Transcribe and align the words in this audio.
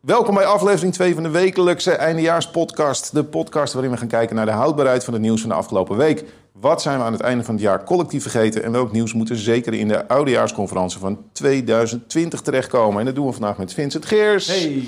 Welkom 0.00 0.34
bij 0.34 0.44
aflevering 0.44 0.92
2 0.94 1.14
van 1.14 1.22
de 1.22 1.30
wekelijkse 1.30 1.90
eindejaarspodcast. 1.92 3.14
De 3.14 3.24
podcast 3.24 3.72
waarin 3.72 3.90
we 3.92 3.96
gaan 3.98 4.08
kijken 4.08 4.36
naar 4.36 4.46
de 4.46 4.52
houdbaarheid 4.52 5.04
van 5.04 5.12
het 5.12 5.22
nieuws 5.22 5.40
van 5.40 5.48
de 5.50 5.54
afgelopen 5.56 5.96
week. 5.96 6.24
Wat 6.52 6.82
zijn 6.82 6.98
we 6.98 7.04
aan 7.04 7.12
het 7.12 7.20
einde 7.20 7.44
van 7.44 7.54
het 7.54 7.62
jaar 7.62 7.84
collectief 7.84 8.22
vergeten 8.22 8.62
en 8.62 8.72
welk 8.72 8.92
nieuws 8.92 9.12
moet 9.14 9.30
er 9.30 9.36
zeker 9.38 9.74
in 9.74 9.88
de 9.88 10.08
oudejaarsconferentie 10.08 10.98
van 10.98 11.18
2020 11.32 12.40
terechtkomen? 12.40 12.98
En 12.98 13.04
dat 13.06 13.14
doen 13.14 13.26
we 13.26 13.32
vandaag 13.32 13.56
met 13.58 13.74
Vincent 13.74 14.06
Geers 14.06 14.46
Hey. 14.46 14.84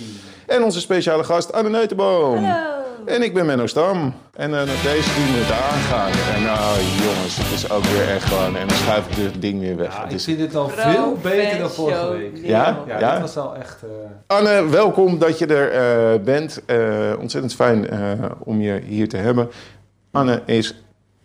en 0.46 0.62
onze 0.62 0.80
speciale 0.80 1.24
gast 1.24 1.52
Anne 1.52 1.70
Neutenboom. 1.70 2.44
Hallo. 2.44 2.81
En 3.06 3.22
ik 3.22 3.34
ben 3.34 3.46
Menno 3.46 3.66
Stam. 3.66 4.14
En 4.34 4.54
eh, 4.54 4.60
deze 4.62 5.08
doen 5.14 5.32
we 5.32 5.42
het 5.44 5.52
aangaan. 5.72 6.34
En 6.36 6.42
nou 6.42 6.78
jongens, 7.04 7.36
het 7.36 7.52
is 7.52 7.70
ook 7.70 7.84
weer 7.84 8.08
echt 8.08 8.24
gewoon... 8.24 8.56
En 8.56 8.68
dan 8.68 8.76
schuif 8.76 9.08
ik 9.08 9.16
dit 9.16 9.40
ding 9.42 9.60
weer 9.60 9.76
weg. 9.76 9.96
Ja, 9.96 10.08
ik 10.08 10.20
vind 10.20 10.40
het 10.40 10.54
al 10.54 10.68
veel 10.68 11.16
beter 11.22 11.58
dan 11.58 11.70
vorige 11.70 12.08
week. 12.10 12.36
Ja? 12.36 12.78
Ja, 12.86 12.98
Ja? 12.98 13.12
dit 13.12 13.20
was 13.20 13.36
al 13.36 13.56
echt... 13.56 13.82
eh, 13.82 14.36
Anne, 14.36 14.68
welkom 14.68 15.18
dat 15.18 15.38
je 15.38 15.46
er 15.46 15.70
eh, 15.72 16.20
bent. 16.24 16.62
Eh, 16.66 17.12
ontzettend 17.20 17.54
fijn 17.54 17.88
eh, 17.88 17.98
om 18.38 18.60
je 18.60 18.80
hier 18.84 19.08
te 19.08 19.16
hebben. 19.16 19.48
Anne 20.10 20.42
is 20.46 20.82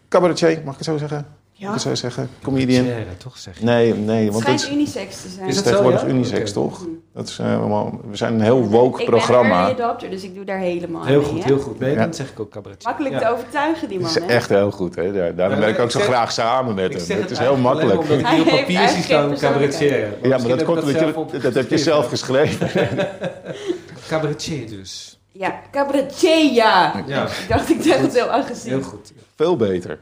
cabaretier, 0.09 0.61
mag 0.63 0.71
ik 0.73 0.79
het 0.79 0.87
zo 0.87 0.97
zeggen? 0.97 1.25
Ik 1.59 1.63
Ja, 1.63 1.71
het 1.71 1.81
zo 1.81 1.95
zeggen? 1.95 2.29
Comedian? 2.43 2.85
Toch 3.17 3.37
zeg 3.37 3.57
je. 3.59 3.65
Nee, 3.65 3.93
nee, 3.93 4.31
want 4.31 4.39
het 4.43 4.51
het 4.51 4.59
schijnt 4.61 4.61
is, 4.61 4.69
unisex 4.95 5.21
te 5.21 5.27
zijn. 5.29 5.39
het 5.41 5.49
is 5.49 5.55
het 5.55 5.65
zo, 5.65 5.69
tegenwoordig 5.71 6.01
ja? 6.01 6.07
unisex, 6.07 6.51
toch? 6.51 6.85
Dat 7.13 7.27
is, 7.27 7.39
allemaal- 7.39 7.99
we 8.09 8.15
zijn 8.15 8.33
een 8.33 8.41
heel 8.41 8.63
woke 8.67 9.01
ik 9.01 9.09
ben 9.09 9.15
programma. 9.17 9.59
een 9.59 9.65
early 9.67 9.81
adopter, 9.83 10.09
dus 10.09 10.23
ik 10.23 10.35
doe 10.35 10.45
daar 10.45 10.57
helemaal 10.59 11.05
Heel 11.05 11.21
mee, 11.21 11.29
goed, 11.29 11.43
heel 11.43 11.59
goed. 11.59 11.79
Nee, 11.79 11.91
Ja. 11.93 12.03
dan 12.03 12.13
zeg 12.13 12.29
ik 12.29 12.39
ook 12.39 12.49
cabaretje. 12.49 12.87
Makkelijk 12.87 13.13
Ja. 13.15 13.19
te 13.21 13.33
overtuigen, 13.33 13.89
die 13.89 13.99
man, 13.99 14.09
is 14.09 14.15
hè? 14.15 14.21
echt 14.25 14.49
heel 14.49 14.71
goed, 14.71 14.95
hè? 14.95 15.13
Daar- 15.13 15.35
Daarom 15.35 15.55
Ja, 15.55 15.61
werk 15.63 15.73
ik 15.75 15.79
ook 15.79 15.85
ik 15.85 15.91
zo 15.91 15.97
zeg- 15.99 16.07
graag 16.07 16.31
samen 16.31 16.75
met 16.75 16.93
Ik 16.93 17.07
hem. 17.07 17.21
Het 17.21 17.31
is 17.31 17.37
heel 17.39 17.57
makkelijk. 17.57 17.99
Omdat 17.99 18.19
ik 18.19 18.25
op 18.25 18.31
heeft 18.31 18.49
papier 18.59 18.87
zie 18.89 19.03
staan 19.03 19.35
cabaretier. 19.37 20.13
Ja, 20.21 20.37
maar 20.37 20.47
dat 20.47 20.63
komt 20.63 20.79
omdat 20.81 20.99
je, 21.31 21.37
dat 21.41 21.53
heb 21.53 21.69
je 21.69 21.77
zelf 21.77 22.07
geschreven. 22.09 22.69
Cabaretier 24.07 24.69
dus. 24.69 25.19
Ja, 25.31 25.59
cabaretier, 25.71 26.53
ja. 26.53 27.03
Ja. 27.07 27.23
Ik 27.23 27.45
dacht, 27.49 27.69
ik 27.69 27.81
zeg 27.81 27.97
het 27.97 28.13
heel 28.13 28.25
agressief. 28.31 28.69
Heel 28.71 28.81
goed. 28.81 29.11
Veel 29.35 29.55
beter. 29.55 29.97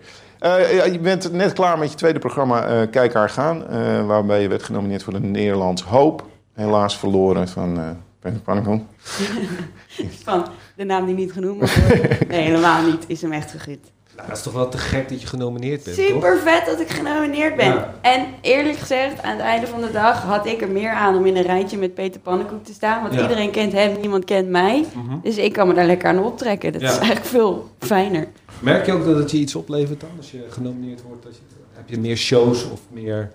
Eh, 0.45 0.91
je 0.91 0.99
bent 0.99 1.31
net 1.31 1.53
klaar 1.53 1.77
met 1.77 1.91
je 1.91 1.97
tweede 1.97 2.19
programma 2.19 2.67
eh 2.67 2.89
Kijk 2.91 3.13
haar 3.13 3.29
gaan. 3.29 3.67
eh, 3.67 4.05
waarbij 4.05 4.41
je 4.41 4.47
werd 4.47 4.63
genomineerd 4.63 5.03
voor 5.03 5.13
de 5.13 5.19
Nederlands 5.19 5.83
Hoop. 5.83 6.25
Helaas 6.53 6.97
verloren 6.97 7.47
van 7.47 7.97
Peter 8.19 8.39
Pannenkoek. 8.39 8.81
Van 10.23 10.47
de 10.75 10.83
naam 10.83 11.05
die 11.05 11.15
niet 11.15 11.31
genoemd 11.31 11.75
worden. 11.75 12.17
Nee, 12.27 12.41
helemaal 12.41 12.81
niet. 12.83 13.03
Is 13.07 13.21
hem 13.21 13.31
echt 13.31 13.51
gegund. 13.51 13.91
Nou, 14.15 14.27
dat 14.27 14.37
is 14.37 14.43
toch 14.43 14.53
wel 14.53 14.69
te 14.69 14.77
gek 14.77 15.09
dat 15.09 15.21
je 15.21 15.27
genomineerd 15.27 15.83
bent, 15.83 15.95
toch? 15.97 16.05
Super 16.05 16.37
vet 16.39 16.65
dat 16.65 16.79
ik 16.79 16.89
genomineerd 16.89 17.55
ben. 17.55 17.65
Ja. 17.65 17.93
En 18.01 18.25
eerlijk 18.41 18.77
gezegd, 18.77 19.21
aan 19.23 19.31
het 19.31 19.39
einde 19.41 19.67
van 19.67 19.81
de 19.81 19.91
dag 19.91 20.21
had 20.23 20.45
ik 20.45 20.61
er 20.61 20.69
meer 20.69 20.89
aan 20.91 21.15
om 21.15 21.25
in 21.25 21.35
een 21.35 21.43
rijtje 21.43 21.77
met 21.77 21.93
Peter 21.93 22.21
Pannenkoek 22.21 22.63
te 22.65 22.73
staan. 22.73 23.01
Want 23.01 23.13
Ja. 23.13 23.21
iedereen 23.21 23.51
kent 23.51 23.71
hem, 23.71 23.99
niemand 23.99 24.25
kent 24.25 24.49
mij. 24.49 24.85
Mhm. 24.93 25.17
Dus 25.23 25.37
ik 25.37 25.53
kan 25.53 25.67
me 25.67 25.73
daar 25.73 25.85
lekker 25.85 26.09
aan 26.09 26.19
optrekken. 26.23 26.71
Dat 26.71 26.81
Ja. 26.81 26.87
is 26.89 26.97
eigenlijk 26.97 27.25
veel 27.25 27.69
fijner. 27.79 28.27
Merk 28.59 28.85
je 28.85 28.91
ook 28.93 29.05
dat 29.05 29.15
het 29.17 29.31
je 29.31 29.37
iets 29.37 29.55
oplevert 29.55 29.99
dan? 29.99 30.09
Als 30.17 30.31
je 30.31 30.45
genomineerd 30.49 31.01
wordt, 31.01 31.23
dat 31.23 31.35
je, 31.35 31.41
heb 31.73 31.89
je 31.89 31.99
meer 31.99 32.17
shows 32.17 32.69
of 32.71 32.79
meer... 32.91 33.31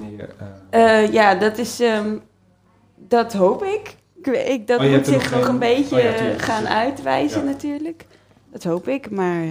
meer 0.00 0.28
eh, 0.70 1.02
Eh, 1.02 1.12
ja, 1.12 1.34
dat 1.34 1.58
is. 1.58 1.80
ehm, 1.80 2.16
dat 2.96 3.32
hoop 3.32 3.64
ik. 3.64 3.96
ik, 4.46 4.66
dat 4.66 4.80
Oh, 4.80 4.90
moet 4.90 5.06
zich 5.06 5.30
nog 5.30 5.48
een 5.48 5.58
beetje 5.58 5.96
Oh 5.96 6.42
gaan 6.42 6.68
uitwijzen, 6.68 7.44
natuurlijk. 7.44 8.04
Dat 8.52 8.62
hoop 8.64 8.88
ik, 8.88 9.10
maar. 9.10 9.42
eh, 9.42 9.50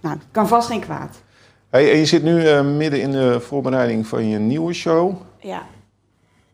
nou, 0.00 0.16
kan 0.30 0.48
vast 0.48 0.68
geen 0.68 0.80
kwaad. 0.80 1.22
Hey, 1.68 1.92
en 1.92 1.98
je 1.98 2.04
zit 2.04 2.22
nu 2.22 2.46
eh, 2.46 2.64
midden 2.64 3.00
in 3.00 3.10
de 3.10 3.40
voorbereiding 3.40 4.06
van 4.06 4.28
je 4.28 4.38
nieuwe 4.38 4.72
show. 4.72 5.14
Ja. 5.40 5.62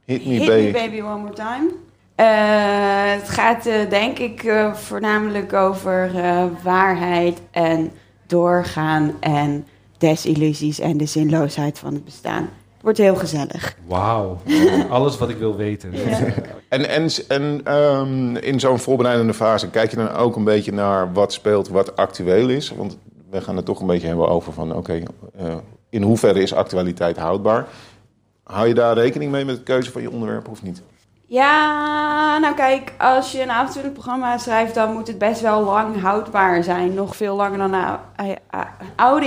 Hit 0.04 0.26
Me, 0.26 0.32
Hit 0.32 0.46
Baby. 0.46 0.64
Me 0.66 0.72
Baby 0.72 1.00
One 1.00 1.18
More 1.18 1.32
Time. 1.32 1.70
Eh, 2.14 3.20
het 3.20 3.28
gaat, 3.28 3.64
denk 3.88 4.18
ik, 4.18 4.52
voornamelijk 4.72 5.52
over 5.52 6.10
waarheid 6.62 7.40
en 7.50 7.90
doorgaan 8.26 9.14
en 9.20 9.66
desillusies 9.98 10.78
en 10.80 10.96
de 10.96 11.06
zinloosheid 11.06 11.78
van 11.78 11.94
het 11.94 12.04
bestaan. 12.04 12.48
Wordt 12.86 13.00
heel 13.00 13.16
gezellig. 13.16 13.76
Wauw. 13.86 14.38
Alles 14.90 15.18
wat 15.18 15.28
ik 15.28 15.36
wil 15.36 15.56
weten. 15.56 15.92
Ja. 15.92 16.18
En, 16.68 16.88
en, 16.88 17.08
en 17.28 17.60
ehm, 17.64 18.36
in 18.36 18.60
zo'n 18.60 18.78
voorbereidende 18.78 19.34
fase 19.34 19.70
kijk 19.70 19.90
je 19.90 19.96
dan 19.96 20.10
ook 20.10 20.36
een 20.36 20.44
beetje 20.44 20.72
naar 20.72 21.12
wat 21.12 21.32
speelt, 21.32 21.68
wat 21.68 21.96
actueel 21.96 22.48
is. 22.48 22.70
Want 22.70 22.98
we 23.30 23.40
gaan 23.40 23.56
het 23.56 23.64
toch 23.64 23.80
een 23.80 23.86
beetje 23.86 24.06
hebben 24.06 24.28
over 24.28 24.52
van, 24.52 24.74
oké, 24.74 25.02
eh, 25.36 25.54
in 25.90 26.02
hoeverre 26.02 26.42
is 26.42 26.54
actualiteit 26.54 27.16
houdbaar? 27.16 27.66
Hou 28.42 28.68
je 28.68 28.74
daar 28.74 28.94
rekening 28.94 29.30
mee 29.30 29.44
met 29.44 29.56
de 29.56 29.62
keuze 29.62 29.92
van 29.92 30.02
je 30.02 30.10
onderwerp 30.10 30.48
of 30.48 30.62
niet? 30.62 30.82
Ja, 31.26 32.38
nou 32.38 32.54
kijk, 32.54 32.92
als 32.98 33.32
je 33.32 33.42
een 33.42 33.50
avontuurlijk 33.50 33.94
programma 33.94 34.38
schrijft, 34.38 34.74
dan 34.74 34.92
moet 34.92 35.06
het 35.06 35.18
best 35.18 35.40
wel 35.40 35.64
lang 35.64 36.00
houdbaar 36.00 36.62
zijn. 36.62 36.94
Nog 36.94 37.16
veel 37.16 37.36
langer 37.36 37.58
dan 37.58 37.72
een 37.72 38.38
ou- 38.96 39.20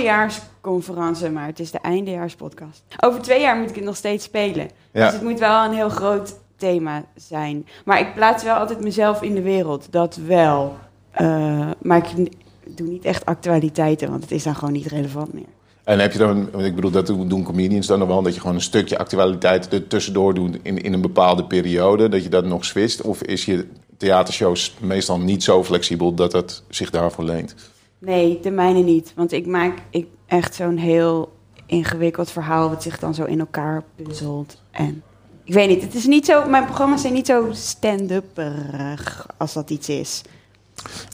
oudejaarsconferentie, 0.60 1.30
maar 1.30 1.46
het 1.46 1.60
is 1.60 1.70
de 1.70 1.78
eindejaarspodcast. 1.78 2.82
Over 3.00 3.20
twee 3.20 3.40
jaar 3.40 3.56
moet 3.56 3.68
ik 3.68 3.74
het 3.74 3.84
nog 3.84 3.96
steeds 3.96 4.24
spelen. 4.24 4.68
Dus 4.92 5.12
het 5.12 5.22
moet 5.22 5.38
wel 5.38 5.64
een 5.64 5.72
heel 5.74 5.88
groot 5.88 6.38
thema 6.56 7.04
zijn. 7.16 7.66
Maar 7.84 8.00
ik 8.00 8.14
plaats 8.14 8.44
wel 8.44 8.54
altijd 8.54 8.80
mezelf 8.80 9.22
in 9.22 9.34
de 9.34 9.42
wereld, 9.42 9.86
dat 9.90 10.16
wel. 10.16 10.76
Eh, 11.10 11.70
maar 11.82 11.96
ik 11.96 12.30
doe 12.76 12.88
niet 12.88 13.04
echt 13.04 13.26
actualiteiten, 13.26 14.10
want 14.10 14.22
het 14.22 14.32
is 14.32 14.42
dan 14.42 14.54
gewoon 14.54 14.72
niet 14.72 14.86
relevant 14.86 15.32
meer. 15.32 15.44
en 15.84 15.98
heb 15.98 16.12
je 16.12 16.18
dan, 16.18 16.50
want 16.50 16.64
ik 16.64 16.74
bedoel, 16.74 16.90
dat 16.90 17.06
doen 17.06 17.42
comedians 17.42 17.86
dan 17.86 17.98
nog 17.98 18.08
wel, 18.08 18.22
dat 18.22 18.34
je 18.34 18.40
gewoon 18.40 18.56
een 18.56 18.62
stukje 18.62 18.98
actualiteit 18.98 19.72
er 19.72 19.86
tussendoor 19.86 20.34
doet 20.34 20.58
in, 20.62 20.82
in 20.82 20.92
een 20.92 21.00
bepaalde 21.00 21.44
periode, 21.44 22.08
dat 22.08 22.22
je 22.22 22.28
dat 22.28 22.44
nog 22.44 22.64
switcht? 22.64 23.02
Of 23.02 23.22
is 23.22 23.44
je 23.44 23.66
theatershows 23.96 24.76
meestal 24.80 25.18
niet 25.18 25.42
zo 25.42 25.64
flexibel 25.64 26.14
dat 26.14 26.32
het 26.32 26.62
zich 26.68 26.90
daarvoor 26.90 27.24
leent? 27.24 27.54
Nee, 27.98 28.40
de 28.42 28.50
mijne 28.50 28.82
niet. 28.82 29.12
Want 29.16 29.32
ik 29.32 29.46
maak 29.46 29.78
ik 29.90 30.06
echt 30.30 30.54
zo'n 30.54 30.76
heel 30.76 31.32
ingewikkeld 31.66 32.30
verhaal... 32.30 32.68
wat 32.68 32.82
zich 32.82 32.98
dan 32.98 33.14
zo 33.14 33.24
in 33.24 33.40
elkaar 33.40 33.82
puzzelt. 33.96 34.62
En 34.70 35.02
ik 35.44 35.54
weet 35.54 35.68
niet, 35.68 35.82
het 35.82 35.94
is 35.94 36.06
niet 36.06 36.26
zo... 36.26 36.48
Mijn 36.48 36.64
programma's 36.64 37.00
zijn 37.00 37.12
niet 37.12 37.26
zo 37.26 37.48
stand-upperig 37.52 39.26
als 39.36 39.52
dat 39.52 39.70
iets 39.70 39.88
is. 39.88 40.22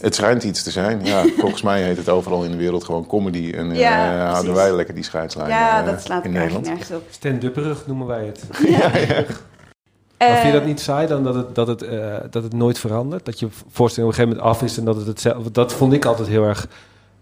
Het 0.01 0.15
schijnt 0.15 0.43
iets 0.45 0.63
te 0.63 0.71
zijn. 0.71 1.05
Ja, 1.05 1.25
volgens 1.39 1.63
mij 1.63 1.83
heet 1.83 1.97
het 1.97 2.09
overal 2.09 2.45
in 2.45 2.51
de 2.51 2.57
wereld 2.57 2.85
gewoon 2.85 3.07
comedy. 3.07 3.51
En 3.55 3.71
eh, 3.71 3.79
Ja, 3.79 4.31
houden 4.31 4.55
wij 4.55 4.73
lekker 4.73 4.95
die 4.95 5.05
scheidslijn 5.05 5.49
ja, 5.49 5.81
eh, 5.81 5.87
dat 5.87 6.03
slaat 6.03 6.25
in 6.25 6.31
ik 6.31 6.37
eigenlijk 6.37 6.67
Nederland. 6.69 6.89
nergens 6.89 6.91
op. 6.91 7.03
Stand-upperig 7.11 7.87
noemen 7.87 8.07
wij 8.07 8.25
het. 8.27 8.43
Eh, 10.17 10.29
Maar 10.29 10.37
vind 10.41 10.53
je 10.53 10.59
dat 10.59 10.69
niet 10.69 10.81
saai 10.81 11.07
dan 11.07 11.25
dat 11.25 11.35
het, 11.35 11.55
dat, 11.55 11.67
het, 11.67 11.83
eh, 11.83 12.17
dat 12.31 12.43
het 12.43 12.53
nooit 12.53 12.79
verandert? 12.79 13.25
Dat 13.25 13.39
je 13.41 13.49
voorstelling 13.51 14.13
op 14.13 14.19
een 14.19 14.25
gegeven 14.25 14.43
moment 14.43 14.61
af 14.63 14.63
is 14.69 14.79
en 14.79 14.85
dat 14.85 14.97
het 14.97 15.07
hetzelfde... 15.07 15.51
Dat 15.51 15.73
vond 15.73 15.93
ik 15.93 16.05
altijd 16.05 16.29
heel 16.29 16.45
erg 16.45 16.69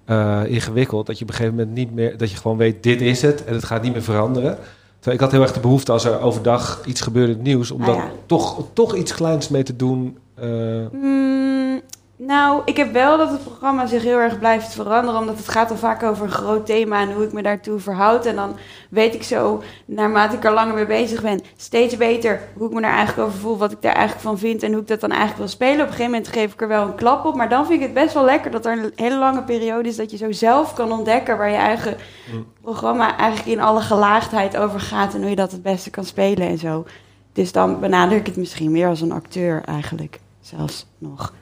eh, 0.05 0.43
ingewikkeld. 0.47 1.07
Dat 1.07 1.19
je 1.19 1.23
op 1.25 1.31
een 1.31 1.37
gegeven 1.37 1.57
moment 1.59 1.77
niet 1.77 1.95
meer... 1.95 2.17
Dat 2.17 2.31
je 2.31 2.37
gewoon 2.37 2.57
weet, 2.57 2.83
dit 2.83 3.01
is 3.01 3.23
het 3.23 3.45
en 3.45 3.55
het 3.55 3.65
gaat 3.65 3.83
niet 3.83 3.93
meer 3.93 4.03
veranderen. 4.03 4.57
Terwijl 4.95 5.17
ik 5.17 5.21
had 5.21 5.31
heel 5.33 5.43
erg 5.43 5.53
de 5.53 5.61
behoefte 5.61 5.93
als 5.93 6.05
er 6.05 6.21
overdag 6.21 6.83
iets 6.87 7.01
gebeurde 7.01 7.31
in 7.33 7.39
het 7.39 7.47
nieuws... 7.47 7.71
om 7.71 7.83
Ah, 7.83 7.95
ja. 7.95 8.11
toch, 8.27 8.65
toch 8.73 8.95
iets 8.97 9.15
kleins 9.15 9.49
mee 9.49 9.63
te 9.63 9.77
doen. 9.77 10.19
eh, 10.35 10.47
Mm, 10.93 11.81
nou, 12.17 12.63
ik 12.65 12.77
heb 12.77 12.93
wel 12.93 13.19
dat 13.19 13.31
het 13.31 13.45
programma 13.45 13.87
zich 13.87 14.03
heel 14.03 14.19
erg 14.19 14.39
blijft 14.39 14.75
veranderen. 14.75 15.21
Omdat 15.21 15.37
het 15.37 15.49
gaat 15.49 15.71
al 15.71 15.77
vaak 15.77 16.03
over 16.03 16.25
een 16.25 16.33
groot 16.33 16.67
thema 16.67 17.01
en 17.01 17.13
hoe 17.13 17.25
ik 17.25 17.33
me 17.33 17.43
daartoe 17.43 17.79
verhoud. 17.79 18.27
En 18.27 18.37
dan 18.37 18.57
weet 18.91 19.15
ik 19.15 19.23
zo, 19.23 19.63
naarmate 19.85 20.37
ik 20.37 20.45
er 20.45 20.53
langer 20.53 20.75
mee 20.75 20.87
bezig 20.87 21.23
ben, 21.23 21.41
steeds 21.57 21.97
beter 21.97 22.41
hoe 22.57 22.67
ik 22.67 22.75
me 22.75 22.81
daar 22.81 22.95
eigenlijk 22.95 23.29
over 23.29 23.41
voel. 23.41 23.59
Wat 23.59 23.73
ik 23.73 23.83
daar 23.83 23.93
eigenlijk 23.93 24.23
van 24.27 24.39
vind 24.39 24.63
en 24.63 24.73
hoe 24.73 24.81
ik 24.81 24.89
dat 24.89 25.01
dan 25.01 25.11
eigenlijk 25.11 25.41
wil 25.41 25.49
spelen. 25.49 25.75
Op 25.75 25.81
een 25.81 25.87
gegeven 25.87 26.11
moment 26.11 26.29
geef 26.29 26.53
ik 26.53 26.61
er 26.63 26.69
wel 26.69 26.83
een 26.87 26.95
klap 26.95 27.25
op. 27.25 27.35
Maar 27.35 27.49
dan 27.49 27.67
vind 27.67 27.81
ik 27.81 27.85
het 27.87 27.95
best 27.95 28.15
wel 28.15 28.25
lekker 28.25 28.51
dat 28.51 28.67
er 28.67 28.73
een 28.73 28.93
hele 28.97 29.19
lange 29.19 29.43
periode 29.43 29.89
is 29.89 29.97
dat 29.97 30.11
je 30.11 30.17
zo 30.17 30.33
zelf 30.33 30.75
kan 30.75 30.93
ontdekken 30.93 31.37
waar 31.39 31.51
je 31.51 31.57
eigen 31.57 31.97
Mm. 32.33 32.47
programma 32.63 33.17
eigenlijk 33.17 33.49
in 33.49 33.61
alle 33.61 33.81
gelaagdheid 33.81 34.57
over 34.57 34.81
gaat. 34.81 35.15
En 35.15 35.21
hoe 35.21 35.31
je 35.31 35.37
dat 35.37 35.53
het 35.53 35.63
beste 35.63 35.91
kan 35.91 36.05
spelen 36.05 36.49
en 36.49 36.59
zo. 36.59 36.85
Dus 37.33 37.53
dan 37.53 37.81
benader 37.81 38.17
ik 38.19 38.27
het 38.27 38.37
misschien 38.37 38.71
meer 38.71 38.89
als 38.89 39.01
een 39.01 39.13
acteur 39.13 39.63
eigenlijk. 39.65 40.21
Zelfs 40.41 40.87
nog. 40.99 41.33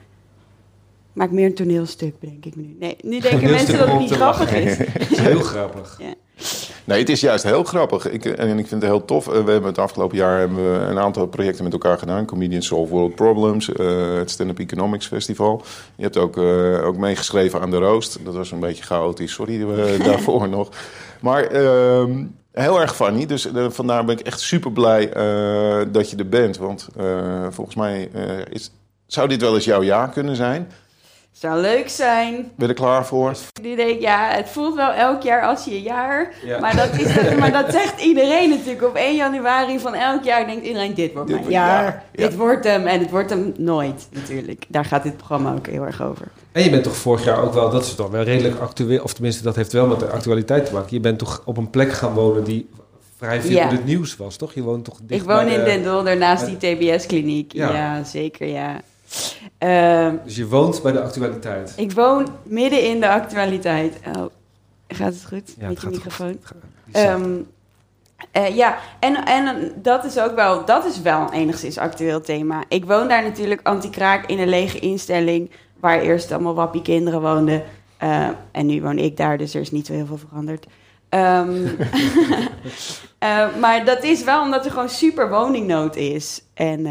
Ik 1.13 1.19
maak 1.19 1.31
meer 1.31 1.45
een 1.45 1.53
toneelstuk, 1.55 2.19
bedenk 2.19 2.45
ik 2.45 2.55
me 2.55 2.61
nu. 2.61 2.75
Nee, 2.79 2.95
nu 3.01 3.19
denken 3.19 3.49
mensen 3.49 3.77
dat 3.77 3.87
het 3.87 3.99
niet 3.99 4.11
grappig 4.11 4.53
is. 4.53 4.77
Dat 4.99 5.11
is 5.11 5.19
heel 5.19 5.39
grappig. 5.41 5.99
Nee, 6.85 6.99
het 6.99 7.09
is 7.09 7.21
juist 7.21 7.43
heel 7.43 7.63
grappig. 7.63 8.09
Ik, 8.09 8.25
en 8.25 8.57
ik 8.57 8.67
vind 8.67 8.81
het 8.81 8.91
heel 8.91 9.05
tof. 9.05 9.27
Eh, 9.27 9.43
We 9.43 9.51
hebben 9.51 9.69
het 9.69 9.77
afgelopen 9.77 10.17
jaar 10.17 10.39
hebben 10.39 10.57
we 10.71 10.85
een 10.85 10.99
aantal 10.99 11.27
projecten 11.27 11.63
met 11.63 11.73
elkaar 11.73 11.97
gedaan. 11.97 12.25
Comedians 12.25 12.67
Solve 12.67 12.91
World 12.93 13.15
Problems, 13.15 13.71
eh, 13.73 14.15
het 14.15 14.31
Stand-Up 14.31 14.59
Economics 14.59 15.07
Festival. 15.07 15.61
Je 15.95 16.03
hebt 16.03 16.17
ook, 16.17 16.37
eh, 16.37 16.85
ook 16.85 16.97
meegeschreven 16.97 17.61
aan 17.61 17.71
de 17.71 17.77
Roost. 17.77 18.25
Dat 18.25 18.33
was 18.33 18.51
een 18.51 18.59
beetje 18.59 18.83
chaotisch, 18.83 19.33
sorry 19.33 19.61
eh, 19.71 20.05
daarvoor 20.05 20.49
nog. 20.49 20.69
Maar 21.21 21.43
ehm, 21.43 22.23
heel 22.51 22.81
erg 22.81 22.95
funny. 22.95 23.25
Dus 23.25 23.51
eh, 23.51 23.69
vandaar 23.69 24.05
ben 24.05 24.17
ik 24.19 24.25
echt 24.25 24.39
super 24.39 24.71
blij 24.71 25.11
eh, 25.11 25.85
dat 25.91 26.09
je 26.09 26.17
er 26.17 26.29
bent. 26.29 26.57
Want 26.57 26.87
eh, 26.97 27.47
volgens 27.49 27.75
mij 27.75 28.09
eh, 28.13 28.23
is, 28.49 28.71
zou 29.07 29.27
dit 29.27 29.41
wel 29.41 29.55
eens 29.55 29.65
jouw 29.65 29.83
jaar 29.83 30.09
kunnen 30.09 30.35
zijn. 30.35 30.71
Zou 31.33 31.61
leuk 31.61 31.89
zijn. 31.89 32.33
Ben 32.35 32.51
je 32.55 32.67
er 32.67 32.73
klaar 32.73 33.05
voor? 33.05 33.35
Nu 33.61 33.75
denk 33.75 33.89
ik, 33.89 34.01
ja, 34.01 34.29
het 34.31 34.49
voelt 34.49 34.75
wel 34.75 34.91
elk 34.91 35.21
jaar 35.21 35.41
als 35.41 35.65
je 35.65 35.81
jaar. 35.81 36.33
Ja. 36.45 36.59
Maar, 36.59 36.75
dat 36.75 36.99
is 36.99 37.13
dat, 37.15 37.37
maar 37.37 37.51
dat 37.51 37.71
zegt 37.71 38.01
iedereen 38.01 38.49
natuurlijk. 38.49 38.83
Op 38.83 38.95
1 38.95 39.15
januari 39.15 39.79
van 39.79 39.93
elk 39.95 40.23
jaar 40.23 40.45
denkt 40.45 40.65
iedereen, 40.65 40.93
dit 40.93 41.13
wordt 41.13 41.27
Dit 41.29 41.39
mijn 41.39 41.49
wordt- 41.49 41.65
jaar. 41.65 41.83
ja, 41.83 42.03
ja. 42.11 42.27
Dit 42.27 42.35
wordt 42.37 42.63
hem. 42.63 42.85
En 42.87 42.99
het 42.99 43.09
wordt 43.09 43.29
hem 43.29 43.53
nooit, 43.57 44.07
natuurlijk. 44.11 44.65
Daar 44.67 44.85
gaat 44.85 45.03
dit 45.03 45.17
programma 45.17 45.53
ook 45.53 45.67
heel 45.67 45.85
erg 45.85 46.01
over. 46.01 46.27
En 46.51 46.63
je 46.63 46.69
bent 46.69 46.83
toch 46.83 46.95
vorig 46.95 47.23
jaar 47.25 47.41
ook 47.43 47.53
wel, 47.53 47.69
dat 47.69 47.83
is 47.83 47.95
toch 47.95 48.09
wel 48.09 48.23
redelijk 48.23 48.59
actueel, 48.59 49.03
of 49.03 49.13
tenminste 49.13 49.43
dat 49.43 49.55
heeft 49.55 49.73
wel 49.73 49.87
met 49.87 49.99
de 49.99 50.07
actualiteit 50.09 50.65
te 50.65 50.73
maken. 50.73 50.89
Je 50.95 50.99
bent 50.99 51.19
toch 51.19 51.41
op 51.45 51.57
een 51.57 51.69
plek 51.69 51.91
gaan 51.93 52.13
wonen 52.13 52.43
die 52.43 52.69
vrij 53.17 53.41
veel 53.41 53.51
Ja. 53.51 53.69
in 53.69 53.75
het 53.75 53.85
nieuws 53.85 54.15
was, 54.17 54.35
toch? 54.35 54.53
Je 54.53 54.61
woont 54.61 54.85
toch 54.85 54.97
dicht 55.03 55.21
ik 55.21 55.27
woon 55.27 55.43
bij 55.45 55.53
in 55.53 55.59
de- 55.59 55.65
Den 55.65 55.83
Dolder 55.83 56.17
naast 56.17 56.45
die 56.45 56.57
TBS-kliniek. 56.57 57.53
Ja. 57.53 57.73
Ja. 57.73 58.03
zeker, 58.03 58.47
ja. 58.47 58.81
Ehm, 59.57 60.15
Dus 60.23 60.35
je 60.35 60.47
woont 60.47 60.81
bij 60.81 60.91
de 60.91 61.01
actualiteit. 61.01 61.73
ik 61.75 61.91
woon 61.91 62.27
midden 62.43 62.83
in 62.83 62.99
de 62.99 63.09
actualiteit. 63.09 63.99
Oh, 64.17 64.25
gaat 64.87 65.13
het 65.13 65.25
goed 65.27 65.53
Ja, 65.59 65.67
met 65.67 65.81
het 65.81 65.81
je 65.81 65.89
microfoon? 65.89 66.37
Ehm, 66.91 67.31
eh, 68.31 68.55
ja, 68.55 68.77
en, 68.99 69.25
en 69.25 69.71
dat 69.75 70.05
is 70.05 70.19
ook 70.19 70.35
wel, 70.35 70.65
dat 70.65 70.85
is 70.85 71.01
wel 71.01 71.21
een 71.21 71.31
enigszins 71.31 71.77
actueel 71.77 72.21
thema. 72.21 72.63
Ik 72.67 72.85
woon 72.85 73.07
daar 73.07 73.23
natuurlijk 73.23 73.59
anti-kraak 73.63 74.25
in 74.25 74.39
een 74.39 74.47
lege 74.49 74.79
instelling, 74.79 75.51
waar 75.79 75.99
eerst 76.01 76.31
allemaal 76.31 76.53
wappie 76.55 76.81
kinderen 76.81 77.21
woonden. 77.21 77.63
Eh, 77.97 78.27
en 78.51 78.65
nu 78.65 78.81
woon 78.81 78.97
ik 78.97 79.17
daar, 79.17 79.37
dus 79.37 79.53
er 79.53 79.61
is 79.61 79.71
niet 79.71 79.85
zo 79.85 79.93
heel 79.93 80.05
veel 80.05 80.17
veranderd. 80.17 80.65
Ehm, 81.09 81.65
eh, 83.19 83.55
maar 83.59 83.85
dat 83.85 84.03
is 84.03 84.23
wel 84.23 84.41
omdat 84.41 84.65
er 84.65 84.71
gewoon 84.71 84.89
super 84.89 85.29
woningnood 85.29 85.95
is. 85.95 86.41
En 86.53 86.85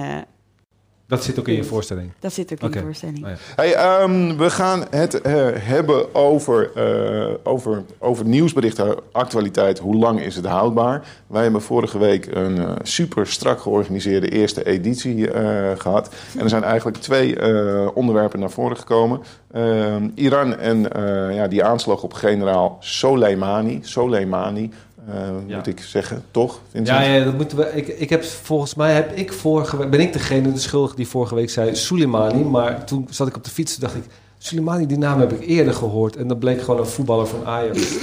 dat 1.12 1.24
zit 1.24 1.38
ook 1.38 1.48
in 1.48 1.54
je 1.54 1.64
voorstelling. 1.64 2.12
dat 2.20 2.32
zit 2.32 2.52
ook 2.52 2.60
in 2.60 2.70
de 2.70 2.80
voorstelling. 2.80 3.24
Oh 3.24 3.30
ja. 3.30 3.36
Hey, 3.56 3.74
ehm, 3.74 4.36
we 4.36 4.50
gaan 4.50 4.84
het 4.90 5.20
eh, 5.20 5.46
hebben 5.54 6.14
over, 6.14 6.70
eh, 6.74 7.34
over, 7.42 7.82
over 7.98 8.24
nieuwsberichten, 8.24 8.96
actualiteit. 9.12 9.78
Hoe 9.78 9.96
lang 9.96 10.20
is 10.20 10.36
het 10.36 10.46
houdbaar? 10.46 11.06
Wij 11.26 11.42
hebben 11.42 11.62
vorige 11.62 11.98
week 11.98 12.26
een 12.30 12.58
eh, 12.58 12.72
super 12.82 13.26
strak 13.26 13.60
georganiseerde 13.60 14.28
eerste 14.28 14.64
editie 14.64 15.30
eh, 15.30 15.78
gehad. 15.78 16.14
En 16.36 16.42
er 16.42 16.48
zijn 16.48 16.64
eigenlijk 16.64 16.96
twee 16.96 17.36
eh, 17.36 17.88
onderwerpen 17.94 18.40
naar 18.40 18.50
voren 18.50 18.76
gekomen. 18.76 19.20
Ehm, 19.52 20.08
Iran 20.14 20.58
en 20.58 20.92
eh, 20.92 21.34
ja, 21.36 21.48
die 21.48 21.64
aanslag 21.64 22.02
op 22.02 22.12
generaal 22.12 22.76
Soleimani. 22.80 23.78
Soleimani, 23.82 24.70
eh, 25.08 25.14
Ja. 25.46 25.56
moet 25.56 25.66
ik 25.66 25.80
zeggen, 25.80 26.22
toch? 26.30 26.60
Vincent? 26.70 26.98
Ja, 26.98 27.12
ja, 27.12 27.24
dat 27.24 27.34
moeten 27.34 27.56
we. 27.56 27.70
Ik, 27.74 27.88
ik 27.88 28.10
heb 28.10 28.24
volgens 28.24 28.74
mij 28.74 28.92
heb 28.94 29.12
ik 29.16 29.32
vorige 29.32 29.76
week, 29.76 29.90
ben 29.90 30.00
ik 30.00 30.12
degene 30.12 30.52
de 30.52 30.58
schuldige 30.58 30.96
die 30.96 31.08
vorige 31.08 31.34
week 31.34 31.50
zei 31.50 31.76
Soleimani, 31.76 32.44
maar 32.44 32.84
toen 32.84 33.06
zat 33.10 33.28
ik 33.28 33.36
op 33.36 33.44
de 33.44 33.50
fiets 33.50 33.74
en 33.74 33.80
dacht 33.80 33.94
ik 33.94 34.04
Soleimani, 34.38 34.86
die 34.86 34.98
naam 34.98 35.20
heb 35.20 35.32
ik 35.32 35.46
eerder 35.46 35.74
gehoord 35.74 36.16
en 36.16 36.28
dat 36.28 36.38
bleek 36.38 36.60
gewoon 36.62 36.80
een 36.80 36.86
voetballer 36.86 37.26
van 37.26 37.46
Ajax. 37.46 37.98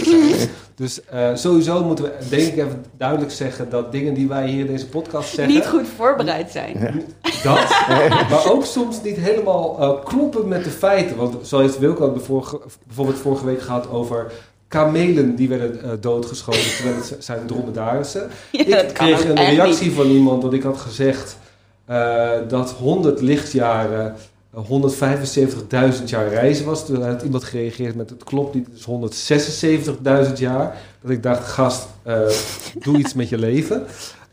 dus 0.76 1.06
eh, 1.06 1.36
sowieso 1.36 1.84
moeten 1.84 2.06
we 2.06 2.12
denk 2.30 2.42
ik 2.48 2.58
even 2.58 2.86
duidelijk 2.98 3.32
zeggen 3.32 3.70
dat 3.70 3.92
dingen 3.92 4.14
die 4.14 4.28
wij 4.28 4.48
hier 4.48 4.60
in 4.60 4.68
deze 4.72 4.88
podcast 4.88 5.34
zeggen 5.34 5.54
Niet 5.54 5.68
goed 5.68 5.88
voorbereid 5.96 6.52
zijn. 6.52 7.04
dat, 7.44 7.70
maar 8.30 8.52
ook 8.52 8.66
soms 8.66 9.02
niet 9.04 9.18
helemaal 9.18 9.80
eh, 9.80 10.04
kloppen 10.04 10.48
met 10.48 10.64
de 10.64 10.70
feiten. 10.70 11.16
Want 11.16 11.48
zo 11.48 11.60
heeft 11.60 11.80
Wilco 11.80 12.06
ook 12.06 12.14
bijvoorbeeld 12.14 13.18
vorige 13.22 13.46
week 13.46 13.62
gehad 13.62 13.90
over 13.90 14.32
kamelen 14.70 15.36
die 15.36 15.50
werden 15.50 15.84
eh, 15.84 15.90
doodgeschoten 16.00 16.76
terwijl 16.76 16.96
het 16.96 17.16
zijn 17.20 17.46
dromedarissen. 17.46 18.30
Ja, 18.52 18.78
ik 18.78 18.94
kreeg 18.94 19.26
een 19.26 19.36
reactie 19.36 19.88
niet. 19.88 19.96
van 19.96 20.08
iemand 20.08 20.42
dat 20.42 20.54
ik 20.54 20.64
had 20.64 20.78
gezegd 20.78 21.38
eh, 21.90 22.30
dat 22.48 22.72
100 22.72 23.22
lichtjaren 23.22 24.16
eh, 24.54 25.94
175.000 25.98 26.04
jaar 26.06 26.28
reizen 26.28 26.66
was. 26.66 26.86
Toen 26.86 27.04
had 27.04 27.22
iemand 27.22 27.44
gereageerd 27.44 27.96
met 27.96 28.10
het 28.10 28.24
klopt 28.24 28.56
niet, 28.56 28.68
het 28.68 29.10
is 29.30 30.28
176.000 30.28 30.34
jaar. 30.34 30.78
Dat 31.02 31.12
ik 31.12 31.24
dacht, 31.24 31.48
gast, 31.48 31.88
eh, 32.04 32.22
doe 32.80 32.98
iets 32.98 33.14
met 33.14 33.30
je 33.30 33.38
leven. 33.38 33.84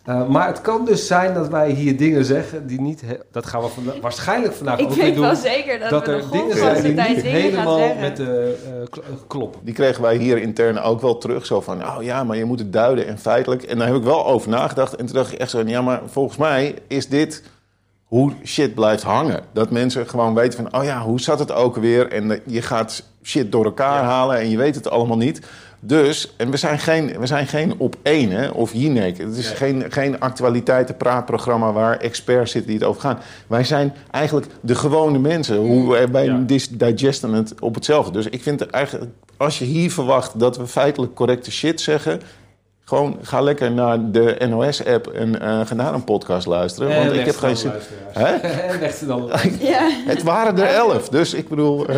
Eh, 0.06 0.26
maar 0.26 0.46
het 0.46 0.60
kan 0.60 0.84
dus 0.84 1.06
zijn 1.06 1.34
dat 1.34 1.48
wij 1.48 1.70
hier 1.70 1.96
dingen 1.96 2.24
zeggen 2.24 2.66
die 2.66 2.80
niet... 2.80 3.02
dat 3.30 3.46
gaan 3.46 3.62
we 3.62 3.98
waarschijnlijk 4.00 4.54
vandaag 4.54 4.78
Ik 4.78 4.84
ook 4.84 4.92
weer 4.92 5.04
weet 5.04 5.14
doen. 5.14 5.24
wel 5.24 5.36
zeker 5.36 5.78
dat, 5.78 5.90
dat 5.90 6.06
we 6.06 6.12
er 6.12 6.20
de 6.20 6.28
dingen 6.30 6.56
zijn 6.56 6.82
die 6.82 6.92
niet 6.92 7.22
helemaal 7.22 7.94
met 8.00 8.16
de 8.16 8.58
eh, 8.64 8.82
eh, 8.82 9.16
kloppen. 9.26 9.60
Die 9.64 9.74
kregen 9.74 10.02
wij 10.02 10.16
hier 10.16 10.38
intern 10.38 10.78
ook 10.78 11.00
wel 11.00 11.18
terug. 11.18 11.46
Zo 11.46 11.60
van, 11.60 11.82
oh 11.84 11.96
ja, 12.00 12.24
maar 12.24 12.36
je 12.36 12.44
moet 12.44 12.58
het 12.58 12.72
duiden 12.72 13.06
en 13.06 13.18
feitelijk. 13.18 13.62
En 13.62 13.78
daar 13.78 13.86
heb 13.86 13.96
ik 13.96 14.02
wel 14.02 14.26
over 14.26 14.50
nagedacht. 14.50 14.96
En 14.96 15.06
toen 15.06 15.14
dacht 15.14 15.32
ik 15.32 15.38
echt 15.38 15.50
zo, 15.50 15.62
ja, 15.66 15.82
maar 15.82 16.00
volgens 16.06 16.36
mij 16.36 16.74
is 16.86 17.08
dit 17.08 17.42
hoe 18.16 18.32
shit 18.44 18.74
blijft 18.74 19.02
hangen. 19.02 19.40
Dat 19.52 19.70
mensen 19.70 20.08
gewoon 20.08 20.34
weten 20.34 20.68
van, 20.68 20.80
oh 20.80 20.84
ja, 20.86 21.00
hoe 21.02 21.20
zat 21.20 21.38
het 21.38 21.52
ook 21.52 21.76
weer? 21.76 22.12
En 22.12 22.30
eh, 22.30 22.38
je 22.46 22.62
gaat 22.62 23.02
shit 23.22 23.52
door 23.52 23.64
elkaar 23.64 24.02
halen 24.02 24.38
en 24.38 24.50
je 24.50 24.56
weet 24.56 24.74
het 24.74 24.90
allemaal 24.90 25.16
niet. 25.16 25.40
Dus, 25.80 26.34
en 26.36 26.50
we 26.50 26.56
zijn 26.56 26.78
geen, 26.78 27.18
we 27.18 27.26
zijn 27.26 27.46
geen 27.46 27.74
op 27.78 27.96
één 28.02 28.30
hè, 28.30 28.48
of 28.48 28.72
Jinek. 28.72 29.18
Het 29.18 29.36
is 29.36 29.46
Nee. 29.46 29.56
geen, 29.56 29.84
geen 29.92 30.20
actualiteitenpraatprogramma 30.20 31.72
waar 31.72 31.96
experts 31.96 32.50
zitten 32.52 32.70
die 32.70 32.80
het 32.80 32.88
over 32.88 33.00
gaan. 33.00 33.18
Wij 33.46 33.64
zijn 33.64 33.94
eigenlijk 34.10 34.46
de 34.60 34.74
gewone 34.74 35.18
mensen. 35.18 35.56
Hoe 35.56 35.90
wij- 35.90 36.10
wij 36.10 36.24
Ja. 36.24 36.44
digesten 36.70 37.32
het 37.32 37.54
op 37.60 37.74
hetzelfde. 37.74 38.12
Dus 38.12 38.26
ik 38.26 38.42
vind 38.42 38.66
eigenlijk, 38.66 39.10
als 39.36 39.58
je 39.58 39.64
hier 39.64 39.92
verwacht 39.92 40.38
dat 40.38 40.56
we 40.56 40.66
feitelijk 40.66 41.14
correcte 41.14 41.50
shit 41.50 41.80
zeggen. 41.80 42.20
Gewoon 42.88 43.18
ga 43.22 43.40
lekker 43.40 43.72
naar 43.72 44.10
de 44.10 44.46
NOS-app 44.48 45.06
en 45.06 45.40
eh, 45.40 45.66
ga 45.66 45.74
naar 45.74 45.94
een 45.94 46.04
podcast 46.04 46.46
luisteren. 46.46 46.96
Want 46.96 47.12
ik 47.12 47.26
heb 47.26 47.36
geen 47.36 47.56
zin. 47.56 47.70
Hè? 48.12 48.34
En 48.70 48.80
weg 48.80 48.94
ze 48.94 49.06
dan. 49.06 49.30
Ja. 49.60 49.90
Het 50.06 50.22
waren 50.22 50.58
er 50.58 50.74
elf, 50.74 51.08
dus 51.08 51.34
ik 51.34 51.48
bedoel. 51.48 51.86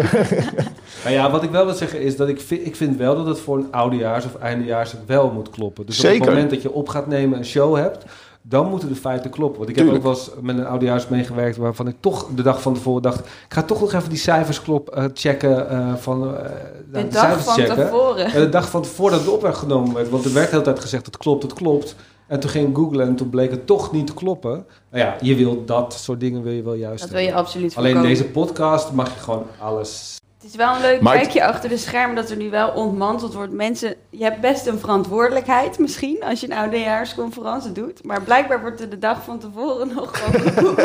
Nou 1.05 1.15
ja, 1.15 1.31
wat 1.31 1.43
ik 1.43 1.51
wel 1.51 1.65
wil 1.65 1.75
zeggen 1.75 2.01
is 2.01 2.17
dat 2.17 2.29
ik 2.29 2.41
vind, 2.41 2.67
ik 2.67 2.77
vind 2.77 2.97
wel 2.97 3.17
dat 3.17 3.27
het 3.27 3.41
voor 3.41 3.57
een 3.57 3.69
oudejaars 3.71 4.25
of 4.25 4.35
eindejaars 4.37 4.95
wel 5.07 5.31
moet 5.31 5.51
kloppen. 5.51 5.87
Dus 5.87 5.99
op 5.99 6.05
Zeker. 6.05 6.21
het 6.21 6.29
moment 6.29 6.51
dat 6.51 6.63
je 6.63 6.73
op 6.73 6.89
gaat 6.89 7.07
nemen 7.07 7.39
een 7.39 7.45
show 7.45 7.77
hebt, 7.77 8.05
dan 8.49 8.69
moeten 8.69 8.89
de 8.89 8.95
feiten 8.95 9.31
kloppen. 9.31 9.59
Want 9.59 9.71
ik 9.71 9.77
heb 9.77 9.95
ook 9.95 10.03
wel 10.03 10.13
eens 10.13 10.31
met 10.41 10.59
een 10.59 10.67
oudejaars 10.67 11.09
meegewerkt 11.09 11.57
waarvan 11.57 11.89
ik 11.89 11.97
toch 12.01 12.29
de 12.35 12.43
dag 12.43 12.63
van 12.63 12.75
tevoren 12.75 13.03
dacht, 13.03 13.19
ik 13.19 13.27
ga 13.49 13.63
toch 13.63 13.81
nog 13.81 13.93
even 13.93 14.09
die 14.09 14.19
cijfers 14.19 14.63
klop, 14.63 14.89
eh, 14.89 15.05
checken 15.15 15.71
eh, 15.71 15.95
van 15.95 16.37
eh, 16.37 16.43
De 16.43 17.03
de 17.03 17.09
dag 17.09 17.21
cijfers 17.23 17.45
van 17.45 17.55
checken. 17.55 17.77
tevoren. 17.77 18.25
En 18.27 18.41
de 18.41 18.49
dag 18.49 18.71
van 18.71 18.83
tevoren 18.83 19.13
dat 19.13 19.21
het 19.21 19.31
op 19.31 19.43
werd 19.43 19.57
genomen 19.57 19.95
werd, 19.95 20.11
want 20.11 20.25
er 20.25 20.33
werd 20.33 20.47
de 20.47 20.51
hele 20.51 20.65
tijd 20.65 20.81
gezegd, 20.81 21.07
het 21.07 21.17
klopt, 21.17 21.43
het 21.43 21.53
klopt. 21.53 21.95
En 22.27 22.41
toen 22.41 22.51
ging 22.51 22.69
ik 22.69 22.77
googlen 22.77 23.07
en 23.07 23.17
toen 23.17 23.31
bleek 23.31 23.51
het 23.51 23.67
toch 23.67 23.93
niet 23.93 24.07
te 24.07 24.15
kloppen. 24.15 24.67
Nou 24.91 25.05
ja, 25.05 25.17
je 25.21 25.35
wil 25.35 25.65
dat 25.65 25.93
soort 25.93 26.21
dingen 26.21 26.43
wil 26.43 26.53
je 26.53 26.63
wel 26.63 26.75
juist 26.75 27.01
Dat 27.01 27.11
wil 27.11 27.21
je 27.21 27.35
absoluut 27.35 27.77
Alleen 27.77 27.91
in 27.91 27.97
voorkomen. 27.97 28.19
deze 28.19 28.31
podcast 28.33 28.93
mag 28.93 29.15
je 29.15 29.21
gewoon 29.21 29.47
alles 29.59 30.18
Het 30.41 30.51
is 30.51 30.57
wel 30.57 30.75
een 30.75 30.81
leuk 30.81 31.01
Maar 31.01 31.13
het- 31.13 31.23
kijkje 31.23 31.45
achter 31.45 31.69
de 31.69 31.77
schermen 31.77 32.17
dat 32.17 32.31
er 32.31 32.37
nu 32.37 32.51
wel 32.51 32.69
ontmanteld 32.71 33.35
wordt. 33.35 33.53
Mensen, 33.53 33.95
je 34.11 34.23
hebt 34.25 34.41
best 34.41 34.67
een 34.67 34.79
verantwoordelijkheid 34.79 35.79
misschien 35.79 36.23
als 36.25 36.41
je 36.41 36.51
een 36.51 36.57
oudejaarsconferentie 36.57 37.73
doet. 37.73 38.05
Maar 38.05 38.23
blijkbaar 38.23 38.61
wordt 38.61 38.81
er 38.81 38.91
de 38.91 38.99
dag 38.99 39.25
van 39.25 39.39
tevoren 39.39 39.89
nog 39.95 40.11
gewoon 40.19 40.77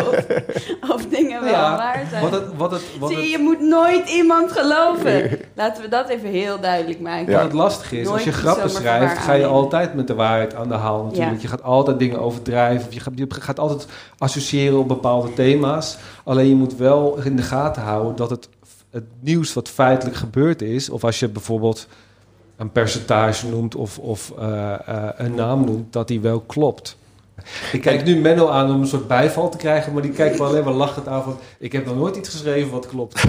of 0.95 1.05
dingen 1.07 1.41
wel 1.43 1.51
Ja, 1.51 1.77
waar 1.77 2.05
zijn. 2.09 2.21
Wat 2.21 2.31
het, 2.31 2.43
wat 2.57 2.71
het, 2.71 2.81
wat 2.99 3.09
Zie 3.09 3.17
je, 3.17 3.23
het, 3.23 3.31
je 3.31 3.39
moet 3.39 3.59
nooit 3.59 4.09
iemand 4.09 4.51
geloven. 4.51 5.39
Laten 5.55 5.83
we 5.83 5.89
dat 5.89 6.09
even 6.09 6.29
heel 6.29 6.59
duidelijk 6.59 6.99
maken. 6.99 7.31
Ja. 7.31 7.33
Wat 7.33 7.43
het 7.43 7.53
lastig 7.53 7.91
is, 7.91 8.07
als 8.07 8.23
je 8.23 8.31
grappen 8.31 8.69
schrijft, 8.69 9.17
ga 9.17 9.33
je 9.33 9.45
altijd 9.45 9.93
met 9.93 10.07
de 10.07 10.13
waarheid 10.15 10.55
aan 10.55 10.67
de 10.67 10.75
haal 10.75 11.03
natuurlijk. 11.03 11.35
Ja. 11.35 11.41
Je 11.41 11.47
gaat 11.47 11.63
altijd 11.63 11.99
dingen 11.99 12.19
overdrijven. 12.19 12.87
Of 12.87 12.93
je, 12.93 12.99
gaat, 12.99 13.13
je 13.15 13.25
gaat 13.29 13.59
altijd 13.59 13.87
associëren 14.17 14.79
op 14.79 14.87
bepaalde 14.87 15.33
thema's. 15.33 15.97
Alleen 16.23 16.47
je 16.47 16.55
moet 16.55 16.75
wel 16.75 17.17
in 17.23 17.35
de 17.35 17.41
gaten 17.41 17.81
houden 17.81 18.15
dat 18.15 18.29
het, 18.29 18.49
het 18.93 19.03
nieuws 19.19 19.53
wat 19.53 19.69
feitelijk 19.69 20.17
gebeurd 20.17 20.61
is... 20.61 20.89
of 20.89 21.03
als 21.03 21.19
je 21.19 21.29
bijvoorbeeld 21.29 21.87
een 22.55 22.71
percentage 22.71 23.47
noemt 23.47 23.75
of, 23.75 23.99
of 23.99 24.33
eh, 24.37 24.73
eh, 24.87 25.09
een 25.17 25.35
naam 25.35 25.65
noemt... 25.65 25.93
dat 25.93 26.07
die 26.07 26.19
wel 26.19 26.39
klopt. 26.39 26.97
Ik 27.71 27.81
kijk 27.81 28.03
nu 28.05 28.15
Menno 28.15 28.47
aan 28.47 28.71
om 28.71 28.81
een 28.81 28.87
soort 28.87 29.07
bijval 29.07 29.49
te 29.49 29.57
krijgen... 29.57 29.93
maar 29.93 30.01
die 30.01 30.11
kijkt 30.11 30.39
me 30.39 30.45
alleen 30.45 30.63
maar 30.63 30.73
lachend 30.73 31.07
aan 31.07 31.23
van... 31.23 31.37
ik 31.59 31.71
heb 31.71 31.85
nog 31.85 31.95
nooit 31.95 32.15
iets 32.15 32.29
geschreven 32.29 32.71
wat 32.71 32.87
klopt. 32.87 33.23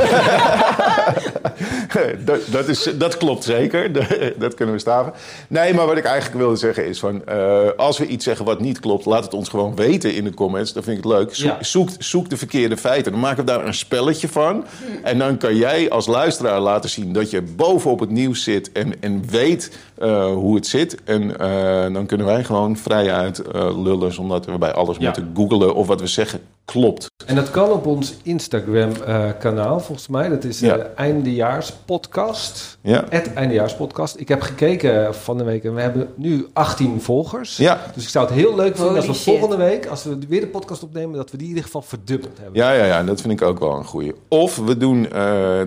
dat, 2.24 2.40
dat, 2.50 2.68
is, 2.68 2.90
dat 2.98 3.16
klopt 3.16 3.44
zeker. 3.44 3.92
dat 4.38 4.54
kunnen 4.54 4.74
we 4.74 4.80
staven. 4.80 5.12
Nee, 5.48 5.74
maar 5.74 5.86
wat 5.86 5.96
ik 5.96 6.04
eigenlijk 6.04 6.36
wilde 6.36 6.56
zeggen 6.56 6.86
is 6.86 6.98
van... 6.98 7.24
eh, 7.26 7.58
als 7.76 7.98
we 7.98 8.06
iets 8.06 8.24
zeggen 8.24 8.44
wat 8.44 8.60
niet 8.60 8.80
klopt, 8.80 9.04
laat 9.04 9.24
het 9.24 9.34
ons 9.34 9.48
gewoon 9.48 9.76
weten 9.76 10.14
in 10.14 10.24
de 10.24 10.34
comments. 10.34 10.72
Dan 10.72 10.82
vind 10.82 10.98
ik 10.98 11.04
het 11.04 11.12
leuk. 11.12 11.34
Zoek, 11.34 11.46
Ja. 11.50 11.62
zoek, 11.62 11.88
zoek 11.98 12.30
de 12.30 12.36
verkeerde 12.36 12.76
feiten. 12.76 13.12
Dan 13.12 13.20
maken 13.20 13.44
we 13.44 13.50
daar 13.50 13.66
een 13.66 13.74
spelletje 13.74 14.28
van. 14.28 14.64
En 15.02 15.18
dan 15.18 15.36
kan 15.36 15.56
jij 15.56 15.90
als 15.90 16.06
luisteraar 16.06 16.60
laten 16.60 16.90
zien 16.90 17.12
dat 17.12 17.30
je 17.30 17.42
bovenop 17.42 18.00
het 18.00 18.10
nieuws 18.10 18.42
zit... 18.42 18.72
en, 18.72 18.92
en 19.00 19.24
weet 19.30 19.76
eh, 19.98 20.26
hoe 20.26 20.54
het 20.54 20.66
zit. 20.66 20.96
En 21.04 21.38
eh, 21.38 21.92
dan 21.92 22.06
kunnen 22.06 22.26
wij 22.26 22.44
gewoon 22.44 22.76
vrijuit 22.76 23.42
lullen 23.52 23.93
lullen 23.98 24.12
zonder 24.12 24.36
dat 24.40 24.46
we 24.46 24.58
bij 24.58 24.72
alles 24.72 24.96
Ja. 24.96 25.04
moeten 25.04 25.30
googlen 25.34 25.74
of 25.74 25.86
wat 25.86 26.00
we 26.00 26.06
zeggen 26.06 26.40
klopt. 26.64 27.06
En 27.26 27.34
dat 27.34 27.50
kan 27.50 27.70
op 27.70 27.86
ons 27.86 28.14
Instagram-kanaal, 28.22 29.80
volgens 29.80 30.08
mij. 30.08 30.28
Dat 30.28 30.44
is 30.44 30.60
Ja. 30.60 30.76
de 30.76 30.82
Eindejaarspodcast. 30.82 32.78
Ja, 32.80 33.04
Het 33.08 33.32
Eindejaarspodcast. 33.34 34.16
Ik 34.18 34.28
heb 34.28 34.40
gekeken 34.40 35.14
van 35.14 35.38
de 35.38 35.44
week 35.44 35.64
en 35.64 35.74
we 35.74 35.80
hebben 35.80 36.08
nu 36.14 36.46
18 36.52 37.00
volgers. 37.00 37.56
ja, 37.56 37.80
Dus 37.94 38.02
ik 38.02 38.08
zou 38.08 38.26
het 38.26 38.34
heel 38.34 38.54
leuk 38.56 38.76
vinden 38.76 38.96
als 38.96 39.06
we 39.06 39.14
volgende 39.14 39.56
week, 39.56 39.86
als 39.86 40.04
we 40.04 40.18
weer 40.28 40.40
de 40.40 40.46
podcast 40.46 40.82
opnemen, 40.82 41.16
dat 41.16 41.30
we 41.30 41.36
die 41.36 41.46
in 41.46 41.48
ieder 41.52 41.64
geval 41.64 41.82
verdubbeld 41.82 42.36
hebben. 42.40 42.60
ja, 42.62 42.72
ja, 42.72 42.84
ja, 42.84 43.02
dat 43.02 43.20
vind 43.20 43.32
ik 43.32 43.42
ook 43.42 43.58
wel 43.58 43.76
een 43.76 43.84
goeie. 43.84 44.12
Of 44.28 44.56
we 44.56 44.76
doen 44.76 45.04
eh, 45.04 45.10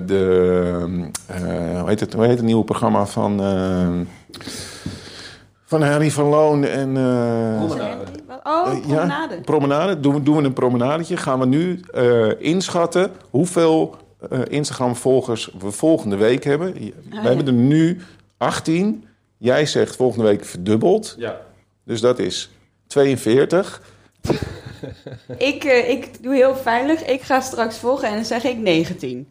de, 0.05 1.07
eh, 1.25 1.79
hoe, 1.79 1.89
heet 1.89 1.99
het, 1.99 2.13
hoe 2.13 2.25
heet 2.25 2.37
het 2.37 2.45
nieuwe 2.45 2.63
programma 2.63 3.05
van, 3.05 3.41
eh, 3.41 3.87
van 5.69 5.81
Harry 5.81 6.11
van 6.11 6.25
Loon 6.25 6.63
en... 6.63 6.97
eh, 6.97 7.65
Promenade. 7.65 8.05
Oh, 8.43 8.67
Eh, 8.73 8.79
promenade. 8.81 9.35
Ja, 9.35 9.41
promenade. 9.41 9.99
Doen 9.99 10.13
we, 10.13 10.23
doen 10.23 10.35
we 10.37 10.43
een 10.43 10.53
promenadetje. 10.53 11.17
Gaan 11.17 11.39
we 11.39 11.45
nu 11.45 11.79
eh, 11.93 12.29
inschatten 12.41 13.11
hoeveel 13.29 13.95
eh, 14.29 14.39
Instagram-volgers 14.47 15.51
we 15.59 15.71
volgende 15.71 16.15
week 16.15 16.43
hebben. 16.43 16.73
We 16.73 16.85
ja. 17.09 17.21
hebben 17.21 17.45
er 17.47 17.53
nu 17.53 18.01
18. 18.37 19.05
Jij 19.37 19.65
zegt 19.65 19.95
volgende 19.95 20.25
week 20.25 20.45
verdubbeld. 20.45 21.15
Ja. 21.17 21.41
Dus 21.83 22.01
dat 22.01 22.19
is 22.19 22.49
42. 22.87 23.81
Ik, 25.37 25.63
eh, 25.63 25.89
ik 25.89 26.23
doe 26.23 26.33
heel 26.35 26.55
veilig. 26.55 27.05
Ik 27.05 27.21
ga 27.21 27.39
straks 27.39 27.77
volgen 27.77 28.07
en 28.07 28.13
dan 28.13 28.25
zeg 28.25 28.43
ik 28.43 28.57
19. 28.57 29.27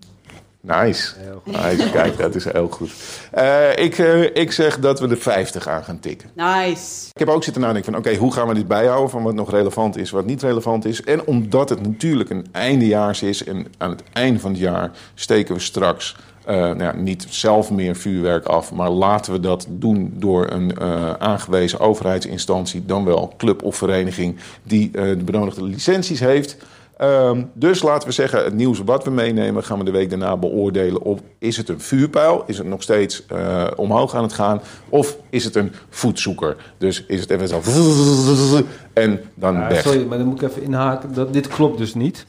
Nice. 0.67 1.15
Heel 1.19 1.41
goed. 1.45 1.53
nice. 1.53 1.91
Kijk, 1.91 2.19
dat 2.19 2.35
is 2.35 2.45
heel 2.45 2.69
goed. 2.69 2.91
Eh, 3.31 3.77
ik, 3.77 3.99
eh, 3.99 4.37
ik 4.37 4.53
zeg 4.53 4.79
dat 4.79 5.01
we 5.01 5.07
de 5.07 5.17
50 5.17 5.69
aan 5.69 5.85
gaan 5.85 6.01
tikken. 6.01 6.31
Nice. 6.35 7.09
Ik 7.13 7.19
heb 7.19 7.29
ook 7.29 7.45
zitten 7.45 7.63
nadenken 7.63 7.93
van, 7.93 8.01
oké, 8.01 8.17
hoe 8.17 8.33
gaan 8.33 8.49
we 8.49 8.55
dit 8.55 8.69
bijhouden 8.69 9.11
van 9.11 9.23
wat 9.23 9.35
nog 9.35 9.51
relevant 9.51 9.97
is, 9.97 10.11
wat 10.11 10.27
niet 10.27 10.43
relevant 10.43 10.85
is. 10.85 11.03
En 11.03 11.27
omdat 11.27 11.69
het 11.69 11.87
natuurlijk 11.87 12.31
een 12.31 12.47
eindejaars 12.53 13.23
is 13.23 13.45
en 13.45 13.67
aan 13.79 13.91
het 13.91 14.03
einde 14.13 14.41
van 14.41 14.51
het 14.51 14.61
jaar 14.61 14.91
steken 15.15 15.55
we 15.55 15.61
straks 15.61 16.17
eh, 16.47 16.57
nou 16.57 16.83
ja, 16.83 16.95
niet 16.95 17.27
zelf 17.29 17.71
meer 17.71 17.97
vuurwerk 17.97 18.45
af, 18.45 18.73
maar 18.73 18.91
laten 18.91 19.33
we 19.33 19.41
dat 19.41 19.67
doen 19.71 20.13
door 20.15 20.51
een 20.51 20.77
eh, 20.77 21.13
aangewezen 21.13 21.81
overheidsinstantie, 21.81 22.87
dan 22.87 23.05
wel 23.05 23.35
club 23.37 23.63
of 23.63 23.77
vereniging 23.77 24.37
die 24.63 24.91
eh, 24.93 25.03
de 25.03 25.25
benodigde 25.25 25.65
licenties 25.65 26.21
heeft. 26.21 26.57
Ehm, 26.97 27.43
dus 27.53 27.83
laten 27.83 28.09
we 28.09 28.15
zeggen, 28.15 28.45
het 28.45 28.55
nieuws 28.55 28.83
wat 28.85 29.05
we 29.05 29.11
meenemen, 29.11 29.65
gaan 29.65 29.79
we 29.79 29.85
de 29.85 29.91
week 29.91 30.11
daarna 30.11 30.37
beoordelen. 30.37 31.03
Of 31.03 31.21
is 31.39 31.57
het 31.57 31.69
een 31.69 31.81
vuurpijl? 31.81 32.45
Is 32.47 32.59
het 32.59 32.67
nog 32.67 32.83
steeds 32.83 33.27
eh, 33.27 33.67
omhoog 33.77 34.15
aan 34.15 34.23
het 34.23 34.33
gaan? 34.33 34.61
Of 34.89 35.17
is 35.37 35.45
het 35.45 35.55
een 35.57 35.73
voetzoeker? 35.91 36.57
Dus 36.79 37.05
is 37.07 37.21
het 37.21 37.31
even 37.31 37.49
zo. 37.49 37.61
En 38.93 39.21
dan 39.35 39.55
Ja, 39.55 39.69
weg. 39.69 39.83
sorry, 39.83 40.05
maar 40.07 40.19
dan 40.19 40.27
moet 40.27 40.43
ik 40.43 40.49
even 40.49 40.63
inhaken. 40.63 41.15
Dat, 41.15 41.33
dit 41.33 41.49
klopt 41.49 41.79
dus 41.79 41.95
niet. 41.95 42.27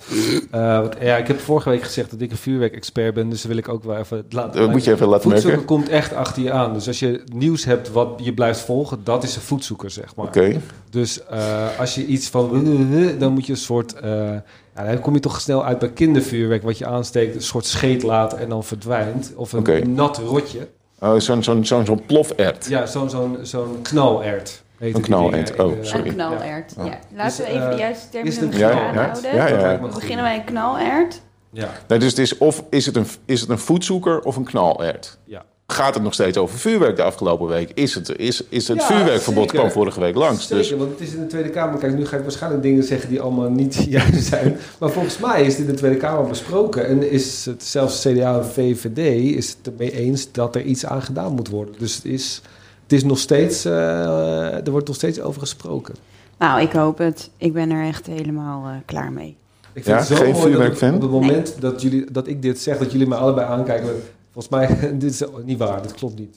Eh, 0.52 0.80
want, 0.80 0.96
ja, 1.02 1.18
ik 1.18 1.28
heb 1.28 1.40
vorige 1.40 1.70
week 1.70 1.84
gezegd 1.84 2.12
dat 2.12 2.22
ik 2.22 2.32
een 2.32 2.38
vuurwerkexpert 2.38 3.14
ben, 3.14 3.30
dus 3.30 3.44
wil 3.46 3.58
ik 3.58 3.70
ook 3.70 3.84
wel 3.84 3.98
even 3.98 4.26
laten 4.30 4.60
Dat 4.62 4.70
moet 4.72 4.84
je 4.84 4.92
even 4.92 5.08
laten 5.08 5.30
merken. 5.30 5.66
komt 5.66 5.90
echt 5.90 6.14
achter 6.14 6.44
je 6.44 6.52
aan. 6.52 6.74
Dus 6.74 6.88
als 6.88 7.00
je 7.00 7.22
nieuws 7.34 7.66
hebt 7.66 7.92
wat 7.92 8.20
je 8.24 8.34
blijft 8.34 8.60
volgen, 8.60 9.00
dat 9.04 9.24
is 9.24 9.36
een 9.36 9.42
voedzoeker, 9.42 9.90
zeg 9.90 10.16
maar. 10.16 10.26
Oké. 10.26 10.62
Dus 10.90 11.24
eh, 11.26 11.80
als 11.80 11.96
je 11.96 12.06
iets 12.06 12.28
van... 12.30 12.66
Dan 13.20 13.34
moet 13.34 13.46
je 13.46 13.52
een 13.52 13.58
soort... 13.58 13.94
ja, 14.04 14.44
dan 14.86 15.00
kom 15.00 15.14
je 15.14 15.20
toch 15.20 15.42
snel 15.42 15.66
uit 15.66 15.80
bij 15.80 15.92
kindervuurwerk... 15.92 16.64
wat 16.64 16.78
je 16.78 16.86
aansteekt, 16.86 17.36
een 17.36 17.42
soort 17.42 17.66
scheet 17.66 18.04
laat 18.04 18.34
en 18.34 18.50
dan 18.50 18.64
verdwijnt. 18.64 19.32
Of 19.36 19.54
een 19.54 19.94
nat 19.94 20.18
rotje. 20.18 20.68
Oh, 21.00 21.20
Zo'n 21.20 21.44
zo'n 21.44 21.66
zo'n 21.66 21.86
zo'n 21.86 22.06
plofert. 22.06 22.66
Ja, 22.66 22.86
zo'n 22.86 23.10
zo'n 23.10 23.38
zo'n 23.42 23.80
knalert. 23.82 24.64
Een 24.80 25.02
knalert, 25.02 25.60
oh, 25.60 25.74
sorry. 25.82 26.08
Een 26.08 26.14
knalert. 26.14 26.74
Ja. 26.78 26.86
Ja. 26.86 27.00
Laten 27.16 27.38
we 27.38 27.44
Dus, 27.44 27.54
even 27.56 27.68
de 27.70 27.74
eh, 27.74 27.80
juiste 27.80 28.20
is 28.20 28.36
het 28.36 28.44
een 28.44 28.50
terminologie 28.50 28.88
aanhouden. 28.88 29.36
Ja, 29.36 29.48
ja. 29.48 29.82
We 29.82 29.88
beginnen 29.88 30.26
bij 30.26 30.36
een 30.36 30.44
knalert. 30.44 31.22
Ja, 31.50 31.70
Nee, 31.88 32.00
dus 32.00 32.10
het 32.10 32.20
is 32.20 32.38
of 32.38 32.64
is 32.70 32.86
het, 32.86 32.96
een, 32.96 33.08
is 33.26 33.42
het 33.42 33.50
een 33.50 33.60
voetzoeker 33.60 34.22
of 34.22 34.36
een 34.36 34.44
knalert? 34.44 35.18
ja. 35.24 35.46
Gaat 35.74 35.94
het 35.94 36.04
nog 36.04 36.14
steeds 36.14 36.38
over 36.38 36.58
vuurwerk 36.60 36.96
de 36.96 37.04
afgelopen 37.04 37.48
week? 37.48 37.72
Is 37.74 37.94
het, 37.96 38.18
is, 38.18 38.44
is 38.50 38.68
het 38.68 38.78
Ja, 38.78 38.86
vuurwerkverbod 38.86 39.44
zeker. 39.44 39.58
kwam 39.60 39.72
vorige 39.72 40.00
week 40.00 40.16
langs? 40.16 40.42
Zeker, 40.48 40.58
Dus 40.58 40.72
want 40.72 40.90
het 40.92 41.00
is 41.00 41.14
in 41.14 41.20
de 41.20 41.28
Tweede 41.28 41.50
Kamer. 41.50 41.80
Kijk, 41.80 41.94
nu 41.98 42.06
ga 42.06 42.18
ik 42.18 42.22
waarschijnlijk 42.24 42.64
dingen 42.64 42.84
zeggen 42.84 43.10
die 43.10 43.22
allemaal 43.22 43.50
niet 43.50 43.76
juist 43.90 44.24
zijn. 44.24 44.58
Maar 44.80 44.90
volgens 44.90 45.18
mij 45.18 45.42
is 45.46 45.56
dit 45.56 45.66
in 45.66 45.72
de 45.72 45.78
Tweede 45.78 45.98
Kamer 45.98 46.28
besproken. 46.28 46.88
En 46.88 47.12
is 47.12 47.46
het 47.46 47.64
zelfs 47.64 48.02
CDA 48.02 48.38
en 48.38 48.46
VVD 48.46 48.98
is 49.36 49.50
het 49.50 49.68
ermee 49.74 49.92
eens 49.92 50.32
dat 50.32 50.56
er 50.56 50.62
iets 50.62 50.86
aan 50.86 51.02
gedaan 51.02 51.34
moet 51.34 51.50
worden. 51.50 51.76
Dus 51.78 51.96
het 51.96 52.06
is, 52.06 52.42
het 52.84 52.94
is 52.94 53.04
nog 53.04 53.20
steeds, 53.20 53.66
eh, 53.66 54.66
er 54.66 54.72
wordt 54.72 54.88
nog 54.88 54.96
steeds 54.96 55.22
over 55.22 55.40
gesproken. 55.42 55.96
Nou, 56.38 56.62
ik 56.62 56.72
hoop 56.72 56.98
het. 56.98 57.30
Ik 57.38 57.54
ben 57.54 57.72
er 57.72 57.88
echt 57.88 58.06
helemaal 58.06 58.66
eh, 58.66 58.72
klaar 58.86 59.12
mee. 59.12 59.36
Ik 59.74 59.86
Ja, 59.86 59.98
het 59.98 60.08
zo 60.08 60.16
geen 60.16 60.24
mooi 60.24 60.34
dat 60.36 60.44
vuurwerkfan? 60.44 60.96
Op 60.96 61.02
het 61.02 61.12
moment 61.12 61.56
dat, 61.60 61.82
jullie, 61.82 62.12
dat 62.12 62.28
ik 62.28 62.42
dit 62.42 62.60
zeg, 62.60 62.78
dat 62.78 62.92
jullie 62.92 63.08
me 63.08 63.16
allebei 63.16 63.48
aankijken. 63.48 63.90
Volgens 64.38 64.78
mij, 64.80 64.90
dit 65.00 65.12
is 65.12 65.24
niet 65.44 65.58
waar, 65.58 65.82
dit 65.82 65.94
klopt 65.94 66.20
niet. 66.20 66.36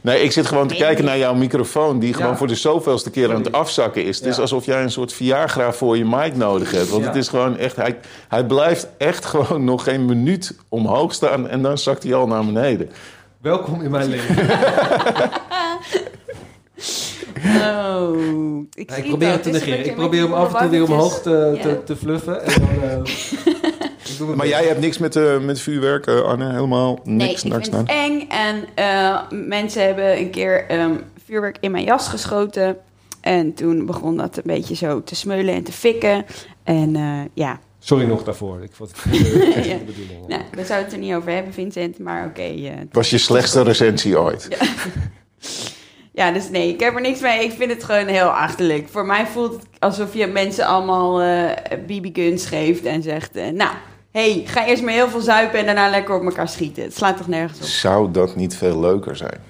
nee, 0.00 0.22
ik 0.22 0.32
zit 0.32 0.46
gewoon 0.46 0.66
te 0.68 0.74
kijken 0.74 1.04
naar 1.04 1.18
jouw 1.18 1.34
microfoon... 1.34 1.98
die 1.98 2.14
gewoon 2.14 2.30
Ja. 2.30 2.36
voor 2.36 2.46
de 2.46 2.54
zoveelste 2.54 3.10
keer 3.10 3.30
aan 3.34 3.42
het 3.42 3.52
afzakken 3.52 4.04
is. 4.04 4.18
Het 4.18 4.26
is 4.26 4.38
alsof 4.38 4.64
jij 4.64 4.82
een 4.82 4.90
soort 4.90 5.12
Viagra 5.12 5.72
voor 5.72 5.96
je 5.96 6.04
mic 6.04 6.36
nodig 6.36 6.70
hebt. 6.70 6.88
Want 6.88 7.02
Ja. 7.02 7.08
het 7.08 7.16
is 7.16 7.28
gewoon 7.28 7.56
echt... 7.56 7.76
Hij, 7.76 7.98
hij 8.28 8.44
blijft 8.46 8.88
echt 8.98 9.24
gewoon 9.34 9.64
nog 9.64 9.84
geen 9.84 10.04
minuut 10.04 10.56
omhoog 10.68 11.14
staan... 11.14 11.48
en 11.48 11.62
dan 11.62 11.78
zakt 11.78 12.02
hij 12.02 12.14
al 12.14 12.26
naar 12.26 12.44
beneden. 12.44 12.90
Welkom 13.40 13.82
in 13.82 13.90
mijn 13.90 14.08
leven. 14.08 14.36
Oh, 17.64 18.16
ik, 18.74 18.90
ik 18.90 19.04
probeer 19.08 19.30
het 19.30 19.42
te 19.42 19.50
negeren. 19.50 19.84
Ik 19.84 19.94
probeer 19.94 20.22
hem 20.22 20.32
af 20.32 20.54
en 20.54 20.60
toe 20.60 20.68
weer 20.70 20.82
omhoog 20.82 21.20
te, 21.22 21.52
Ja. 21.56 21.62
te, 21.62 21.82
te 21.84 21.96
fluffen. 21.96 22.42
En 22.44 22.60
dan, 22.60 22.90
eh, 22.90 23.54
doe 24.26 24.36
Maar 24.36 24.46
jij 24.48 24.64
hebt 24.66 24.80
niks 24.80 24.98
met, 24.98 25.16
eh, 25.16 25.38
met 25.38 25.60
vuurwerk, 25.60 26.06
eh, 26.06 26.20
Anne? 26.20 26.50
Helemaal 26.52 26.98
Nee, 27.04 27.28
niks? 27.28 27.44
ik 27.44 27.52
niks 27.52 27.68
vind 27.68 27.80
het 27.80 27.96
eng. 27.96 28.20
En 28.28 28.64
eh, 28.74 29.20
mensen 29.30 29.82
hebben 29.86 30.18
een 30.18 30.30
keer 30.30 30.66
ehm, 30.66 30.94
vuurwerk 31.24 31.56
in 31.60 31.70
mijn 31.70 31.84
jas 31.84 32.08
geschoten. 32.08 32.76
En 33.20 33.54
toen 33.54 33.86
begon 33.86 34.16
dat 34.16 34.36
een 34.36 34.42
beetje 34.46 34.74
zo 34.74 35.02
te 35.02 35.14
smeulen 35.14 35.54
en 35.54 35.64
te 35.64 35.72
fikken. 35.72 36.24
En 36.64 36.96
eh, 36.96 37.20
ja, 37.34 37.58
Sorry 37.82 38.04
nog 38.06 38.24
daarvoor. 38.24 38.62
Ik 38.62 38.70
vond 38.72 38.90
het 38.90 38.98
echt 39.54 39.66
Ja. 39.66 39.76
de 39.76 39.84
bedoeling. 39.84 40.26
nou, 40.28 40.42
daar 40.56 40.64
zou 40.64 40.82
het 40.82 40.92
er 40.92 40.98
niet 40.98 41.14
over 41.14 41.32
hebben, 41.32 41.52
Vincent. 41.52 41.98
Maar 41.98 42.26
oké. 42.26 42.42
eh, 42.42 42.70
was 42.92 43.10
je 43.10 43.18
slechtste 43.18 43.62
recensie 43.62 44.18
ooit? 44.18 44.48
ja, 46.12 46.32
dus 46.32 46.50
nee, 46.50 46.68
ik 46.68 46.80
heb 46.80 46.94
er 46.94 47.00
niks 47.00 47.20
mee. 47.20 47.44
Ik 47.44 47.52
vind 47.52 47.70
het 47.70 47.84
gewoon 47.84 48.06
heel 48.06 48.28
achterlijk. 48.28 48.88
Voor 48.88 49.06
mij 49.06 49.26
voelt 49.26 49.52
het 49.52 49.62
alsof 49.78 50.14
je 50.14 50.26
mensen 50.26 50.66
allemaal 50.66 51.20
eh 51.22 51.50
BB-guns 51.86 52.46
geeft 52.46 52.84
en 52.84 53.02
zegt... 53.02 53.36
eh, 53.36 53.48
nou, 53.48 53.70
hey, 54.10 54.42
ga 54.46 54.66
eerst 54.66 54.82
maar 54.82 54.92
heel 54.92 55.08
veel 55.08 55.20
zuipen 55.20 55.58
en 55.58 55.64
daarna 55.66 55.90
lekker 55.90 56.14
op 56.14 56.22
elkaar 56.24 56.48
schieten. 56.48 56.82
Het 56.82 56.96
slaat 56.96 57.16
toch 57.16 57.28
nergens 57.28 57.80
Zou 57.80 58.10
dat 58.10 58.36
niet 58.36 58.56
veel 58.56 58.80
leuker 58.80 59.16
zijn? 59.16 59.40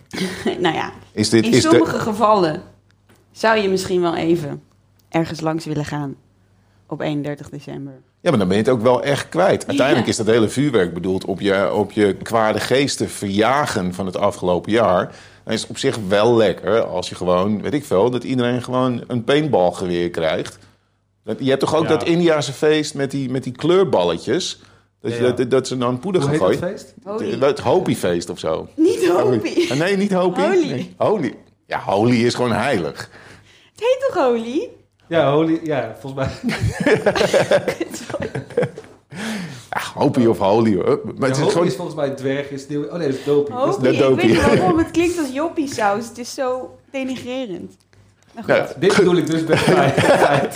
op? 0.45 0.59
nou 0.61 0.75
ja, 0.75 0.93
Is 1.12 1.29
dit, 1.29 1.45
In 1.45 1.52
is 1.52 1.62
de, 1.62 1.69
sommige 1.69 1.99
gevallen 1.99 2.62
zou 3.33 3.59
je 3.59 3.69
misschien 3.69 4.00
wel 4.00 4.17
even 4.17 4.62
ergens 5.09 5.40
langs 5.40 5.64
willen 5.64 5.85
gaan 5.85 6.14
op 6.87 7.00
31 7.00 7.49
december. 7.50 7.93
Ja, 8.21 8.31
maar 8.31 8.38
dan 8.38 8.49
ben 8.49 8.57
je 8.57 8.62
het 8.62 8.73
ook 8.73 8.83
wel 8.83 9.02
echt 9.02 9.29
kwijt. 9.29 9.67
Uiteindelijk 9.67 10.07
Ja. 10.07 10.12
is 10.12 10.17
dat 10.19 10.26
hele 10.26 10.49
vuurwerk 10.49 10.95
bedoeld 10.95 11.25
op 11.25 11.40
je, 11.40 11.73
op 11.75 11.93
je 11.93 12.14
kwade 12.23 12.61
geesten 12.61 13.09
verjagen 13.11 13.95
van 13.95 14.07
het 14.07 14.17
afgelopen 14.17 14.73
jaar. 14.73 15.14
Dan 15.45 15.55
is 15.55 15.61
het 15.61 15.71
op 15.71 15.79
zich 15.79 15.99
wel 16.09 16.37
lekker 16.37 16.83
als 16.85 17.09
je 17.09 17.14
gewoon, 17.14 17.62
weet 17.62 17.75
ik 17.75 17.85
veel, 17.85 18.11
dat 18.11 18.25
iedereen 18.25 18.62
gewoon 18.62 19.05
een 19.07 19.25
paintballgeweer 19.25 20.11
krijgt. 20.11 20.59
Je 21.38 21.49
hebt 21.49 21.60
toch 21.60 21.75
ook 21.75 21.82
Ja. 21.82 21.88
dat 21.88 22.04
Indiase 22.04 22.52
feest 22.52 22.94
met 22.94 23.10
die, 23.10 23.30
met 23.30 23.44
die 23.44 23.52
kleurballetjes? 23.52 24.60
Dat, 25.00 25.16
Ja. 25.16 25.30
dat, 25.30 25.50
dat 25.50 25.66
ze 25.66 25.78
dan 25.78 25.99
poeder 25.99 26.22
gaan 26.22 26.37
gooien. 26.37 26.58
feest? 26.58 26.94
Holy. 27.04 27.38
Het 27.40 27.58
Hopi-feest 27.58 28.30
of 28.30 28.38
zo. 28.38 28.68
Niet 28.76 29.08
Holy. 29.08 29.66
Ah, 29.70 29.78
Nee, 29.78 29.96
niet 29.96 30.12
Hopi. 30.12 30.40
Holy. 30.40 30.70
Nee, 30.70 30.94
Holy. 30.96 31.34
Ja, 31.66 31.78
Holy 31.78 32.25
is 32.25 32.34
gewoon 32.34 32.52
heilig. 32.52 33.10
Het 33.72 33.80
heet 33.80 34.04
toch 34.12 34.25
Holy? 34.25 34.68
Ja, 35.08 35.32
holy, 35.32 35.60
ja, 35.62 35.96
volgens 36.00 36.26
mij. 36.26 36.54
Ja, 39.70 39.80
Hopi 39.94 40.26
of 40.28 40.38
Holy. 40.38 40.75
hoor. 40.75 41.00
Maar 41.18 41.28
het 41.28 41.38
is 41.38 41.52
gewoon... 41.52 41.66
is 41.66 41.75
volgens 41.75 41.96
mij 41.96 42.10
dwerg, 42.10 42.50
is 42.50 42.68
nieuw. 42.68 42.84
Oh 42.84 42.92
nee, 42.92 43.08
dat 43.08 43.16
is 43.18 43.25
dopie. 43.25 43.54
Dat 43.54 43.68
is 43.84 43.99
Holy. 44.00 44.12
Ik 44.12 44.20
weet 44.20 44.26
niet 44.30 44.44
waarom. 44.58 44.78
Het 44.78 44.90
klinkt 44.90 45.18
als 45.18 45.28
joppie 45.32 45.68
saus. 45.75 46.08
Het 46.08 46.18
is 46.18 46.34
zo 46.34 46.78
denigrerend. 46.92 47.76
Goed. 48.37 48.46
Ja, 48.46 48.68
Dit 48.78 48.96
bedoel 48.96 49.16
ik 49.16 49.26
dus 49.26 49.44
bij 49.50 49.58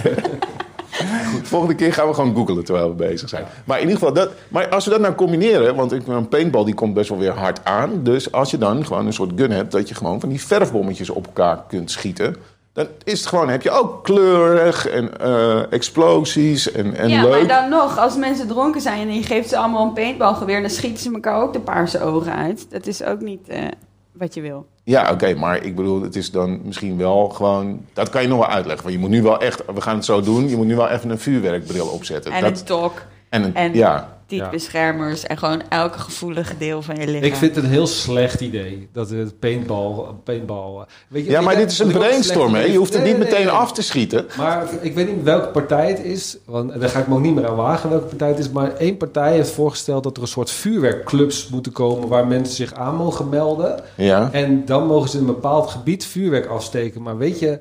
Volgende 1.43 1.75
keer 1.75 1.93
gaan 1.93 2.09
we 2.09 2.15
gewoon 2.15 2.35
googlen 2.37 2.65
terwijl 2.65 2.89
we 2.89 2.95
bezig 2.95 3.29
zijn. 3.29 3.45
Maar 3.65 3.77
in 3.77 3.83
ieder 3.89 3.99
geval, 3.99 4.15
dat, 4.15 4.31
maar 4.49 4.69
als 4.69 4.85
we 4.85 4.91
dat 4.91 5.01
nou 5.01 5.15
combineren... 5.15 5.75
want 5.75 5.93
een 5.93 6.29
paintball 6.29 6.65
die 6.65 6.75
komt 6.75 6.95
best 6.95 7.09
wel 7.09 7.19
weer 7.19 7.33
hard 7.33 7.65
aan. 7.65 8.03
Dus 8.03 8.33
als 8.33 8.51
je 8.51 8.59
dan 8.59 8.87
gewoon 8.87 9.07
een 9.07 9.13
soort 9.13 9.33
gun 9.37 9.51
hebt... 9.51 9.73
dat 9.73 9.89
je 9.89 9.95
gewoon 9.95 10.21
van 10.21 10.29
die 10.29 10.41
verfbommetjes 10.41 11.11
op 11.11 11.27
elkaar 11.27 11.63
kunt 11.69 11.91
schieten... 11.91 12.37
dan 12.73 12.87
is 13.05 13.19
het 13.19 13.29
gewoon, 13.29 13.49
heb 13.49 13.63
je 13.63 13.71
ook 13.71 14.05
kleurig 14.05 14.89
en 14.89 15.21
eh, 15.21 15.73
explosies 15.73 16.73
en, 16.73 16.97
en 16.97 17.09
ja, 17.09 17.23
leuk. 17.23 17.31
maar 17.31 17.61
dan 17.61 17.71
nog, 17.71 17.99
als 17.99 18.17
mensen 18.17 18.47
dronken 18.47 18.81
zijn 18.81 19.09
en 19.09 19.15
je 19.15 19.23
geeft 19.23 19.49
ze 19.49 19.57
allemaal 19.57 19.87
een 19.87 19.93
paintballgeweer, 19.93 20.61
dan 20.61 20.71
schieten 20.71 21.03
ze 21.03 21.13
elkaar 21.13 21.43
ook 21.43 21.53
de 21.53 21.61
paarse 21.61 22.03
ogen 22.03 22.35
uit. 22.35 22.67
Dat 22.71 22.87
is 22.87 23.03
ook 23.03 23.21
niet 23.21 23.49
eh, 23.49 23.67
wat 24.13 24.35
je 24.35 24.41
wil. 24.41 24.67
Ja, 24.85 25.11
oké, 25.11 25.35
maar 25.35 25.65
ik 25.65 25.77
bedoel, 25.77 26.03
het 26.03 26.17
is 26.17 26.31
dan 26.31 26.61
misschien 26.65 26.97
wel 26.97 27.29
gewoon... 27.29 27.85
Dat 27.93 28.09
kan 28.09 28.23
je 28.23 28.29
nog 28.29 28.39
wel 28.39 28.49
uitleggen. 28.49 28.83
Want 28.83 28.95
je 28.95 29.01
moet 29.01 29.11
nu 29.11 29.23
wel 29.23 29.41
echt... 29.41 29.63
We 29.75 29.81
gaan 29.81 29.97
het 29.97 30.05
zo 30.05 30.21
doen. 30.21 30.49
Je 30.49 30.57
moet 30.57 30.67
nu 30.67 30.77
wel 30.77 30.89
even 30.89 31.11
een 31.11 31.19
vuurwerkbril 31.19 31.87
opzetten. 31.87 32.33
En 32.33 32.43
dat, 32.43 32.61
een 32.61 32.67
tok, 32.67 33.07
en 33.29 33.43
een, 33.43 33.55
en 33.55 33.75
ja, 33.75 34.14
tietbeschermers 34.27 35.23
en 35.23 35.39
gewoon 35.39 35.63
elke 35.69 35.99
gevoelige 35.99 36.57
deel 36.59 36.83
van 36.83 36.97
je 36.97 37.07
lichaam. 37.07 37.23
Ik 37.23 37.35
vind 37.35 37.55
het 37.55 37.65
een 37.65 37.71
heel 37.71 37.87
slecht 37.87 38.41
idee. 38.41 38.89
Dat 38.93 39.11
het 39.11 39.39
paintball... 39.39 40.05
paintball 40.25 40.85
weet 41.09 41.25
je, 41.25 41.31
ja, 41.31 41.41
maar 41.41 41.57
dit 41.57 41.71
is 41.71 41.79
een 41.79 41.93
brainstorm, 41.93 42.55
hè? 42.55 42.61
Je 42.61 42.79
hoeft 42.79 42.95
het 42.95 43.05
niet 43.05 43.19
meteen 43.19 43.45
nee. 43.45 43.51
af 43.51 43.73
te 43.73 43.83
schieten. 43.83 44.27
Maar 44.37 44.69
ik 44.81 44.95
weet 44.95 45.15
niet 45.15 45.23
welke 45.23 45.49
partij 45.49 45.89
het 45.89 45.99
is, 45.99 46.39
want 46.45 46.81
daar 46.81 46.89
ga 46.89 46.99
ik 46.99 47.07
me 47.07 47.15
ook 47.15 47.21
niet 47.21 47.35
meer 47.35 47.49
aan 47.49 47.57
wagen 47.57 47.91
welke 47.91 48.07
partij 48.07 48.29
het 48.29 48.39
is. 48.39 48.51
Maar 48.51 48.77
één 48.77 48.97
partij 48.97 49.33
heeft 49.33 49.51
voorgesteld 49.51 50.03
dat 50.03 50.17
er 50.17 50.23
een 50.23 50.29
soort 50.29 50.51
vuurwerkclubs 50.51 51.49
moeten 51.49 51.73
komen 51.73 52.09
waar 52.09 52.27
mensen 52.27 52.55
zich 52.55 52.75
aan 52.75 52.97
mogen 52.97 53.29
melden. 53.29 53.83
Ja. 53.97 54.29
En 54.33 54.65
dan 54.65 54.87
mogen 54.87 55.09
ze 55.09 55.19
in 55.19 55.23
een 55.23 55.35
bepaald 55.35 55.71
gebied 55.71 56.07
vuurwerk 56.07 56.47
afsteken. 56.47 57.03
Maar 57.03 57.17
weet 57.17 57.39
je 57.39 57.59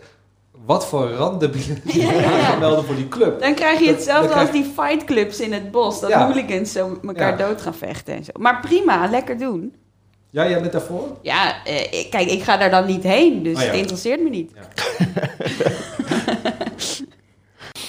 wat 0.65 0.85
voor 0.87 1.09
randebielen 1.09 1.81
die 1.85 2.01
Ja, 2.01 2.51
aanmelden 2.51 2.83
voor 2.85 2.95
die 2.95 3.07
club? 3.07 3.41
Dan 3.41 3.53
krijg 3.55 3.79
je 3.79 3.85
Dat- 3.85 3.95
hetzelfde 3.95 4.33
als 4.33 4.49
krijg- 4.49 4.51
die 4.51 4.73
fightclubs 4.77 5.39
in 5.39 5.53
het 5.53 5.71
bos. 5.71 5.99
Dat 5.99 6.09
Ja. 6.09 6.25
hooligans 6.27 6.71
zo 6.71 6.99
elkaar 7.07 7.39
Ja. 7.39 7.47
dood 7.47 7.61
gaan 7.61 7.75
vechten 7.75 8.13
en 8.15 8.23
zo. 8.23 8.31
Maar 8.39 8.59
prima, 8.61 9.07
lekker 9.09 9.37
doen. 9.37 9.73
Ja, 10.29 10.49
jij 10.49 10.59
bent 10.61 10.71
daarvoor? 10.71 11.07
Ja, 11.21 11.63
eh, 11.65 12.09
kijk, 12.09 12.29
ik 12.31 12.43
ga 12.43 12.57
daar 12.57 12.69
dan 12.71 12.85
niet 12.85 13.03
heen, 13.03 13.43
dus 13.43 13.55
Ah, 13.55 13.61
ja. 13.61 13.67
het 13.67 13.77
interesseert 13.77 14.23
me 14.23 14.29
niet. 14.29 14.51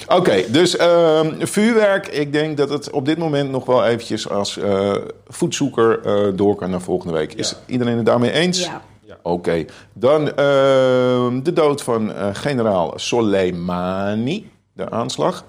Oké, 0.07 0.43
dus 0.51 0.75
ehm, 0.77 1.45
vuurwerk. 1.45 2.07
Ik 2.07 2.31
denk 2.33 2.57
dat 2.57 2.69
het 2.69 2.89
op 2.91 3.05
dit 3.05 3.17
moment 3.17 3.49
nog 3.51 3.65
wel 3.65 3.85
eventjes 3.85 4.29
als 4.29 4.57
eh, 4.57 4.95
voetzoeker 5.27 5.99
eh, 6.05 6.31
door 6.37 6.55
kan 6.55 6.69
naar 6.69 6.81
volgende 6.81 7.13
week. 7.13 7.33
Is 7.33 7.55
iedereen 7.65 7.97
het 7.97 8.05
daarmee 8.05 8.31
eens? 8.31 8.63
Ja. 8.63 8.81
Oké, 9.25 9.65
dan 9.93 10.35
ehm, 10.35 11.41
de 11.41 11.53
dood 11.53 11.83
van 11.83 12.13
eh, 12.13 12.29
generaal 12.33 12.93
Soleimani, 12.95 14.51
de 14.73 14.89
aanslag. 14.89 15.45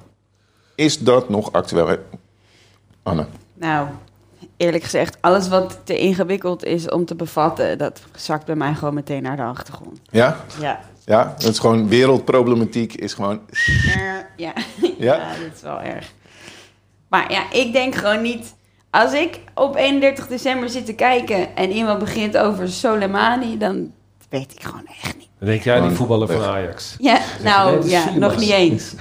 Is 0.75 0.99
dat 0.99 1.29
nog 1.29 1.53
actueel? 1.53 1.97
Anne. 3.03 3.27
Nou, 3.55 3.89
eerlijk 4.57 4.83
gezegd, 4.83 5.17
alles 5.21 5.49
wat 5.49 5.81
te 5.85 5.99
ingewikkeld 5.99 6.65
is 6.65 6.89
om 6.89 7.05
te 7.05 7.15
bevatten, 7.15 7.79
dat 7.79 8.03
zakt 8.15 8.47
bij 8.47 8.55
mij 8.55 8.75
gewoon 8.75 8.95
meteen 8.95 9.23
naar 9.23 9.37
de 9.37 9.43
achtergrond. 9.43 10.01
Ja? 10.11 10.37
Ja. 10.61 10.81
Ja, 11.05 11.35
dat 11.39 11.51
is 11.53 11.59
gewoon 11.59 11.89
wereldproblematiek. 11.89 12.95
Is 12.95 13.15
gewoon. 13.15 13.41
Eh, 13.51 13.95
ja. 14.37 14.53
Ja? 14.99 15.15
ja, 15.17 15.29
dat 15.29 15.55
is 15.55 15.63
wel 15.63 15.81
erg. 15.81 16.13
Maar 17.09 17.33
ja, 17.33 17.53
ik 17.53 17.73
denk 17.73 17.95
gewoon 17.95 18.23
niet. 18.23 18.55
Als 18.91 19.13
ik 19.13 19.41
op 19.55 19.77
31 19.77 20.27
december 20.27 20.69
zit 20.69 20.87
te 20.87 20.95
kijken 20.95 21.57
en 21.57 21.71
iemand 21.71 21.99
begint 21.99 22.37
over 22.37 22.69
Soleimani, 22.69 23.59
dan 23.59 23.93
weet 24.29 24.53
ik 24.53 24.63
gewoon 24.63 24.87
echt 25.03 25.17
niet. 25.17 25.29
Dan 25.39 25.49
denk 25.49 25.63
jij 25.63 25.81
die 25.81 25.91
voetballer 25.91 26.29
van 26.29 26.43
Ajax. 26.43 26.97
Ja, 26.99 27.21
nou 27.43 27.89
ja, 27.89 28.11
nog 28.15 28.37
niet 28.39 28.51
eens. 28.51 28.95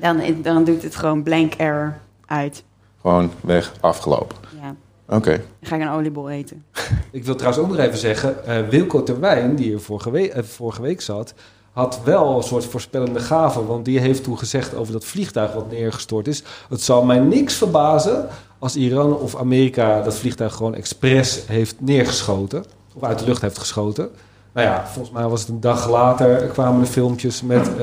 Dan, 0.00 0.22
dan 0.42 0.64
doet 0.64 0.82
het 0.82 0.96
gewoon 0.96 1.22
blank 1.22 1.54
error 1.54 1.98
uit. 2.26 2.64
Gewoon 3.00 3.32
weg, 3.40 3.72
afgelopen. 3.80 4.36
Ja, 4.60 4.74
Oké. 5.16 5.30
dan 5.30 5.68
ga 5.68 5.76
ik 5.76 5.82
een 5.82 5.88
oliebol 5.88 6.30
eten. 6.30 6.64
Ik 7.10 7.24
wil 7.24 7.34
trouwens 7.34 7.64
ook 7.64 7.68
nog 7.70 7.78
even 7.78 7.98
zeggen, 7.98 8.46
eh, 8.46 8.68
Wilco 8.68 9.02
Terwijn, 9.02 9.54
die 9.54 9.66
hier 9.66 9.80
vorige 9.80 10.10
week, 10.10 10.32
eh, 10.32 10.42
vorige 10.42 10.82
week 10.82 11.00
zat, 11.00 11.34
had 11.78 12.00
wel 12.04 12.36
een 12.36 12.42
soort 12.42 12.64
voorspellende 12.64 13.20
gave. 13.20 13.66
Want 13.66 13.84
die 13.84 13.98
heeft 13.98 14.22
toen 14.22 14.38
gezegd 14.38 14.74
over 14.74 14.92
dat 14.92 15.04
vliegtuig 15.04 15.52
wat 15.52 15.70
neergestort 15.70 16.26
is. 16.28 16.42
Het 16.68 16.82
zal 16.82 17.04
mij 17.04 17.18
niks 17.18 17.54
verbazen 17.54 18.28
als 18.58 18.76
Iran 18.76 19.16
of 19.16 19.36
Amerika 19.36 20.02
dat 20.02 20.14
vliegtuig 20.14 20.54
gewoon 20.54 20.74
expres 20.74 21.42
heeft 21.46 21.74
neergeschoten. 21.78 22.64
Of 22.94 23.02
uit 23.02 23.18
de 23.18 23.24
lucht 23.24 23.42
heeft 23.42 23.58
geschoten. 23.58 24.10
Nou 24.52 24.66
ja, 24.66 24.86
volgens 24.86 25.14
mij 25.14 25.28
was 25.28 25.40
het 25.40 25.48
een 25.48 25.60
dag 25.60 25.90
later 25.90 26.46
kwamen 26.46 26.80
de 26.80 26.86
filmpjes 26.86 27.42
met 27.42 27.68
eh, 27.68 27.76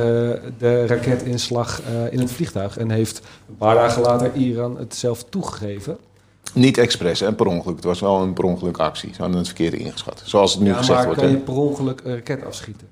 de 0.57 0.85
raketinslag 0.87 1.81
eh, 1.81 2.13
in 2.13 2.19
het 2.19 2.31
vliegtuig. 2.31 2.77
En 2.77 2.89
heeft 2.89 3.21
een 3.49 3.57
paar 3.57 3.75
dagen 3.75 4.01
later 4.01 4.33
Iran 4.33 4.77
het 4.77 4.95
zelf 4.95 5.23
toegegeven. 5.23 5.97
Niet 6.53 6.77
expres 6.77 7.21
en 7.21 7.35
per 7.35 7.45
ongeluk. 7.45 7.75
Het 7.75 7.85
was 7.85 7.99
wel 7.99 8.21
een 8.21 8.33
per 8.33 8.43
ongeluk 8.43 8.77
actie. 8.77 9.13
Ze 9.13 9.21
hadden 9.21 9.37
het 9.37 9.47
verkeerde 9.47 9.77
ingeschat. 9.77 10.21
Zoals 10.25 10.53
het 10.53 10.61
nu 10.61 10.69
ja, 10.69 10.75
gezegd 10.75 10.97
maar 10.97 11.05
wordt. 11.05 11.21
kan 11.21 11.29
hè? 11.29 11.35
je 11.35 11.41
per 11.41 11.53
ongeluk 11.53 12.01
een 12.03 12.13
raket 12.13 12.45
afschieten? 12.45 12.87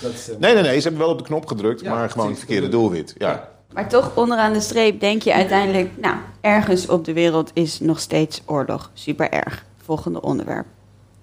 Dat 0.00 0.12
is, 0.12 0.30
eh, 0.30 0.36
Nee, 0.38 0.54
nee, 0.54 0.62
nee. 0.62 0.76
Ze 0.80 0.82
hebben 0.88 1.00
wel 1.00 1.10
op 1.12 1.18
de 1.18 1.24
knop 1.24 1.46
gedrukt, 1.46 1.80
Ja, 1.80 1.94
maar 1.94 2.10
gewoon 2.10 2.28
het 2.28 2.38
verkeerde 2.38 2.68
doelwit. 2.68 3.14
Ja. 3.18 3.48
Maar 3.72 3.88
toch 3.88 4.10
onderaan 4.14 4.52
de 4.52 4.60
streep 4.60 5.00
denk 5.00 5.22
je 5.22 5.32
uiteindelijk, 5.34 5.90
nou, 5.96 6.16
ergens 6.40 6.88
op 6.88 7.04
de 7.04 7.12
wereld 7.12 7.50
is 7.54 7.80
nog 7.80 8.00
steeds 8.00 8.42
oorlog. 8.46 8.90
Super 8.94 9.30
erg. 9.30 9.64
Volgende 9.84 10.20
onderwerp. 10.20 10.66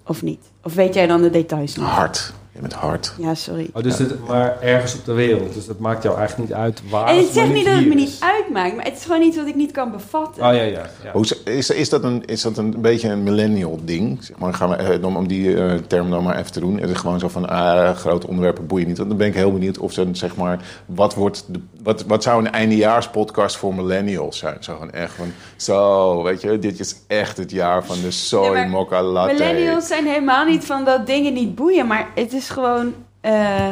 Of 0.06 0.22
niet? 0.22 0.40
Of 0.62 0.74
weet 0.74 0.94
jij 0.94 1.06
dan 1.06 1.22
de 1.22 1.30
details 1.30 1.76
nog? 1.76 1.88
Hard. 1.88 2.32
Je 2.56 2.62
bent 2.62 2.72
hard. 2.72 3.14
Ja, 3.18 3.34
sorry. 3.34 3.70
Oh, 3.72 3.82
dus 3.82 3.96
dit, 3.96 4.26
maar 4.26 4.60
ergens 4.60 4.94
op 4.94 5.04
de 5.04 5.12
wereld. 5.12 5.54
Dus 5.54 5.66
dat 5.66 5.78
maakt 5.78 6.02
jou 6.02 6.18
eigenlijk 6.18 6.48
niet 6.48 6.58
uit 6.58 6.82
waar. 6.90 7.08
En 7.08 7.16
het 7.16 7.24
het 7.24 7.34
zegt 7.34 7.46
maar 7.46 7.56
niet 7.56 7.64
dat 7.64 7.74
het 7.74 7.86
me 7.86 7.94
is. 7.94 8.00
niet 8.00 8.16
uitmaakt, 8.20 8.76
maar 8.76 8.84
het 8.84 8.96
is 8.96 9.04
gewoon 9.04 9.22
iets 9.22 9.36
wat 9.36 9.46
ik 9.46 9.54
niet 9.54 9.72
kan 9.72 9.90
bevatten. 9.90 10.46
Oh 10.46 10.54
ja, 10.54 10.62
ja. 10.62 10.90
ja. 11.04 11.12
Hoe 11.12 11.22
is, 11.22 11.42
is, 11.42 11.70
is, 11.70 11.88
dat 11.88 12.04
een, 12.04 12.24
is 12.24 12.42
dat 12.42 12.58
een 12.58 12.80
beetje 12.80 13.08
een 13.08 13.22
millennial 13.22 13.80
ding? 13.84 14.24
Zeg 14.24 14.38
maar, 14.38 14.54
gaan 14.54 14.68
we, 14.68 14.76
eh, 14.76 15.04
om, 15.04 15.16
om 15.16 15.26
die 15.26 15.56
eh, 15.56 15.74
term 15.86 16.10
dan 16.10 16.22
maar 16.22 16.38
even 16.38 16.52
te 16.52 16.60
doen. 16.60 16.78
Is 16.78 16.88
het 16.88 16.98
gewoon 16.98 17.18
zo 17.18 17.28
van, 17.28 17.48
ah, 17.48 17.96
grote 17.96 18.26
onderwerpen 18.26 18.66
boeien 18.66 18.86
niet. 18.86 18.96
Want 18.96 19.08
dan 19.08 19.18
ben 19.18 19.26
ik 19.26 19.34
heel 19.34 19.52
benieuwd 19.52 19.78
of 19.78 19.92
ze, 19.92 20.08
zeg 20.12 20.36
maar, 20.36 20.64
wat, 20.86 21.14
wordt 21.14 21.44
de, 21.48 21.60
wat, 21.86 22.02
wat 22.02 22.22
zou 22.22 22.44
een 22.44 22.52
eindejaarspodcast 22.52 23.56
voor 23.56 23.74
millennials 23.74 24.38
zijn? 24.38 24.56
Zo 24.60 24.76
van 24.78 24.90
echt 24.90 25.14
van, 25.14 25.32
zo, 25.56 26.22
weet 26.22 26.40
je, 26.40 26.58
dit 26.58 26.80
is 26.80 26.96
echt 27.06 27.36
het 27.36 27.50
jaar 27.50 27.84
van 27.84 28.00
de 28.00 28.10
soy 28.10 28.56
Ja, 28.56 28.66
mocha 28.66 29.02
latte. 29.02 29.32
Millennials 29.32 29.86
zijn 29.86 30.06
helemaal 30.06 30.44
niet 30.44 30.64
van 30.64 30.84
dat 30.84 31.06
dingen 31.06 31.32
niet 31.32 31.54
boeien, 31.54 31.86
maar 31.86 32.08
het 32.14 32.32
is 32.32 32.48
gewoon 32.48 32.94
eh, 33.20 33.68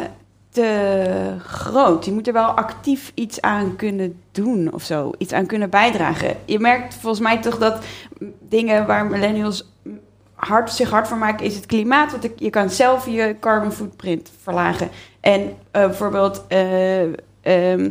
te 0.50 1.37
groot. 1.38 2.05
Je 2.05 2.12
moet 2.12 2.27
er 2.27 2.33
wel 2.33 2.46
actief 2.48 3.12
iets 3.14 3.40
aan 3.40 3.77
kunnen 3.77 4.20
doen 4.33 4.72
of 4.72 4.83
zo, 4.83 5.11
iets 5.18 5.33
aan 5.33 5.46
kunnen 5.46 5.70
bijdragen. 5.70 6.37
Je 6.44 6.59
merkt 6.59 6.94
volgens 6.94 7.22
mij 7.22 7.40
toch 7.40 7.59
dat 7.59 7.85
dingen 8.40 8.87
waar 8.87 9.07
millennials 9.07 9.72
hard, 10.35 10.72
zich 10.72 10.90
hard 10.90 11.09
voor 11.09 11.16
maken, 11.16 11.46
is 11.46 11.55
het 11.55 11.66
klimaat. 11.66 12.11
Want 12.11 12.29
je 12.37 12.50
kan 12.50 12.70
zelf 12.70 13.07
je 13.07 13.37
carbon 13.40 13.72
footprint 13.72 14.31
verlagen. 14.42 14.88
En 15.20 15.40
eh, 15.40 15.85
bijvoorbeeld, 15.85 16.44
eh, 16.48 17.03
ehm, 17.44 17.90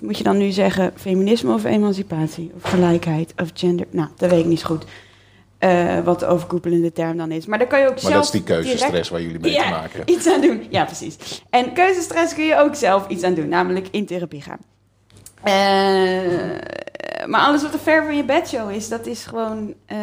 moet 0.00 0.18
je 0.18 0.24
dan 0.24 0.36
nu 0.36 0.50
zeggen 0.50 0.92
feminisme 0.96 1.52
of 1.54 1.64
emancipatie? 1.64 2.50
Of 2.56 2.62
gelijkheid 2.70 3.32
of 3.36 3.50
gender? 3.54 3.86
Nou, 3.90 4.08
dat 4.16 4.30
weet 4.30 4.40
ik 4.40 4.46
niet 4.46 4.60
zo 4.60 4.66
goed. 4.66 4.84
eh, 5.58 5.98
wat 6.04 6.20
de 6.20 6.26
overkoepelende 6.26 6.92
term 6.92 7.16
dan 7.16 7.30
is. 7.30 7.46
Maar 7.46 7.58
daar 7.58 7.66
kan 7.66 7.78
je 7.80 7.84
ook 7.86 7.90
Maar 7.90 8.00
zelf 8.00 8.14
dat 8.14 8.24
is 8.24 8.30
die 8.30 8.42
direct 8.44 8.62
keuzestress 8.66 9.08
waar 9.10 9.22
jullie 9.22 9.38
mee 9.40 9.54
te 9.54 9.58
maken 9.70 9.90
hebben. 9.96 10.14
iets 10.14 10.26
aan 10.28 10.40
doen. 10.40 10.66
Ja, 10.70 10.84
precies. 10.84 11.42
En 11.50 11.72
keuzestress 11.72 12.34
kun 12.34 12.44
je 12.44 12.56
ook 12.56 12.74
zelf 12.74 13.08
iets 13.08 13.22
aan 13.22 13.34
doen, 13.34 13.48
namelijk 13.48 13.88
in 13.90 14.06
therapie 14.06 14.42
gaan. 14.42 14.58
Eh, 15.42 17.26
maar 17.26 17.40
alles 17.40 17.62
wat 17.62 17.72
er 17.74 17.78
ver 17.80 18.04
van 18.04 18.16
je 18.16 18.24
bedshow 18.24 18.70
is, 18.70 18.88
dat 18.88 19.06
is 19.06 19.24
gewoon. 19.24 19.74
eh, 19.86 19.96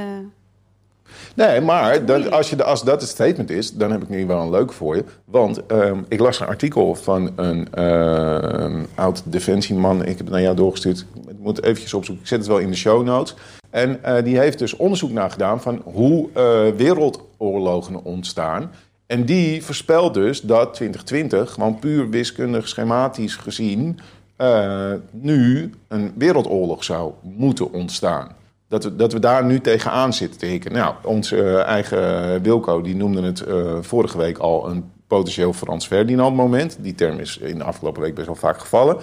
Nee, 1.35 1.61
maar 1.61 2.05
dan, 2.05 2.31
als, 2.31 2.49
je, 2.49 2.55
de- 2.55 2.63
als 2.63 2.83
dat 2.83 3.01
het 3.01 3.09
statement 3.09 3.49
is, 3.49 3.73
dan 3.73 3.91
heb 3.91 4.01
ik 4.01 4.09
nu 4.09 4.25
wel 4.25 4.41
een 4.41 4.49
leuk 4.49 4.73
voor 4.73 4.95
je. 4.95 5.03
Want 5.25 5.65
ehm, 5.65 5.99
ik 6.07 6.19
las 6.19 6.39
een 6.39 6.47
artikel 6.47 6.95
van 6.95 7.31
een 7.35 7.67
ehm, 7.73 8.83
oud 8.95 9.21
defensieman. 9.25 10.01
Ik 10.01 10.07
heb 10.07 10.19
het 10.19 10.29
naar 10.29 10.41
jou 10.41 10.55
doorgestuurd. 10.55 11.05
Ik 11.27 11.39
moet 11.39 11.63
eventjes 11.63 11.93
opzoeken. 11.93 12.23
Ik 12.23 12.29
zet 12.29 12.39
het 12.39 12.47
wel 12.47 12.57
in 12.57 12.69
de 12.69 12.75
show 12.77 13.03
notes. 13.03 13.35
En 13.69 14.03
eh, 14.03 14.23
die 14.23 14.39
heeft 14.39 14.59
dus 14.59 14.75
onderzoek 14.75 15.11
naar 15.11 15.31
gedaan 15.31 15.61
van 15.61 15.81
hoe 15.83 16.27
eh, 16.33 16.43
wereldoorlogen 16.77 18.03
ontstaan. 18.03 18.71
En 19.05 19.25
die 19.25 19.63
voorspelt 19.63 20.13
dus 20.13 20.41
dat 20.41 20.73
2020, 20.73 21.51
gewoon 21.51 21.79
puur 21.79 22.09
wiskundig, 22.09 22.67
schematisch 22.67 23.35
gezien, 23.35 23.99
eh, 24.35 24.91
nu 25.11 25.73
een 25.87 26.11
wereldoorlog 26.17 26.83
zou 26.83 27.11
moeten 27.21 27.73
ontstaan. 27.73 28.27
Dat 28.67 28.83
we, 28.83 28.95
dat 28.95 29.13
we 29.13 29.19
daar 29.19 29.45
nu 29.45 29.61
tegenaan 29.61 30.13
zitten 30.13 30.39
te 30.39 30.45
hikken. 30.45 30.71
Nou, 30.71 30.95
onze 31.03 31.43
eh, 31.43 31.63
eigen 31.63 32.41
Wilco 32.41 32.81
die 32.81 32.95
noemde 32.95 33.21
het 33.21 33.41
eh, 33.41 33.77
vorige 33.81 34.17
week 34.17 34.37
al 34.37 34.69
een 34.69 34.91
potentieel 35.07 35.53
Frans 35.53 35.87
Ferdinand 35.87 36.35
moment. 36.35 36.77
Die 36.79 36.95
term 36.95 37.19
is 37.19 37.37
in 37.37 37.57
de 37.57 37.63
afgelopen 37.63 38.01
week 38.01 38.15
best 38.15 38.27
wel 38.27 38.35
vaak 38.35 38.59
gevallen. 38.59 38.97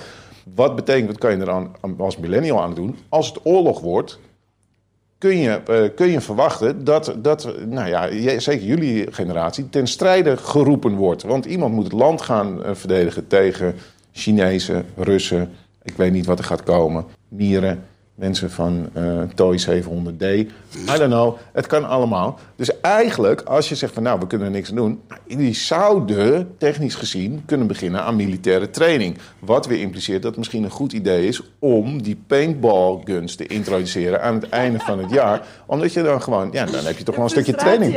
Wat 0.55 0.77
betekent, 0.77 1.07
wat 1.07 1.18
kan 1.18 1.31
je 1.31 1.37
er 1.37 1.50
aan, 1.50 1.74
als 1.98 2.16
millennial 2.16 2.62
aan 2.62 2.74
doen? 2.74 2.98
Als 3.09 3.27
het 3.27 3.38
oorlog 3.42 3.81
wordt, 3.81 4.18
kun 5.18 5.37
je, 5.37 5.50
eh, 5.50 5.94
kun 5.94 6.11
je 6.11 6.20
verwachten 6.20 6.85
dat, 6.85 7.14
dat 7.16 7.55
nou 7.66 7.88
ja, 7.88 8.09
zeker 8.40 8.66
jullie 8.66 9.12
generatie, 9.12 9.68
ten 9.68 9.87
strijde 9.87 10.37
geroepen 10.37 10.94
wordt. 10.94 11.22
Want 11.22 11.44
iemand 11.44 11.74
moet 11.74 11.85
het 11.85 11.92
land 11.92 12.22
gaan 12.22 12.61
verdedigen 12.72 13.27
tegen 13.27 13.74
Chinezen, 14.12 14.87
Russen, 14.96 15.50
ik 15.83 15.96
weet 15.96 16.12
niet 16.12 16.27
wat 16.27 16.38
er 16.38 16.44
gaat 16.44 16.62
komen, 16.62 17.05
mieren, 17.29 17.85
mensen 18.14 18.50
van 18.50 18.88
eh 18.92 19.20
Toy 19.35 19.59
700D. 19.61 20.24
I 20.24 20.48
don't 20.85 21.11
know. 21.12 21.37
Het 21.53 21.66
kan 21.66 21.85
allemaal. 21.88 22.38
Dus 22.57 22.81
eigenlijk, 22.81 23.40
als 23.40 23.68
je 23.68 23.74
zegt 23.74 23.94
van 23.94 24.03
nou, 24.03 24.18
we 24.20 24.27
kunnen 24.27 24.46
er 24.46 24.53
niks 24.53 24.70
aan 24.70 24.77
doen. 24.77 25.00
Die 25.27 25.55
zouden 25.55 26.55
technisch 26.59 26.94
gezien 26.94 27.42
kunnen 27.46 27.66
beginnen 27.66 28.03
aan 28.03 28.16
militaire 28.16 28.70
training. 28.70 29.18
Wat 29.38 29.66
weer 29.66 29.81
impliceert 29.81 30.22
dat 30.22 30.31
het 30.31 30.38
misschien 30.38 30.64
een 30.64 30.70
goed 30.70 30.92
idee 30.92 31.27
is 31.27 31.42
om 31.59 32.03
die 32.03 32.18
paintball 32.27 33.00
guns 33.05 33.35
te 33.37 33.46
introduceren 33.46 34.22
aan 34.22 34.35
het 34.35 34.48
einde 34.48 34.79
van 34.79 34.98
het 34.98 35.11
jaar. 35.11 35.46
Omdat 35.66 35.92
je 35.92 36.03
dan 36.03 36.22
gewoon, 36.22 36.48
ja, 36.53 36.64
dan 36.64 36.85
heb 36.85 36.98
je 36.98 37.05
toch 37.05 37.14
wel 37.14 37.24
een 37.24 37.31
stukje 37.31 37.55
training. 37.55 37.94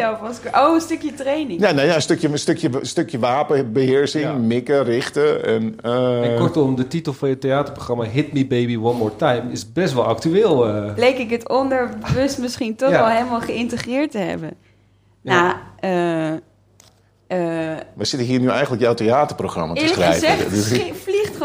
Oh, 0.54 0.74
een 0.74 0.82
stukje 0.82 1.14
training. 1.14 1.60
Ja, 1.60 1.72
nou 1.72 1.88
ja, 1.88 1.96
een 1.96 2.02
stukje, 2.02 2.28
een 2.30 2.40
stukje, 2.40 2.70
een 2.80 2.86
stukje 2.86 3.20
wapenbeheersing, 3.20 4.24
Ja. 4.24 4.34
mikken, 4.34 4.84
richten. 4.84 5.46
En, 5.46 5.76
eh, 5.84 6.32
En 6.32 6.40
kortom, 6.40 6.76
de 6.76 6.88
titel 6.88 7.14
van 7.14 7.30
je 7.30 7.38
theaterprogramma 7.38 8.04
Hit 8.04 8.34
Me 8.34 8.46
Baby 8.46 8.76
One 8.76 8.98
More 8.98 9.16
Time 9.16 9.44
is 9.52 9.72
best 9.74 9.94
wel 9.94 10.06
actueel. 10.08 10.68
eh. 10.68 10.92
Leek 10.96 11.18
ik 11.18 11.30
het 11.30 11.50
onderbewust 11.50 12.38
misschien 12.38 12.76
toch 12.76 12.90
Ja. 12.90 12.98
wel 13.00 13.08
helemaal 13.10 13.42
geïntegreerd 13.42 14.12
te 14.12 14.18
hebben. 14.18 14.52
Ja. 15.22 15.42
Nou, 15.42 15.56
eh, 15.80 16.32
eh, 17.74 17.78
we 17.96 18.06
zitten 18.06 18.28
hier 18.28 18.40
nu 18.40 18.50
eigenlijk 18.50 18.82
jouw 18.82 18.94
theaterprogramma 18.94 19.74
te 19.74 19.88
schrijven. 19.88 20.14
gezegd 20.30 20.50
Dus- 20.70 20.70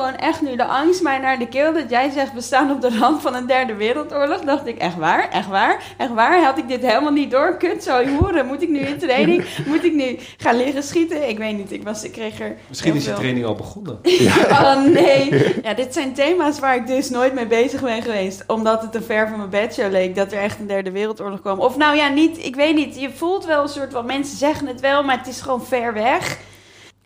gewoon 0.03 0.17
echt 0.19 0.43
nu 0.43 0.57
de 0.57 0.65
angst 0.65 1.03
mij 1.03 1.19
naar 1.19 1.39
de 1.39 1.49
keel 1.49 1.73
dat 1.73 1.91
jij 1.91 2.11
zegt 2.11 2.33
we 2.33 2.41
staan 2.41 2.71
op 2.71 2.81
de 2.81 2.99
rand 2.99 3.23
van 3.23 3.35
een 3.35 3.47
derde 3.47 3.75
wereldoorlog. 3.75 4.41
Dacht 4.41 4.67
ik, 4.67 4.79
echt 4.79 4.97
waar? 4.97 5.29
Echt 5.31 5.49
waar? 5.49 5.83
Echt 5.97 6.11
waar? 6.15 6.43
Had 6.45 6.59
ik 6.59 6.69
dit 6.69 6.83
helemaal 6.87 7.13
niet 7.13 7.31
door? 7.31 7.57
Kut, 7.57 7.85
je 7.85 8.17
horen? 8.21 8.47
Moet 8.47 8.63
ik 8.63 8.69
nu 8.69 8.79
in 8.79 8.99
training? 8.99 9.45
Moet 9.67 9.85
ik 9.85 9.93
nu 9.93 10.19
gaan 10.37 10.57
liggen 10.57 10.83
schieten? 10.83 11.29
Ik 11.29 11.39
weet 11.39 11.57
niet, 11.57 11.73
ik, 11.73 11.83
was, 11.83 12.05
ik 12.05 12.13
kreeg 12.13 12.41
er 12.41 12.57
Misschien 12.69 12.95
is 12.95 13.03
je 13.05 13.09
veel- 13.11 13.19
training 13.19 13.47
al 13.47 13.55
begonnen. 13.55 13.99
Oh 14.51 14.85
nee. 14.85 15.31
Ja, 15.63 15.75
dit 15.75 15.93
zijn 15.95 16.13
thema's 16.15 16.59
waar 16.59 16.75
ik 16.77 16.87
dus 16.87 17.11
nooit 17.11 17.35
mee 17.35 17.47
bezig 17.47 17.81
ben 17.83 18.03
geweest. 18.03 18.45
Omdat 18.47 18.83
het 18.83 18.93
te 18.93 19.03
ver 19.03 19.29
van 19.29 19.37
mijn 19.39 19.51
bedshow 19.51 19.91
leek 19.91 20.15
dat 20.15 20.33
er 20.33 20.39
echt 20.39 20.59
een 20.61 20.67
derde 20.67 20.91
wereldoorlog 20.91 21.41
kwam. 21.41 21.59
Of 21.61 21.77
nou 21.77 21.97
ja, 21.97 22.09
niet, 22.09 22.45
ik 22.45 22.55
weet 22.57 22.75
niet. 22.75 23.01
Je 23.01 23.11
voelt 23.11 23.45
wel 23.47 23.63
een 23.63 23.69
soort 23.69 23.93
van, 23.93 24.07
mensen 24.07 24.37
zeggen 24.37 24.67
het 24.67 24.81
wel, 24.81 25.03
maar 25.03 25.19
het 25.19 25.27
is 25.27 25.41
gewoon 25.41 25.65
ver 25.65 25.93
weg. 25.93 26.39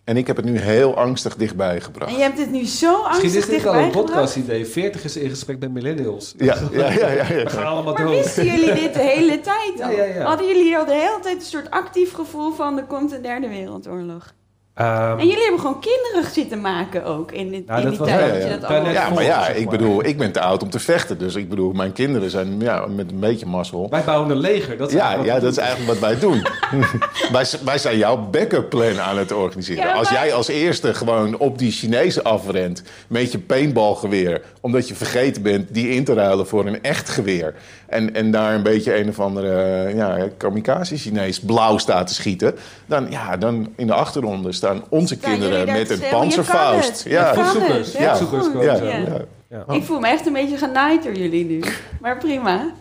En 0.07 0.17
ik 0.17 0.27
heb 0.27 0.35
het 0.35 0.45
nu 0.45 0.57
heel 0.57 0.97
angstig 0.97 1.35
dichtbij 1.35 1.81
gebracht. 1.81 2.11
En 2.11 2.17
je 2.17 2.23
hebt 2.23 2.37
het 2.39 2.51
nu 2.51 2.65
zo 2.65 2.91
Misschien 2.91 3.05
angstig 3.05 3.23
is 3.23 3.33
dit 3.33 3.63
wel 3.63 3.73
dichtbij 3.73 3.83
een 3.83 3.91
podcast-idee. 3.91 4.65
40 4.65 5.03
is 5.03 5.17
in 5.17 5.29
gesprek 5.29 5.59
met 5.59 5.71
millennials. 5.71 6.33
Ja, 6.37 6.57
ja, 6.71 6.91
ja, 6.91 7.09
ja, 7.09 7.25
We 7.27 7.49
gaan 7.49 7.61
ja. 7.61 7.67
allemaal 7.67 7.93
Maar 7.93 8.05
dood. 8.05 8.23
wisten 8.23 8.45
jullie 8.45 8.73
dit 8.73 8.93
de 8.93 8.99
hele 8.99 9.39
tijd 9.39 9.81
al? 9.81 9.89
Ja, 9.91 10.03
ja, 10.03 10.03
ja. 10.03 10.23
Hadden 10.23 10.47
jullie 10.47 10.77
al 10.77 10.85
de 10.85 10.93
hele 10.93 11.19
tijd 11.21 11.35
een 11.35 11.41
soort 11.41 11.69
actief 11.69 12.13
gevoel 12.13 12.51
van 12.51 12.77
er 12.77 12.83
komt 12.83 13.11
een 13.11 13.21
derde 13.21 13.47
wereldoorlog? 13.47 14.33
Ehm, 14.77 15.19
En 15.19 15.27
jullie 15.27 15.41
hebben 15.41 15.59
gewoon 15.59 15.79
kinderen 15.79 16.31
zitten 16.33 16.61
maken 16.61 17.05
ook 17.05 17.31
in, 17.31 17.49
Nou, 17.49 17.55
in 17.57 17.65
dat 17.65 17.89
die 17.89 17.97
was- 17.99 18.07
tijd 18.07 18.43
ja, 18.43 18.49
dat 18.49 18.61
ja. 18.61 18.67
allemaal... 18.75 18.91
Ja, 18.93 19.09
maar 19.09 19.23
ja, 19.23 19.47
ik 19.47 19.69
bedoel, 19.69 20.05
ik 20.05 20.17
ben 20.17 20.31
te 20.31 20.39
oud 20.41 20.63
om 20.63 20.69
te 20.69 20.79
vechten. 20.79 21.17
Dus 21.17 21.35
ik 21.35 21.49
bedoel, 21.49 21.71
mijn 21.71 21.91
kinderen 21.93 22.29
zijn 22.29 22.59
ja, 22.59 22.85
met 22.85 23.11
een 23.11 23.19
beetje 23.19 23.45
mazzel. 23.45 23.87
Wij 23.89 24.03
bouwen 24.03 24.29
een 24.29 24.37
leger. 24.37 24.77
Dat 24.77 24.87
is 24.87 24.93
Ja, 24.93 24.99
eigenlijk 25.05 25.33
ja, 25.33 25.39
dat 25.39 25.51
is 25.51 25.57
eigenlijk 25.57 25.89
wat 25.89 25.99
wij 25.99 26.19
doen. 26.19 26.41
wij, 27.31 27.45
wij 27.63 27.77
zijn 27.77 27.97
jouw 27.97 28.17
backup 28.17 28.69
plan 28.69 28.99
aan 28.99 29.17
het 29.17 29.31
organiseren. 29.31 29.83
Ja, 29.87 29.93
Als 29.93 30.09
jij 30.09 30.33
als 30.33 30.47
eerste 30.47 30.93
gewoon 30.93 31.37
op 31.37 31.57
die 31.57 31.71
Chinezen 31.71 32.23
afrent 32.23 32.83
met 33.07 33.31
je 33.31 33.39
paintballgeweer, 33.39 34.41
omdat 34.61 34.87
je 34.87 34.95
vergeten 34.95 35.41
bent 35.41 35.73
die 35.73 35.89
in 35.89 36.03
te 36.03 36.13
ruilen 36.13 36.47
voor 36.47 36.65
een 36.65 36.83
echt 36.83 37.09
geweer. 37.09 37.53
En, 37.87 38.13
en 38.15 38.31
daar 38.31 38.53
een 38.53 38.63
beetje 38.63 38.99
een 38.99 39.09
of 39.09 39.19
andere 39.19 39.61
eh, 39.85 39.95
ja, 39.95 40.17
kamikaze-Chinees 40.37 41.39
blauw 41.39 41.77
staat 41.77 42.07
te 42.07 42.13
schieten. 42.13 42.55
Dan, 42.85 43.07
ja, 43.09 43.37
dan 43.37 43.73
in 43.75 43.87
de 43.87 43.93
achterronde 43.93 44.51
staan 44.51 44.83
onze 44.89 45.17
kinderen 45.17 45.65
met 45.65 45.89
een 45.89 45.99
kan 45.99 46.19
panzerfaust. 46.19 47.03
Ja, 47.07 47.33
Voetzoekers, 47.33 47.91
voetzoekers 47.95 48.63
ja, 48.65 48.75
zo. 48.75 48.85
Ja. 48.85 48.97
ja. 48.97 49.21
Ja. 49.49 49.73
Ik 49.73 49.83
voel 49.83 49.99
me 49.99 50.07
echt 50.07 50.25
een 50.25 50.33
beetje 50.33 50.57
genaaid 50.57 51.03
door 51.03 51.13
jullie 51.13 51.45
nu. 51.45 51.63
Maar 52.01 52.17
prima. 52.17 52.71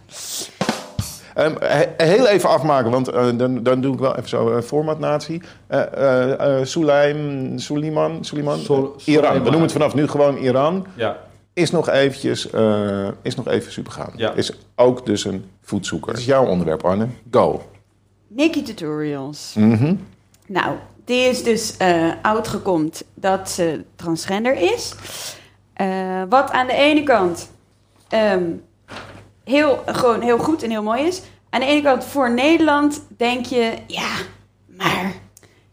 Ehm, 1.34 1.52
he- 1.60 2.06
heel 2.06 2.26
even 2.26 2.48
afmaken, 2.48 2.90
want 2.90 3.08
eh, 3.08 3.26
dan, 3.34 3.62
dan 3.62 3.80
doe 3.80 3.92
ik 3.94 3.98
wel 4.00 4.16
even 4.16 4.28
zo 4.28 4.50
een 4.50 4.62
formatnatie. 4.62 5.42
Eh 5.66 5.82
eh, 5.92 6.58
eh, 6.60 6.64
Suleim, 6.66 7.52
Suleiman, 7.58 8.18
Suleiman? 8.24 8.58
Sol- 8.58 8.94
Iran. 9.04 9.32
We 9.32 9.38
noemen 9.40 9.60
het 9.62 9.72
vanaf 9.72 9.94
nu 9.94 10.08
gewoon 10.08 10.36
Iran. 10.36 10.86
Ja. 10.94 11.16
Is 11.56 11.70
nog 11.70 11.88
eventjes, 11.88 12.50
eh, 12.50 13.08
is 13.22 13.34
nog 13.34 13.48
even 13.48 13.72
supergaan. 13.72 14.12
Ja. 14.16 14.32
Is 14.32 14.52
ook 14.74 15.06
dus 15.06 15.24
een 15.24 15.50
voetzoeker. 15.62 16.12
Dat 16.12 16.20
is 16.20 16.26
jouw 16.26 16.46
onderwerp, 16.46 16.84
Arne. 16.84 17.06
Go. 17.30 17.62
Nikki 18.28 18.62
Tutorials. 18.62 19.52
Mhm. 19.54 19.94
Nou, 20.46 20.76
die 21.04 21.20
is 21.20 21.42
dus 21.42 21.76
eh 21.76 22.10
uitgekomen 22.22 22.90
dat 23.14 23.50
ze 23.50 23.84
transgender 23.94 24.54
is. 24.54 24.94
Eh, 25.72 26.22
wat 26.28 26.50
aan 26.50 26.66
de 26.66 26.72
ene 26.72 27.02
kant 27.02 27.50
ehm, 28.08 28.44
heel, 29.44 29.82
gewoon 29.86 30.20
heel 30.20 30.38
goed 30.38 30.62
en 30.62 30.70
heel 30.70 30.82
mooi 30.82 31.02
is. 31.02 31.22
Aan 31.50 31.60
de 31.60 31.66
ene 31.66 31.82
kant 31.82 32.04
voor 32.04 32.30
Nederland 32.30 33.02
denk 33.16 33.46
je, 33.46 33.72
ja, 33.86 34.10
maar 34.66 35.12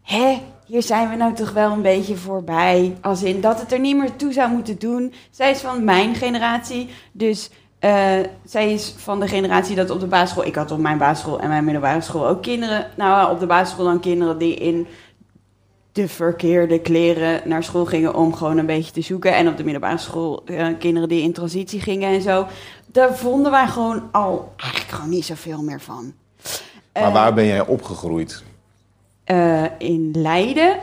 hè, 0.01 0.41
hier 0.73 0.83
zijn 0.83 1.09
we 1.09 1.15
nou 1.15 1.33
toch 1.33 1.51
wel 1.51 1.71
een 1.71 1.81
beetje 1.81 2.15
voorbij. 2.15 2.97
Als 3.01 3.23
in 3.23 3.41
dat 3.41 3.59
het 3.59 3.71
er 3.71 3.79
niet 3.79 3.97
meer 3.97 4.15
toe 4.15 4.33
zou 4.33 4.51
moeten 4.51 4.79
doen. 4.79 5.13
Zij 5.31 5.51
is 5.51 5.59
van 5.59 5.83
mijn 5.83 6.15
generatie, 6.15 6.89
dus 7.11 7.49
eh, 7.79 8.19
zij 8.45 8.73
is 8.73 8.93
van 8.97 9.19
de 9.19 9.27
generatie 9.27 9.75
dat 9.75 9.89
op 9.89 9.99
de 9.99 10.07
basisschool... 10.07 10.45
Ik 10.45 10.55
had 10.55 10.71
op 10.71 10.79
mijn 10.79 10.97
basisschool 10.97 11.39
en 11.39 11.49
mijn 11.49 11.63
middelbare 11.63 12.01
school 12.01 12.27
ook 12.27 12.41
kinderen. 12.41 12.87
Nou, 12.95 13.31
op 13.31 13.39
de 13.39 13.45
basisschool 13.45 13.85
dan 13.85 13.99
kinderen 13.99 14.37
die 14.37 14.55
in 14.55 14.87
de 15.91 16.07
verkeerde 16.07 16.79
kleren 16.79 17.41
naar 17.45 17.63
school 17.63 17.85
gingen 17.85 18.15
om 18.15 18.33
gewoon 18.33 18.57
een 18.57 18.65
beetje 18.65 18.91
te 18.91 19.01
zoeken. 19.01 19.35
En 19.35 19.47
op 19.47 19.57
de 19.57 19.63
middelbare 19.63 19.97
school 19.97 20.43
eh, 20.45 20.67
kinderen 20.79 21.09
die 21.09 21.21
in 21.21 21.33
transitie 21.33 21.81
gingen 21.81 22.13
en 22.13 22.21
zo. 22.21 22.47
Daar 22.85 23.15
vonden 23.15 23.51
wij 23.51 23.67
gewoon 23.67 24.03
al 24.11 24.53
eigenlijk 24.57 24.91
gewoon 24.91 25.09
niet 25.09 25.25
zoveel 25.25 25.61
meer 25.61 25.81
van. 25.81 26.13
Maar 26.93 27.03
Eh, 27.03 27.13
waar 27.13 27.33
ben 27.33 27.45
jij 27.45 27.65
opgegroeid? 27.65 28.43
Eh, 29.23 29.63
in 29.77 30.09
Leiden 30.13 30.75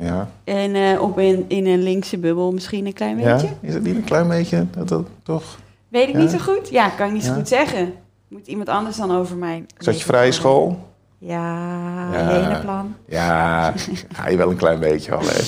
Ja. 0.00 0.30
en 0.44 0.74
eh, 0.74 1.02
op 1.02 1.18
in, 1.18 1.44
in 1.48 1.66
een 1.66 1.82
linkse 1.82 2.18
bubbel 2.18 2.52
misschien 2.52 2.86
een 2.86 2.92
klein 2.92 3.18
ja? 3.18 3.32
beetje. 3.32 3.48
Is 3.60 3.74
het 3.74 3.82
niet 3.82 3.94
een 3.96 4.04
klein 4.04 4.28
beetje? 4.28 4.66
Dat, 4.70 4.88
dat, 4.88 5.06
toch? 5.22 5.58
Weet 5.88 6.08
ik 6.08 6.14
Ja? 6.14 6.20
niet 6.20 6.30
zo 6.30 6.38
goed? 6.38 6.68
Ja, 6.70 6.88
kan 6.88 7.06
ik 7.06 7.12
niet 7.12 7.22
zo 7.24 7.30
Ja. 7.30 7.34
goed 7.36 7.48
zeggen. 7.48 7.92
Moet 8.28 8.46
iemand 8.46 8.68
anders 8.68 8.96
dan 8.96 9.10
over 9.16 9.36
mij 9.36 9.64
Zat 9.78 9.98
je 9.98 10.04
vrije 10.04 10.32
school? 10.32 10.78
Ja, 11.18 12.12
Ja. 12.12 12.26
lenenplan. 12.32 12.94
Ja, 13.08 13.72
ja 14.16 14.28
je 14.28 14.36
wel 14.36 14.50
een 14.50 14.56
klein 14.56 14.78
beetje 14.80 15.12
al. 15.14 15.20
Hè. 15.22 15.40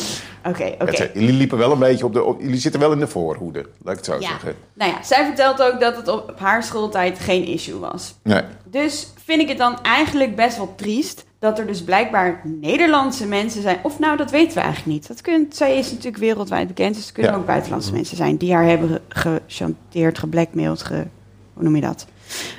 Oké, 0.50 0.64
oké. 0.64 0.84
Het 0.84 0.96
zijn- 0.96 1.10
Jullie 1.14 1.32
liepen 1.32 1.58
wel 1.58 1.72
een 1.72 1.78
beetje 1.78 2.04
op 2.04 2.12
de... 2.12 2.22
op- 2.22 2.40
jullie 2.40 2.58
zitten 2.58 2.80
wel 2.80 2.92
in 2.92 2.98
de 2.98 3.06
voorhoede, 3.06 3.58
laat 3.82 3.92
ik 3.92 3.96
het 3.96 4.04
zo 4.04 4.20
Ja. 4.20 4.28
zeggen. 4.28 4.54
Nou 4.74 4.90
ja, 4.92 5.02
zij 5.02 5.24
vertelt 5.24 5.62
ook 5.62 5.80
dat 5.80 5.96
het 5.96 6.08
op 6.08 6.32
haar 6.38 6.62
schooltijd 6.62 7.18
geen 7.18 7.44
issue 7.46 7.78
was. 7.78 8.14
Nee. 8.22 8.42
Dus 8.64 9.12
vind 9.24 9.40
ik 9.40 9.48
het 9.48 9.58
dan 9.58 9.78
eigenlijk 9.82 10.36
best 10.36 10.56
wel 10.56 10.74
triest 10.76 11.24
dat 11.38 11.58
er 11.58 11.66
dus 11.66 11.82
blijkbaar 11.84 12.40
Nederlandse 12.44 13.26
mensen 13.26 13.62
zijn. 13.62 13.78
Of 13.82 13.98
nou, 13.98 14.16
dat 14.16 14.30
weten 14.30 14.54
we 14.54 14.60
eigenlijk 14.60 14.92
niet. 14.92 15.08
Dat 15.08 15.20
kunt, 15.20 15.56
zij 15.56 15.76
is 15.78 15.90
natuurlijk 15.90 16.16
wereldwijd 16.16 16.66
bekend, 16.66 16.94
dus 16.94 17.06
er 17.06 17.12
kunnen 17.12 17.32
Ja. 17.32 17.38
ook 17.38 17.46
buitenlandse 17.46 17.92
mensen 17.92 18.16
zijn 18.16 18.36
die 18.36 18.54
haar 18.54 18.64
hebben 18.64 19.00
ge- 19.08 19.40
gechanteerd, 19.46 20.18
geblackmailed, 20.18 20.82
ge, 20.82 21.06
hoe 21.54 21.62
noem 21.62 21.74
je 21.74 21.80
dat? 21.82 22.06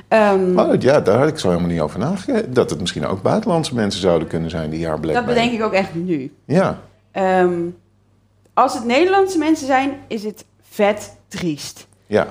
Oh, 0.10 0.74
ja, 0.80 1.00
daar 1.02 1.18
had 1.20 1.28
ik 1.28 1.40
zo 1.40 1.48
helemaal 1.50 1.70
niet 1.70 1.80
over 1.80 2.00
nagedacht. 2.00 2.56
Dat 2.56 2.70
het 2.70 2.80
misschien 2.80 3.06
ook 3.06 3.22
buitenlandse 3.22 3.76
mensen 3.76 4.02
zouden 4.02 4.28
kunnen 4.28 4.50
zijn 4.50 4.70
die 4.70 4.84
haar 4.86 4.92
dat 4.92 5.02
blackmail. 5.02 5.26
bedenk 5.36 5.52
ik 5.52 5.64
ook 5.64 5.74
echt 5.74 5.96
nu. 5.96 6.34
Ja, 6.46 6.80
Ehm, 7.12 7.60
als 8.54 8.74
het 8.74 8.86
Nederlandse 8.86 9.38
mensen 9.38 9.68
zijn, 9.68 9.92
is 10.08 10.24
het 10.24 10.46
vet 10.62 11.18
triest. 11.28 11.88
ja. 12.06 12.28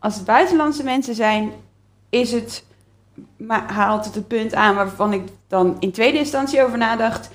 Als 0.00 0.14
het 0.14 0.24
buitenlandse 0.24 0.82
mensen 0.84 1.14
zijn, 1.14 1.50
is 2.10 2.32
het. 2.32 2.64
Maar 3.36 3.72
haalt 3.72 4.04
het 4.04 4.14
het 4.14 4.28
punt 4.28 4.54
aan 4.54 4.74
waarvan 4.74 5.12
ik 5.12 5.22
dan 5.48 5.76
in 5.78 5.90
tweede 5.92 6.18
instantie 6.18 6.62
over 6.64 6.78
nadacht. 6.78 7.28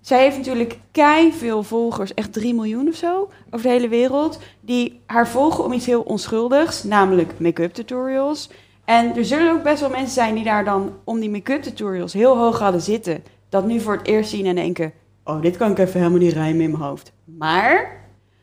Zij 0.00 0.22
heeft 0.22 0.36
natuurlijk 0.36 0.78
kei 0.92 1.32
veel 1.32 1.62
volgers, 1.62 2.14
echt 2.14 2.32
3 2.32 2.54
miljoen 2.54 2.88
of 2.88 2.94
zo, 2.94 3.30
over 3.50 3.66
de 3.66 3.72
hele 3.72 3.88
wereld. 3.88 4.38
Die 4.60 5.00
haar 5.06 5.28
volgen 5.28 5.64
om 5.64 5.72
iets 5.72 5.86
heel 5.86 6.00
onschuldigs, 6.02 6.82
namelijk 6.82 7.38
make-up 7.40 7.72
tutorials. 7.74 8.50
En 8.88 9.16
er 9.16 9.24
zullen 9.24 9.52
ook 9.52 9.62
best 9.62 9.80
wel 9.80 9.90
mensen 9.90 10.10
zijn 10.10 10.34
die 10.34 10.44
daar 10.44 10.64
dan 10.64 10.92
om 11.04 11.20
die 11.20 11.30
make-up 11.30 11.62
tutorials 11.62 12.12
heel 12.12 12.36
hoog 12.38 12.58
hadden 12.58 12.80
zitten. 12.80 13.24
Dat 13.48 13.66
nu 13.66 13.80
voor 13.80 13.96
het 13.96 14.06
eerst 14.06 14.30
zien 14.30 14.46
en 14.46 14.54
denken: 14.54 14.92
Oh, 15.24 15.42
dit 15.42 15.56
kan 15.56 15.70
ik 15.70 15.78
even 15.78 16.00
helemaal 16.00 16.20
niet 16.20 16.32
rijmen 16.32 16.60
in 16.62 16.70
mijn 16.70 16.82
hoofd. 16.82 17.12
Maar 17.24 18.00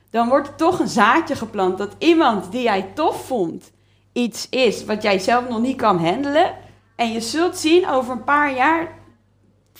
dan 0.09 0.29
wordt 0.29 0.47
er 0.47 0.55
toch 0.55 0.79
een 0.79 0.87
zaadje 0.87 1.35
geplant 1.35 1.77
dat 1.77 1.95
iemand 1.97 2.51
die 2.51 2.61
jij 2.61 2.91
tof 2.93 3.25
vond 3.25 3.71
iets 4.11 4.49
is 4.49 4.85
wat 4.85 5.03
jij 5.03 5.19
zelf 5.19 5.49
nog 5.49 5.61
niet 5.61 5.77
kan 5.77 5.97
handelen. 6.05 6.53
En 6.95 7.11
je 7.11 7.21
zult 7.21 7.57
zien 7.57 7.89
over 7.89 8.11
een 8.11 8.23
paar 8.23 8.55
jaar, 8.55 8.93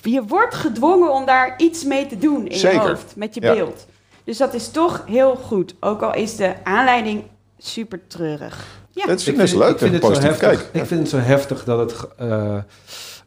je 0.02 0.24
wordt 0.26 0.56
gedwongen 0.56 1.14
om 1.14 1.26
daar 1.26 1.54
iets 1.58 1.84
mee 1.84 2.06
te 2.06 2.18
doen 2.18 2.48
in 2.48 2.58
Zeker. 2.58 2.82
je 2.82 2.88
hoofd, 2.88 3.16
met 3.16 3.36
je 3.36 3.42
Ja. 3.42 3.54
beeld. 3.54 3.86
Dus 4.24 4.38
dat 4.38 4.54
is 4.54 4.70
toch 4.70 5.04
heel 5.08 5.36
goed, 5.36 5.76
ook 5.80 6.02
al 6.02 6.14
is 6.14 6.36
de 6.36 6.54
aanleiding 6.64 7.24
super 7.58 8.08
treurig. 8.08 8.84
Ja, 8.96 9.08
ik 9.08 9.38
best 9.38 9.56
leuk. 9.56 9.70
ik 9.70 9.78
vind 9.78 9.94
het 9.94 10.04
zo 10.16 10.22
heftig. 10.22 10.38
kijk. 10.38 10.70
Ik 10.72 10.86
vind 10.86 11.00
het 11.00 11.10
zo 11.10 11.18
heftig 11.18 11.64
dat 11.64 11.80
het, 11.80 12.08
eh, 12.18 12.58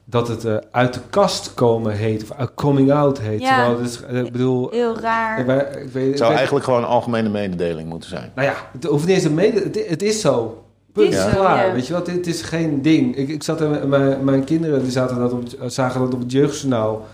dat 0.04 0.28
het 0.28 0.44
eh, 0.44 0.56
uit 0.70 0.94
de 0.94 1.00
kast 1.10 1.54
komen 1.54 1.92
heet. 1.92 2.22
Of 2.22 2.32
uit 2.38 2.50
coming 2.54 2.92
out 2.92 3.20
heet. 3.20 3.40
Ja. 3.40 3.54
Terwijl 3.56 3.78
het 3.82 3.90
is, 3.90 4.02
eh, 4.02 4.18
ik 4.24 4.32
bedoel... 4.32 4.70
heel 4.70 4.98
raar. 4.98 5.38
ik 5.38 5.46
weet- 5.46 5.76
ik 5.86 5.92
weet- 5.92 6.08
Het 6.08 6.18
zou 6.18 6.34
eigenlijk 6.34 6.64
gewoon 6.64 6.80
een 6.82 6.88
algemene 6.88 7.28
mededeling 7.28 7.88
moeten 7.88 8.08
zijn. 8.08 8.32
Nou 8.34 8.48
ja, 8.48 8.54
het 8.72 8.84
hoeft 8.84 9.06
niet 9.06 9.14
eens 9.14 9.24
een 9.24 9.34
mede... 9.34 9.60
Het, 9.60 9.88
het 9.88 10.02
is 10.02 10.20
zo. 10.20 10.62
Punt, 10.92 11.14
is 11.14 11.24
klaar. 11.34 11.66
ja. 11.66 11.72
Weet 11.72 11.86
je 11.86 11.92
wat, 11.92 12.06
dit 12.06 12.26
is 12.26 12.42
geen 12.42 12.82
ding. 12.82 13.16
Ik, 13.16 13.28
ik 13.28 13.42
zat 13.42 13.60
er, 13.60 13.88
mijn, 13.88 14.24
mijn 14.24 14.44
kinderen 14.44 14.82
die 14.82 14.90
zaten 14.90 15.18
dat 15.18 15.32
op, 15.32 15.42
het- 15.60 15.72
zagen 15.72 16.00
dat 16.00 16.14
op 16.14 16.20
het 16.20 16.32
jeugdjournaal. 16.32 17.06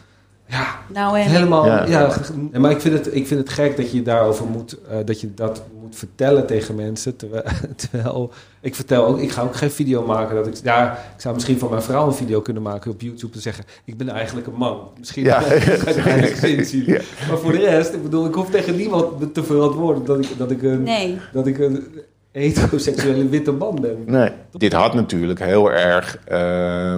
Ja, 0.46 0.78
Nou 0.92 1.18
en 1.18 1.26
helemaal. 1.26 1.66
Ja. 1.88 2.16
Maar 2.52 2.70
ik 2.70 2.80
vind, 2.80 2.94
het, 2.94 3.14
ik 3.14 3.26
vind 3.26 3.40
het 3.40 3.48
gek 3.48 3.76
dat 3.76 3.90
je 3.90 4.02
daarover 4.02 4.46
moet, 4.46 4.78
eh, 4.88 4.96
dat 5.04 5.20
je 5.20 5.34
dat 5.34 5.62
moet 5.80 5.96
vertellen 5.96 6.46
tegen 6.46 6.74
mensen. 6.74 7.16
Terwijl, 7.16 7.44
terwijl 7.90 8.32
ik 8.60 8.74
vertel 8.74 9.06
ook, 9.06 9.18
ik 9.18 9.30
ga 9.30 9.42
ook 9.42 9.56
geen 9.56 9.70
video 9.70 10.06
maken. 10.06 10.34
Dat 10.34 10.46
ik, 10.46 10.54
ja, 10.62 10.92
ik 10.92 11.20
zou 11.20 11.34
misschien 11.34 11.58
van 11.58 11.70
mijn 11.70 11.82
vrouw 11.82 12.06
een 12.06 12.14
video 12.14 12.40
kunnen 12.40 12.62
maken 12.62 12.90
op 12.90 13.00
YouTube 13.00 13.34
en 13.34 13.40
zeggen: 13.40 13.64
Ik 13.84 13.96
ben 13.96 14.08
eigenlijk 14.08 14.46
een 14.46 14.54
man. 14.56 14.88
Misschien 14.98 15.24
Ja. 15.24 15.42
zien. 16.64 16.84
Ja. 16.86 17.00
Maar 17.28 17.38
voor 17.38 17.52
de 17.52 17.58
rest, 17.58 17.92
ik 17.94 18.02
bedoel, 18.02 18.26
ik 18.26 18.34
hoef 18.34 18.50
tegen 18.50 18.76
niemand 18.76 19.34
te 19.34 19.44
verantwoorden 19.44 20.04
dat 20.04 20.18
ik, 20.18 20.38
dat 20.38 20.50
ik, 20.50 20.62
een, 20.62 20.82
Nee. 20.82 21.18
dat 21.32 21.46
ik 21.46 21.58
een 21.58 21.86
heteroseksuele 22.32 23.28
witte 23.28 23.52
man 23.52 23.78
ben. 23.80 24.02
Nee. 24.06 24.30
Dit 24.52 24.72
had 24.72 24.94
natuurlijk 24.94 25.40
heel 25.40 25.72
erg 25.72 26.18
eh, 26.24 26.94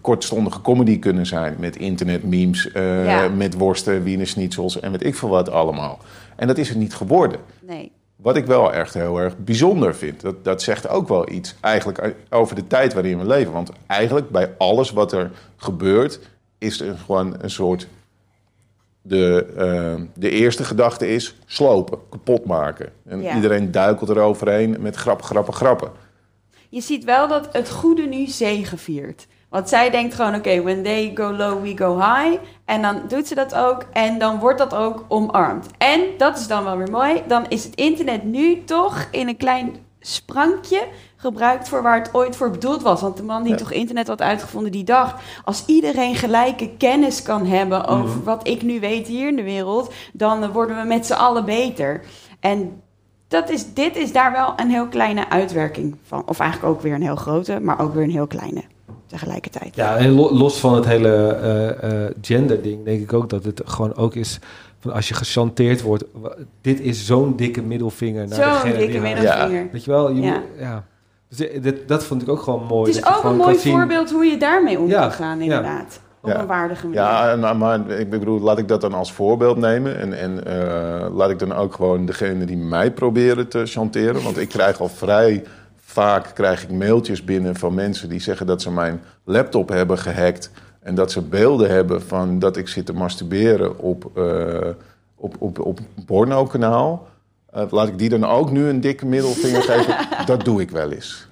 kortstondige 0.00 0.60
comedy 0.60 0.98
kunnen 0.98 1.26
zijn. 1.26 1.56
Met 1.58 1.76
internetmemes, 1.76 2.72
eh 2.72 3.04
Ja. 3.04 3.28
met 3.28 3.54
worsten, 3.54 4.02
wienerschnitzels 4.02 4.80
en 4.80 4.90
weet 4.90 5.04
ik 5.04 5.14
veel 5.14 5.28
wat 5.28 5.50
allemaal. 5.50 5.98
En 6.36 6.46
dat 6.46 6.58
is 6.58 6.68
het 6.68 6.78
niet 6.78 6.94
geworden. 6.94 7.40
Nee. 7.60 7.92
Wat 8.16 8.36
ik 8.36 8.46
wel 8.46 8.72
echt 8.72 8.94
heel 8.94 9.18
erg 9.20 9.38
bijzonder 9.38 9.94
vind. 9.94 10.20
Dat, 10.20 10.44
dat 10.44 10.62
zegt 10.62 10.88
ook 10.88 11.08
wel 11.08 11.30
iets 11.30 11.54
eigenlijk 11.60 12.14
over 12.30 12.54
de 12.54 12.66
tijd 12.66 12.92
waarin 12.94 13.18
we 13.18 13.26
leven. 13.26 13.52
Want 13.52 13.70
eigenlijk 13.86 14.30
bij 14.30 14.54
alles 14.58 14.90
wat 14.90 15.12
er 15.12 15.30
gebeurt... 15.56 16.20
is 16.58 16.80
er 16.80 16.96
gewoon 17.04 17.34
een 17.40 17.50
soort... 17.50 17.86
De, 19.02 19.46
eh, 19.56 20.04
de 20.14 20.30
eerste 20.30 20.64
gedachte 20.64 21.08
is 21.08 21.36
slopen, 21.46 21.98
kapot 22.10 22.44
maken. 22.44 22.92
En 23.06 23.22
Ja. 23.22 23.34
iedereen 23.34 23.70
duikelt 23.70 24.08
eroverheen 24.10 24.76
met 24.80 24.96
grappen, 24.96 25.26
grappen, 25.26 25.54
grappen. 25.54 25.90
Je 26.68 26.80
ziet 26.80 27.04
wel 27.04 27.28
dat 27.28 27.48
het 27.52 27.70
goede 27.70 28.06
nu 28.06 28.26
zegeviert. 28.26 29.26
Want 29.50 29.68
zij 29.68 29.90
denkt 29.90 30.14
gewoon, 30.14 30.34
oké, 30.34 30.62
when 30.62 30.82
they 30.82 31.10
go 31.14 31.32
low, 31.32 31.62
we 31.62 31.76
go 31.76 31.96
high. 31.96 32.40
En 32.64 32.82
dan 32.82 33.02
doet 33.08 33.26
ze 33.26 33.34
dat 33.34 33.54
ook. 33.54 33.86
En 33.92 34.18
dan 34.18 34.38
wordt 34.38 34.58
dat 34.58 34.74
ook 34.74 35.04
omarmd. 35.08 35.66
En, 35.78 36.00
dat 36.18 36.38
is 36.38 36.46
dan 36.46 36.64
wel 36.64 36.76
weer 36.76 36.90
mooi, 36.90 37.22
dan 37.26 37.46
is 37.48 37.64
het 37.64 37.74
internet 37.74 38.24
nu 38.24 38.64
toch 38.64 39.06
in 39.10 39.28
een 39.28 39.36
klein 39.36 39.76
sprankje 40.00 40.86
gebruikt 41.16 41.68
voor 41.68 41.82
waar 41.82 41.98
het 41.98 42.14
ooit 42.14 42.36
voor 42.36 42.50
bedoeld 42.50 42.82
was. 42.82 43.00
Want 43.00 43.16
de 43.16 43.22
man 43.22 43.42
die 43.42 43.52
Ja. 43.52 43.58
toch 43.58 43.72
internet 43.72 44.06
had 44.06 44.20
uitgevonden, 44.22 44.72
die 44.72 44.84
dacht... 44.84 45.22
als 45.44 45.62
iedereen 45.66 46.14
gelijke 46.14 46.70
kennis 46.76 47.22
kan 47.22 47.46
hebben 47.46 47.86
over 47.86 48.24
wat 48.24 48.46
ik 48.48 48.62
nu 48.62 48.80
weet 48.80 49.06
hier 49.06 49.28
in 49.28 49.36
de 49.36 49.42
wereld... 49.42 49.92
dan 50.12 50.52
worden 50.52 50.76
we 50.76 50.86
met 50.86 51.06
z'n 51.06 51.12
allen 51.12 51.44
beter. 51.44 52.04
En 52.40 52.82
dat 53.28 53.50
is, 53.50 53.74
dit 53.74 53.96
is 53.96 54.12
daar 54.12 54.32
wel 54.32 54.52
een 54.56 54.70
heel 54.70 54.86
kleine 54.86 55.28
uitwerking 55.28 55.96
van. 56.02 56.22
Of 56.26 56.38
eigenlijk 56.38 56.74
ook 56.74 56.82
weer 56.82 56.94
een 56.94 57.02
heel 57.02 57.16
grote, 57.16 57.60
maar 57.60 57.80
ook 57.80 57.94
weer 57.94 58.02
een 58.02 58.10
heel 58.10 58.26
kleine 58.26 58.62
tegelijkertijd. 59.10 59.74
Ja, 59.76 59.96
en 59.96 60.10
lo- 60.10 60.32
los 60.34 60.58
van 60.58 60.74
het 60.74 60.84
hele 60.84 61.08
eh, 61.26 62.04
eh, 62.04 62.10
gender-ding, 62.20 62.84
denk 62.84 63.00
ik 63.02 63.12
ook 63.12 63.28
dat 63.30 63.44
het 63.44 63.62
gewoon 63.64 63.96
ook 63.96 64.14
is 64.14 64.38
van 64.80 64.92
als 64.92 65.08
je 65.08 65.14
gechanteerd 65.14 65.82
wordt. 65.82 66.04
Dit 66.60 66.80
is 66.80 67.06
zo'n 67.06 67.36
dikke 67.36 67.62
middelvinger 67.62 68.28
naar 68.28 68.42
Zo'n 68.42 68.52
degene 68.52 68.76
dikke 68.78 68.98
middelvinger. 69.00 69.68
Weet 69.72 69.84
je 69.84 69.90
wel? 69.90 70.10
Je 70.12 70.20
Ja. 70.22 70.32
moet- 70.32 70.42
ja. 70.60 70.84
Dus 71.28 71.48
eh, 71.48 71.62
dit, 71.62 71.88
dat 71.88 72.04
vond 72.04 72.22
ik 72.22 72.28
ook 72.28 72.42
gewoon 72.42 72.64
mooi. 72.66 72.86
Het 72.90 72.96
is 72.98 73.02
dat 73.04 73.16
ook 73.16 73.24
een 73.24 73.36
mooi 73.36 73.58
zien- 73.58 73.72
voorbeeld 73.72 74.10
hoe 74.10 74.24
je 74.24 74.36
daarmee 74.36 74.78
om 74.78 74.88
Ja, 74.88 75.00
kan 75.00 75.12
gaan, 75.12 75.36
ja. 75.38 75.42
inderdaad. 75.44 76.00
Op 76.22 76.28
Ja. 76.30 76.38
een 76.40 76.46
waardige 76.46 76.82
manier. 76.86 77.00
Ja, 77.00 77.30
en- 77.30 77.58
maar 77.58 77.90
ik 77.90 78.10
bedoel, 78.10 78.40
laat 78.40 78.58
ik 78.58 78.68
dat 78.68 78.80
dan 78.80 78.94
als 78.94 79.12
voorbeeld 79.12 79.56
nemen. 79.56 79.98
En, 79.98 80.12
en 80.18 80.44
eh, 80.46 81.06
laat 81.14 81.30
ik 81.30 81.38
dan 81.38 81.52
ook 81.52 81.74
gewoon 81.74 82.06
degene 82.06 82.44
die 82.44 82.56
mij 82.56 82.90
proberen 82.92 83.48
te 83.48 83.62
chanteren. 83.66 84.22
Want 84.22 84.38
ik 84.38 84.48
krijg 84.48 84.80
al 84.80 84.88
vrij 84.88 85.44
vaak 85.90 86.30
krijg 86.34 86.62
ik 86.62 86.70
mailtjes 86.70 87.24
binnen 87.24 87.56
van 87.56 87.74
mensen 87.74 88.08
die 88.08 88.20
zeggen 88.20 88.46
dat 88.46 88.62
ze 88.62 88.70
mijn 88.70 89.02
laptop 89.24 89.68
hebben 89.68 89.98
gehackt. 89.98 90.50
En 90.80 90.94
dat 90.94 91.12
ze 91.12 91.20
beelden 91.20 91.70
hebben 91.70 92.02
van 92.02 92.38
dat 92.38 92.56
ik 92.56 92.68
zit 92.68 92.86
te 92.86 92.92
masturberen 92.92 93.78
op, 93.78 94.10
eh 94.16 94.70
op, 95.16 95.36
op, 95.38 95.58
op 95.58 95.80
porno-kanaal. 96.06 97.08
Eh, 97.50 97.62
laat 97.70 97.88
ik 97.88 97.98
die 97.98 98.08
dan 98.08 98.24
ook 98.24 98.50
nu 98.50 98.68
een 98.68 98.80
dikke 98.80 99.06
middelvinger 99.06 99.62
geven. 99.62 99.96
Dat 100.26 100.44
doe 100.44 100.60
ik 100.60 100.70
wel 100.70 100.90
eens. 100.92 101.28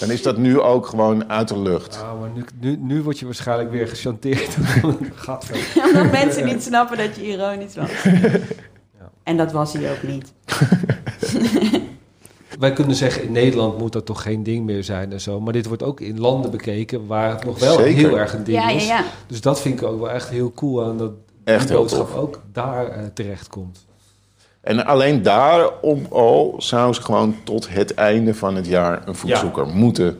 Dan 0.00 0.10
is 0.10 0.22
dat 0.22 0.36
nu 0.36 0.60
ook 0.60 0.86
gewoon 0.86 1.30
uit 1.30 1.48
de 1.48 1.58
lucht. 1.58 2.02
Ah, 2.02 2.20
maar 2.20 2.30
nu, 2.34 2.44
nu, 2.60 2.76
nu 2.76 3.02
word 3.02 3.18
je 3.18 3.24
waarschijnlijk 3.24 3.70
weer 3.70 3.88
gechanteerd. 3.88 4.56
Omdat 4.82 6.10
mensen 6.10 6.44
niet 6.44 6.62
snappen 6.62 6.98
dat 6.98 7.16
je 7.16 7.22
ironisch 7.26 7.74
was. 7.74 7.90
En 9.22 9.36
dat 9.36 9.52
was 9.52 9.72
hij 9.72 9.90
ook 9.90 10.02
niet. 10.02 10.32
Wij 12.60 12.72
kunnen 12.72 12.96
zeggen, 12.96 13.22
in 13.24 13.32
Nederland 13.32 13.78
moet 13.78 13.92
dat 13.92 14.06
toch 14.06 14.22
geen 14.22 14.42
ding 14.42 14.64
meer 14.64 14.84
zijn 14.84 15.12
en 15.12 15.20
zo. 15.20 15.40
Maar 15.40 15.52
dit 15.52 15.66
wordt 15.66 15.82
ook 15.82 16.00
in 16.00 16.20
landen 16.20 16.50
bekeken 16.50 17.06
waar 17.06 17.30
het 17.30 17.44
nog 17.44 17.58
wel 17.58 17.74
Zeker. 17.78 17.98
heel 18.08 18.18
erg 18.18 18.32
een 18.34 18.44
ding 18.44 18.58
Ja, 18.58 18.68
is. 18.70 18.86
ja. 18.86 19.04
Dus 19.26 19.40
dat 19.40 19.60
vind 19.60 19.80
ik 19.80 19.86
ook 19.88 20.00
wel 20.00 20.10
echt 20.10 20.28
heel 20.28 20.52
cool 20.54 20.84
aan 20.84 20.98
dat 20.98 21.10
Echt 21.44 21.60
die 21.60 21.68
heel 21.70 21.78
boodschap 21.78 22.14
ook 22.16 22.40
daar 22.52 22.88
eh, 22.88 23.04
terecht 23.14 23.48
komt. 23.48 23.86
En 24.60 24.86
alleen 24.86 25.22
daarom 25.22 26.06
al 26.10 26.54
zou 26.58 26.92
ze 26.92 27.02
gewoon 27.02 27.34
tot 27.44 27.68
het 27.68 27.94
einde 27.94 28.34
van 28.34 28.56
het 28.56 28.66
jaar 28.66 29.02
een 29.08 29.14
voetzoeker 29.14 29.66
moeten 29.66 30.18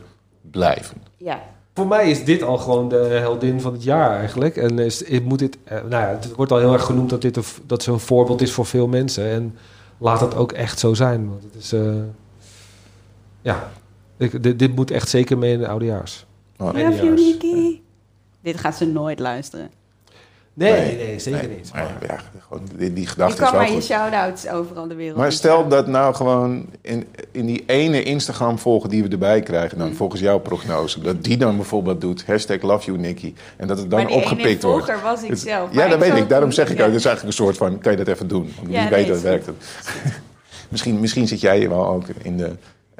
blijven. 0.51 0.97
Ja. 1.17 1.41
Voor 1.73 1.87
mij 1.87 2.09
is 2.09 2.23
dit 2.25 2.43
al 2.43 2.57
gewoon 2.57 2.89
de 2.89 2.95
heldin 2.95 3.61
van 3.61 3.73
het 3.73 3.83
jaar 3.83 4.17
eigenlijk. 4.19 4.55
En 4.57 4.79
is, 4.79 5.01
is- 5.01 5.21
moet 5.21 5.39
dit, 5.39 5.57
eh, 5.63 5.77
nou 5.77 5.89
ja, 5.89 6.07
het 6.07 6.35
wordt 6.35 6.51
al 6.51 6.57
heel 6.57 6.73
erg 6.73 6.83
genoemd 6.85 7.09
dat 7.09 7.21
dit 7.21 7.37
een, 7.37 7.43
dat 7.65 7.83
zo'n 7.83 7.99
voorbeeld 7.99 8.41
is 8.41 8.51
voor 8.51 8.65
veel 8.65 8.87
mensen. 8.87 9.25
En 9.29 9.55
laat 9.97 10.19
dat 10.19 10.35
ook 10.35 10.51
echt 10.51 10.79
zo 10.79 10.93
zijn. 10.93 11.29
Want 11.29 11.43
het 11.43 11.55
is, 11.55 11.71
eh, 11.73 11.81
ja, 13.41 13.71
ik, 14.17 14.43
dit, 14.43 14.59
dit 14.59 14.75
moet 14.75 14.91
echt 14.91 15.09
zeker 15.09 15.37
mee 15.37 15.53
in 15.53 15.59
de 15.59 15.67
oudejaars. 15.67 16.25
Oh. 16.57 16.73
Love. 16.73 17.03
Nikki. 17.05 17.83
Dit 18.41 18.57
gaat 18.57 18.75
ze 18.75 18.85
nooit 18.85 19.19
luisteren. 19.19 19.69
Nee, 20.53 20.71
Nee, 20.71 20.95
nee, 20.95 21.19
zeker 21.19 21.47
Nee, 21.47 21.57
niet. 21.57 21.71
maar 21.73 21.97
ja, 22.07 22.17
gewoon 22.47 22.63
die, 22.77 22.93
die 22.93 23.03
Je 23.03 23.09
gedachte 23.09 23.33
is 23.43 23.49
kan 23.49 23.57
maar 23.59 23.71
je 23.71 23.81
shout-outs 23.81 24.47
overal 24.47 24.87
de 24.87 24.95
wereld 24.95 25.17
Maar 25.17 25.31
stel 25.31 25.67
dat 25.67 25.87
nou 25.87 26.15
gewoon 26.15 26.65
in, 26.81 27.07
in 27.31 27.45
die 27.45 27.63
ene 27.65 28.03
Instagram 28.03 28.59
volgen 28.59 28.89
die 28.89 29.03
we 29.03 29.09
erbij 29.09 29.41
krijgen, 29.41 29.77
Mm. 29.77 29.83
dan 29.83 29.93
volgens 29.93 30.21
jouw 30.21 30.39
prognose, 30.39 31.01
dat 31.01 31.23
die 31.23 31.37
dan 31.37 31.55
bijvoorbeeld 31.55 32.01
doet, 32.01 32.25
hashtag 32.25 32.61
love 32.61 32.85
you 32.85 32.97
Nicky, 32.97 33.33
en 33.57 33.67
dat 33.67 33.77
het 33.77 33.89
dan 33.89 34.03
maar 34.03 34.11
opgepikt 34.11 34.63
wordt. 34.63 34.85
volger 34.85 35.03
was 35.03 35.23
ik 35.23 35.29
Het- 35.29 35.39
zelf. 35.39 35.69
Ja, 35.69 35.75
maar 35.75 35.89
dat 35.89 35.99
weet 35.99 36.15
ik. 36.17 36.29
Daarom 36.29 36.51
zeg 36.51 36.69
ik 36.69 36.77
Ja. 36.77 36.83
ook, 36.85 36.89
het 36.91 36.99
is 36.99 37.05
eigenlijk 37.05 37.37
een 37.37 37.43
soort 37.45 37.57
van, 37.57 37.79
kan 37.79 37.91
je 37.91 37.97
dat 37.97 38.07
even 38.07 38.27
doen? 38.27 38.51
Want 38.55 38.71
Ja, 38.71 38.81
wie 38.81 38.89
weet 38.89 39.07
dat 39.07 39.21
werkt 39.21 39.45
het. 39.45 39.55
misschien, 40.69 40.99
misschien 40.99 41.27
zit 41.27 41.39
jij 41.41 41.69
wel 41.69 41.87
ook 41.87 42.03
in 42.21 42.37
de... 42.37 42.51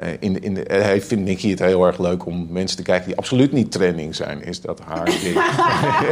eh, 0.02 0.12
In, 0.20 0.32
de- 0.32 0.40
in 0.40 0.54
de, 0.54 0.62
eh, 0.64 0.82
hij 0.82 1.02
vindt 1.02 1.24
Nicky 1.24 1.50
het 1.50 1.58
heel 1.58 1.86
erg 1.86 1.98
leuk 1.98 2.26
om 2.26 2.46
mensen 2.50 2.76
te 2.76 2.82
kijken 2.82 3.06
die 3.06 3.16
absoluut 3.16 3.52
niet 3.52 3.72
trending 3.72 4.14
zijn. 4.14 4.42
Is 4.42 4.60
dat 4.60 4.80
haar 4.84 5.04
ding? 5.22 5.36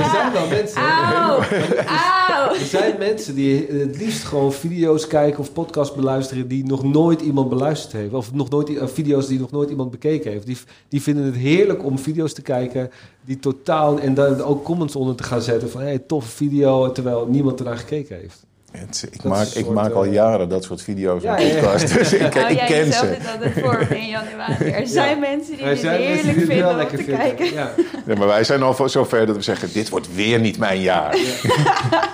Er 0.04 0.10
zijn 0.10 0.32
wel 0.32 0.48
mensen. 0.48 0.80
Auw! 0.82 1.38
Auw! 1.38 2.50
Er 2.60 2.66
zijn 2.66 2.94
mensen 2.98 3.34
die 3.34 3.66
het 3.66 3.96
liefst 3.96 4.24
gewoon 4.24 4.52
video's 4.52 5.06
kijken 5.06 5.38
of 5.40 5.52
podcasts 5.52 5.94
beluisteren 5.96 6.48
die 6.48 6.64
nog 6.66 6.82
nooit 6.84 7.20
iemand 7.20 7.48
beluisterd 7.48 7.92
heeft. 7.92 8.12
Of 8.12 8.32
nog 8.32 8.50
nooit, 8.50 8.76
eh, 8.76 8.86
video's 8.86 9.26
die 9.26 9.38
nog 9.40 9.50
nooit 9.50 9.70
iemand 9.70 9.90
bekeken 9.90 10.30
heeft. 10.30 10.46
Die, 10.46 10.56
die 10.88 11.02
vinden 11.02 11.24
het 11.24 11.34
heerlijk 11.36 11.84
om 11.84 11.98
video's 11.98 12.32
te 12.32 12.42
kijken 12.42 12.90
die 13.24 13.38
totaal... 13.38 13.98
En 13.98 14.14
daar 14.14 14.40
ook 14.44 14.64
comments 14.64 14.96
onder 14.96 15.14
te 15.14 15.22
gaan 15.22 15.42
zetten 15.42 15.70
van... 15.70 15.80
Hé, 15.80 15.86
hey, 15.86 15.98
toffe 15.98 16.30
video, 16.30 16.92
terwijl 16.92 17.26
niemand 17.26 17.58
ernaar 17.58 17.78
gekeken 17.78 18.16
heeft. 18.16 18.46
Het- 18.70 19.08
ik 19.10 19.22
Dat 19.22 19.32
maak, 19.32 19.46
ik 19.46 19.52
soort, 19.64 19.74
maak 19.74 19.92
al 19.92 20.04
eh, 20.04 20.12
jaren 20.12 20.48
dat 20.48 20.64
soort 20.64 20.82
video's 20.82 21.22
Ja, 21.22 21.36
en 21.38 21.46
ja, 21.46 21.54
ja. 21.54 21.60
podcasts. 21.60 21.92
Dus 21.98 22.12
ik, 22.12 22.32
Hou 22.34 22.46
ik 22.50 22.56
jij 22.56 22.66
ken 22.66 22.92
ze. 22.92 23.08
dit 23.18 23.28
altijd 23.32 23.52
voor 23.64 23.96
in 23.96 24.06
januari? 24.08 24.70
Er 24.70 24.86
zijn 24.98 25.20
mensen 25.20 25.56
die 25.56 25.64
mensen 25.64 25.90
heerlijk 25.90 26.22
die 26.22 26.34
het 26.34 26.44
vinden 26.44 26.68
om 26.70 26.76
lekker 26.76 26.98
te 26.98 27.04
vinden. 27.04 27.22
kijken. 27.24 27.52
Ja. 27.52 27.70
Ja, 28.06 28.16
maar 28.16 28.26
wij 28.26 28.44
zijn 28.44 28.62
al 28.62 28.88
zo 28.88 29.04
ver 29.04 29.26
dat 29.26 29.36
we 29.36 29.42
zeggen, 29.42 29.72
dit 29.72 29.88
wordt 29.88 30.14
weer 30.14 30.40
niet 30.40 30.58
mijn 30.58 30.80
jaar. 30.80 31.16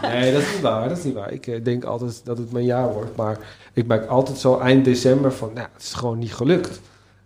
Nee, 0.03 0.33
dat 0.33 0.43
is 0.43 0.53
niet 0.53 0.61
waar. 0.63 0.89
Dat 0.89 0.99
is 0.99 1.05
niet 1.05 1.15
waar. 1.15 1.33
Ik 1.33 1.47
eh, 1.47 1.65
denk 1.65 1.85
altijd 1.85 2.21
dat 2.25 2.39
het 2.39 2.53
mijn 2.53 2.65
jaar 2.65 2.93
wordt. 2.93 3.17
Maar 3.17 3.37
ik 3.73 3.87
merk 3.87 4.07
altijd 4.09 4.39
zo 4.39 4.59
eind 4.59 4.85
december 4.85 5.33
van, 5.33 5.51
nou, 5.55 5.67
het 5.75 5.83
is 5.83 5.93
gewoon 5.93 6.19
niet 6.19 6.35
gelukt. 6.35 6.81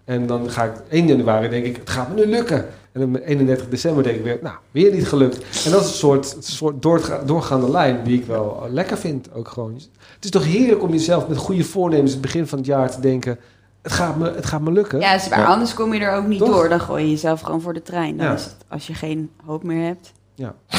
En 0.05 0.27
dan 0.27 0.51
ga 0.51 0.65
ik 0.65 0.73
1 0.89 1.07
januari 1.07 1.49
denk 1.49 1.65
ik, 1.65 1.77
het 1.77 1.91
gaat 1.91 2.09
me 2.09 2.15
nu 2.25 2.31
lukken. 2.31 2.67
En 2.93 3.01
dan 3.01 3.17
31 3.17 3.69
december 3.69 4.03
denk 4.03 4.17
ik 4.17 4.23
weer, 4.25 4.39
nou, 4.43 4.55
weer 4.71 4.93
niet 4.93 5.07
gelukt. 5.09 5.65
En 5.65 5.71
dat 5.71 5.81
is 5.81 5.87
een 5.89 5.95
soort, 5.95 6.37
soort 6.39 6.83
doorga- 6.83 7.23
doorgaande 7.25 7.71
lijn 7.71 8.05
die 8.05 8.19
ik 8.19 8.27
wel 8.27 8.61
eh, 8.65 8.73
lekker 8.73 8.99
vind 8.99 9.33
ook 9.33 9.49
gewoon. 9.49 9.75
Het 10.15 10.25
is 10.25 10.31
toch 10.31 10.45
heerlijk 10.45 10.83
om 10.83 10.91
jezelf 10.91 11.29
met 11.29 11.37
goede 11.39 11.65
voornemens 11.65 12.11
in 12.11 12.17
het 12.17 12.27
begin 12.27 12.47
van 12.47 12.59
het 12.59 12.67
jaar 12.67 12.91
te 12.91 13.01
denken, 13.01 13.39
het 13.83 13.93
gaat 13.93 14.17
me, 14.17 14.31
het 14.35 14.47
gaat 14.47 14.61
me 14.61 14.73
lukken. 14.73 15.01
Ja, 15.01 15.15
is 15.15 15.29
waar. 15.29 15.39
Ja. 15.39 15.45
Anders 15.47 15.75
kom 15.75 15.95
je 15.95 16.01
er 16.01 16.13
ook 16.17 16.27
niet 16.27 16.39
Toch? 16.39 16.49
door. 16.49 16.69
Dan 16.69 16.81
gooi 16.81 17.05
je 17.05 17.11
jezelf 17.11 17.41
gewoon 17.41 17.61
voor 17.61 17.73
de 17.75 17.83
trein. 17.83 18.17
Dan 18.17 18.27
Ja. 18.27 18.33
is 18.35 18.45
het, 18.45 18.57
als 18.69 18.87
je 18.87 18.95
geen 18.95 19.31
hoop 19.45 19.63
meer 19.63 19.85
hebt. 19.87 20.13
Ja. 20.35 20.55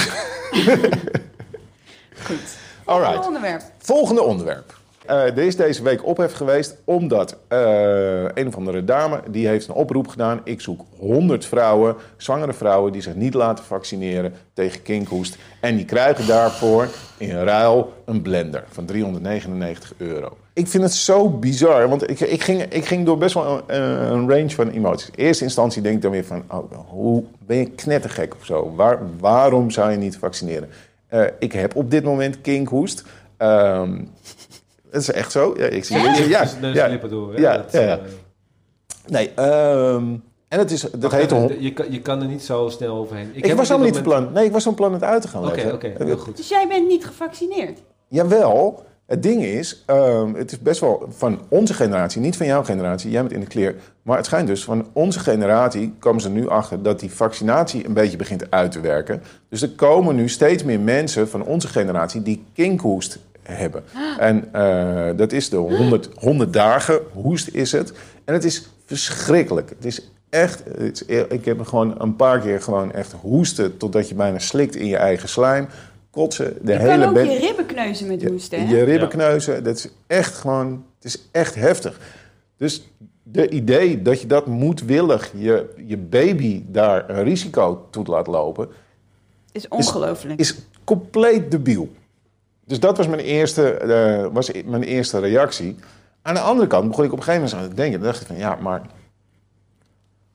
Goed. 2.24 2.58
Alright. 2.86 3.13
Volgende 3.13 3.28
onderwerp. 3.28 3.62
Volgende 3.78 4.21
onderwerp. 4.24 4.80
Eh, 5.12 5.38
er 5.38 5.38
is 5.38 5.56
deze 5.56 5.84
week 5.84 6.06
ophef 6.06 6.34
geweest 6.34 6.78
omdat 6.84 7.38
eh, 7.47 8.24
een 8.34 8.47
of 8.47 8.56
andere 8.56 8.84
dame 8.84 9.19
die 9.32 9.47
heeft 9.47 9.67
een 9.67 9.74
oproep 9.74 10.08
gedaan. 10.08 10.41
Ik 10.43 10.62
zoek 10.62 10.86
100 10.97 11.45
vrouwen, 11.45 11.95
zwangere 12.17 12.54
vrouwen 12.54 12.91
die 12.91 13.02
zich 13.02 13.15
niet 13.15 13.34
laten 13.34 13.65
vaccineren 13.65 14.34
tegen 14.54 14.82
kinkhoest. 14.82 15.38
En 15.60 15.76
die 15.76 15.86
krijgen 15.86 16.28
daarvoor 16.28 16.88
in 17.17 17.30
ruil 17.30 17.93
een 18.06 18.21
blender 18.21 18.63
van 18.69 18.86
399 18.86 19.93
euro. 19.97 20.38
Ik 20.54 20.67
vind 20.67 20.84
het 20.84 20.93
zo 20.93 21.30
bizar, 21.30 21.89
want 21.89 22.10
ik, 22.10 22.19
ik, 22.19 22.43
ging, 22.43 22.63
ik 22.63 22.86
ging 22.86 23.06
door 23.06 23.17
best 23.17 23.34
wel 23.34 23.63
een, 23.67 23.82
een 23.82 24.30
range 24.30 24.50
van 24.50 24.69
emoties. 24.69 25.10
In 25.15 25.26
eerste 25.26 25.43
instantie 25.43 25.82
denk 25.82 25.95
ik 25.95 26.02
dan 26.02 26.12
weer 26.12 26.26
van, 26.26 26.43
oh, 26.47 26.89
hoe 26.89 27.24
ben 27.45 27.58
je 27.58 27.69
knettergek 27.69 28.36
of 28.36 28.45
zo? 28.45 28.74
Waar, 28.76 29.00
waarom 29.19 29.71
zou 29.71 29.91
je 29.91 29.97
niet 29.97 30.17
vaccineren? 30.17 30.69
Eh, 31.08 31.26
ik 31.39 31.52
heb 31.52 31.76
op 31.76 31.91
dit 31.91 32.04
moment 32.04 32.41
kinkhoest. 32.41 33.04
Ehm 33.38 33.93
dat 34.91 35.01
is 35.01 35.12
echt 35.12 35.32
zo. 35.32 35.54
Ja, 35.58 35.65
ik 35.65 35.84
zie 35.84 35.97
Ja? 35.97 36.13
ja, 36.27 36.47
neus 36.62 36.75
ja, 36.75 36.88
lippen 36.88 37.10
door. 37.10 37.34
hè? 37.34 37.39
Ja, 37.39 37.58
Dat, 37.58 37.71
ja, 37.71 37.82
ja. 37.82 37.97
eh, 37.97 38.04
Nee, 39.08 39.32
ehm, 39.36 40.04
en 40.47 40.60
het 40.60 40.71
is, 40.71 40.82
dat 40.97 41.12
heet 41.12 41.32
hond. 41.32 41.54
je, 41.60 41.73
kan, 41.73 41.91
je 41.91 42.01
kan 42.01 42.21
er 42.21 42.27
niet 42.27 42.43
zo 42.43 42.69
snel 42.69 42.95
overheen. 42.95 43.30
Ik, 43.34 43.45
heb 43.45 43.58
was 43.58 43.67
helemaal 43.67 43.88
niet 43.89 43.97
van 43.97 44.06
plan. 44.06 44.32
Nee, 44.34 44.45
ik 44.45 44.51
was 44.51 44.63
van 44.63 44.73
plan 44.73 44.93
het 44.93 45.04
uit 45.04 45.21
te 45.21 45.27
gaan 45.27 45.45
Oké, 45.47 45.71
oké, 45.73 45.93
heel 45.97 46.17
goed. 46.17 46.38
Dus 46.38 46.49
jij 46.49 46.67
bent 46.67 46.88
niet 46.88 47.06
gevaccineerd? 47.06 47.80
Jawel, 48.08 48.84
het 49.06 49.23
ding 49.23 49.43
is, 49.43 49.84
ehm, 49.86 50.34
het 50.34 50.51
is 50.51 50.60
best 50.60 50.80
wel 50.80 51.06
van 51.10 51.39
onze 51.47 51.73
generatie, 51.73 52.21
niet 52.21 52.38
van 52.38 52.45
jouw 52.45 52.63
generatie, 52.63 53.12
jij 53.12 53.21
bent 53.21 53.34
in 53.34 53.39
de 53.39 53.45
kleer. 53.45 53.75
Maar 54.01 54.17
het 54.17 54.25
schijnt 54.25 54.47
dus 54.47 54.63
van 54.63 54.88
onze 54.93 55.19
generatie 55.19 55.93
komen 55.99 56.21
ze 56.21 56.30
nu 56.30 56.49
achter 56.49 56.84
dat 56.84 56.99
die 56.99 57.12
vaccinatie 57.12 57.86
een 57.86 57.93
beetje 57.93 58.17
begint 58.17 58.51
uit 58.51 58.71
te 58.71 58.80
werken. 58.80 59.23
Dus 59.49 59.62
er 59.62 59.69
komen 59.69 60.15
nu 60.15 60.30
steeds 60.30 60.63
meer 60.63 60.80
mensen 60.80 61.30
van 61.30 61.43
onze 61.43 61.67
generatie 61.67 62.21
die 62.21 62.45
kinkhoest 62.54 63.19
hebben. 63.43 63.84
En 64.19 64.54
eh, 64.54 65.17
dat 65.17 65.32
is 65.32 65.49
de 65.49 65.56
100, 65.58 66.10
100 66.15 66.54
dagen 66.54 66.99
hoest 67.13 67.47
is 67.47 67.71
het. 67.71 67.93
En 68.25 68.34
het 68.34 68.43
is 68.43 68.69
verschrikkelijk. 68.86 69.69
Het 69.69 69.86
is 69.86 70.10
echt, 70.30 70.63
het 70.77 71.04
is, 71.08 71.25
ik 71.30 71.45
heb 71.45 71.62
gewoon 71.62 72.01
een 72.01 72.15
paar 72.15 72.39
keer 72.39 72.62
gewoon 72.62 72.91
echt 72.93 73.12
hoesten 73.21 73.77
totdat 73.77 74.10
je 74.10 74.15
bijna 74.15 74.39
slikt 74.39 74.75
in 74.75 74.86
je 74.88 74.97
eigen 74.97 75.30
slijm. 75.30 75.67
Kotsen, 76.12 76.58
de 76.62 76.71
Je 76.71 76.77
hele 76.77 76.97
kan 76.99 77.08
ook 77.08 77.13
bed- 77.13 77.32
je 77.32 77.39
ribben 77.39 77.65
kneuzen 77.65 78.08
met 78.08 78.23
hoesten, 78.23 78.67
hè? 78.67 78.75
je 78.77 78.84
ribben 78.84 79.10
kneuzen, 79.10 79.63
dat 79.63 79.75
is 79.77 79.88
echt 80.08 80.36
gewoon, 80.36 80.86
het 80.95 81.06
is 81.06 81.27
echt 81.32 81.56
heftig. 81.56 81.99
Dus 82.58 82.89
de 83.23 83.49
idee 83.49 84.01
dat 84.01 84.21
je 84.21 84.27
dat 84.27 84.45
moedwillig 84.47 85.32
je, 85.36 85.69
je 85.86 85.97
baby 85.97 86.63
daar 86.67 87.10
een 87.10 87.23
risico 87.23 87.88
toe 87.91 88.06
laat 88.06 88.27
lopen, 88.27 88.67
is 89.51 89.67
ongelooflijk. 89.67 90.39
is 90.39 90.56
compleet 90.84 91.51
debiel. 91.51 91.89
Dus 92.71 92.79
dat 92.79 92.97
was 92.97 93.07
mijn 93.07 93.21
eerste, 93.21 93.71
eh, 93.71 94.25
was 94.34 94.51
mijn 94.65 94.84
eerste 94.84 95.19
reactie. 95.19 95.75
Aan 96.21 96.34
de 96.34 96.39
andere 96.39 96.67
kant 96.67 96.88
begon 96.88 97.05
ik 97.05 97.12
op 97.12 97.17
een 97.17 97.23
gegeven 97.23 97.45
moment 97.45 97.63
aan 97.63 97.69
te 97.69 97.81
denken. 97.81 97.99
Dan 97.99 98.10
dacht 98.10 98.21
ik 98.21 98.27
van 98.27 98.38
ja, 98.38 98.57
maar 98.62 98.81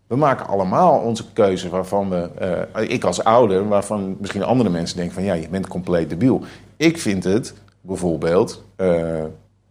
we 0.06 0.16
maken 0.16 0.46
allemaal 0.46 0.98
onze 0.98 1.24
keuze 1.32 1.68
waarvan 1.68 2.10
we, 2.10 2.30
eh, 2.72 2.90
ik 2.90 3.04
als 3.04 3.24
ouder, 3.24 3.68
waarvan 3.68 4.16
misschien 4.20 4.42
andere 4.42 4.70
mensen 4.70 4.96
denken 4.96 5.14
van 5.14 5.24
ja, 5.24 5.34
je 5.34 5.48
bent 5.48 5.68
compleet 5.68 6.08
debiel. 6.08 6.42
Ik 6.76 6.98
vind 6.98 7.24
het 7.24 7.54
bijvoorbeeld 7.80 8.64
eh, 8.76 9.24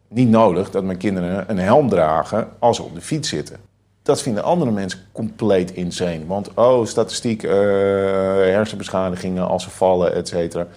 niet 0.07 0.29
nodig 0.29 0.71
dat 0.71 0.83
mijn 0.83 0.97
kinderen 0.97 1.45
een 1.47 1.59
helm 1.59 1.89
dragen 1.89 2.47
als 2.59 2.75
ze 2.75 2.83
op 2.83 2.95
de 2.95 3.01
fiets 3.01 3.29
zitten. 3.29 3.57
Dat 4.01 4.21
vinden 4.21 4.43
andere 4.43 4.71
mensen 4.71 4.99
compleet 5.11 5.71
insane. 5.71 6.25
Want, 6.27 6.53
oh, 6.53 6.85
statistiek, 6.85 7.41
hersenbeschadigingen 7.41 9.47
als 9.47 9.63
ze 9.63 9.69
vallen, 9.69 10.13
et 10.13 10.27
cetera. 10.27 10.67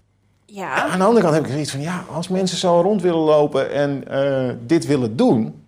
Ja, 0.51 0.75
Aan 0.89 0.99
de 0.99 1.05
andere 1.05 1.23
kant 1.25 1.35
heb 1.37 1.45
ik 1.47 1.51
zoiets 1.53 1.71
van, 1.71 1.81
ja, 1.81 2.05
als 2.13 2.29
mensen 2.29 2.59
zo 2.59 2.81
rond 2.81 3.03
willen 3.03 3.19
lopen 3.21 3.73
en 3.73 4.09
eh, 4.09 4.55
dit 4.67 4.87
willen 4.87 5.17
doen. 5.17 5.63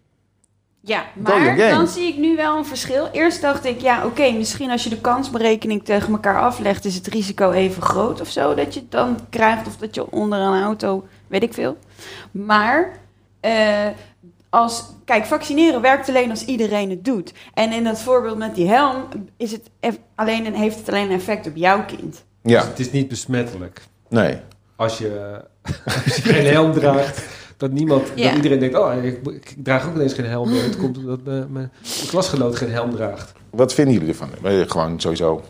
ja, 0.81 1.05
maar 1.15 1.57
dan 1.71 1.89
zie 1.89 2.07
ik 2.09 2.17
nu 2.19 2.37
wel 2.37 2.57
een 2.59 2.65
verschil. 2.67 3.09
Eerst 3.13 3.41
dacht 3.41 3.65
ik, 3.65 3.81
ja, 3.81 4.07
oké, 4.07 4.31
misschien 4.33 4.71
als 4.71 4.85
je 4.85 4.91
de 4.91 5.01
kansberekening 5.01 5.85
tegen 5.85 6.13
elkaar 6.13 6.41
aflegt, 6.41 6.85
is 6.85 6.95
het 6.95 7.07
risico 7.07 7.51
even 7.51 7.83
groot 7.83 8.21
of 8.21 8.29
zo 8.31 8.55
dat 8.55 8.75
je 8.75 8.81
het 8.81 8.91
dan 8.91 9.19
krijgt 9.31 9.67
of 9.67 9.77
dat 9.77 9.95
je 9.95 10.11
onder 10.13 10.39
een 10.39 10.63
auto, 10.63 11.05
weet 11.27 11.43
ik 11.43 11.55
veel. 11.55 11.77
Maar 12.31 12.93
eh, 13.41 13.87
als, 14.51 14.85
kijk, 15.05 15.25
vaccineren 15.25 15.81
werkt 15.81 16.09
alleen 16.09 16.31
als 16.31 16.45
iedereen 16.45 16.91
het 16.91 17.05
doet. 17.05 17.33
En 17.55 17.73
in 17.73 17.85
dat 17.85 18.01
voorbeeld 18.01 18.39
met 18.39 18.55
die 18.55 18.69
helm 18.69 19.05
is 19.37 19.53
het 19.53 19.71
alleen, 20.15 20.47
een- 20.47 20.55
heeft 20.55 20.79
het 20.79 20.89
alleen 20.89 21.05
een 21.11 21.17
effect 21.17 21.47
op 21.47 21.57
jouw 21.57 21.85
kind. 21.85 22.25
Ja, 22.43 22.61
Dus 22.61 22.69
het 22.69 22.79
is 22.79 22.91
niet 22.91 23.09
besmettelijk. 23.09 23.83
nee. 24.09 24.39
Als 24.81 24.99
je, 24.99 25.41
als 26.05 26.17
je 26.17 26.23
geen 26.23 26.47
helm 26.47 26.73
draagt, 26.73 27.23
dat 27.57 27.71
niemand, 27.73 28.09
Ja. 28.15 28.27
dat 28.27 28.37
iedereen 28.37 28.59
denkt, 28.59 28.79
oh, 28.79 29.05
ik, 29.05 29.27
ik 29.27 29.55
draag 29.63 29.87
ook 29.89 29.95
ineens 29.95 30.13
geen 30.13 30.25
helm 30.27 30.51
meer. 30.51 30.63
Het 30.63 30.77
komt 30.77 30.99
omdat 30.99 31.25
mijn, 31.25 31.39
mijn, 31.53 31.71
mijn 31.97 32.09
klasgenoot 32.09 32.57
geen 32.57 32.71
helm 32.71 32.91
draagt. 32.91 33.33
Wat 33.51 33.75
vinden 33.75 33.95
jullie 33.95 34.09
ervan? 34.09 34.29
Eh, 34.43 34.61
Gewoon 34.71 35.01
sowieso. 35.01 35.43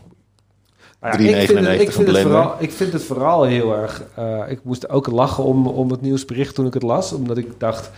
Nou 1.00 1.22
ja, 1.22 1.32
3,99 1.32 1.40
ik, 1.40 1.46
vind 1.46 1.58
het, 1.66 1.80
ik, 1.80 1.86
een 1.86 1.92
vind 1.92 1.94
het 1.94 2.04
blender. 2.04 2.22
vooral, 2.22 2.54
ik 2.58 2.72
vind 2.72 2.92
het 2.92 3.02
vooral 3.02 3.42
heel 3.42 3.74
erg... 3.76 4.02
eh, 4.14 4.42
ik 4.48 4.60
moest 4.64 4.88
ook 4.88 5.06
lachen 5.06 5.44
om, 5.44 5.66
om 5.66 5.90
het 5.90 6.00
nieuwsbericht 6.00 6.54
toen 6.54 6.66
ik 6.66 6.74
het 6.74 6.82
las. 6.82 7.12
Omdat 7.12 7.36
ik 7.36 7.60
dacht, 7.60 7.90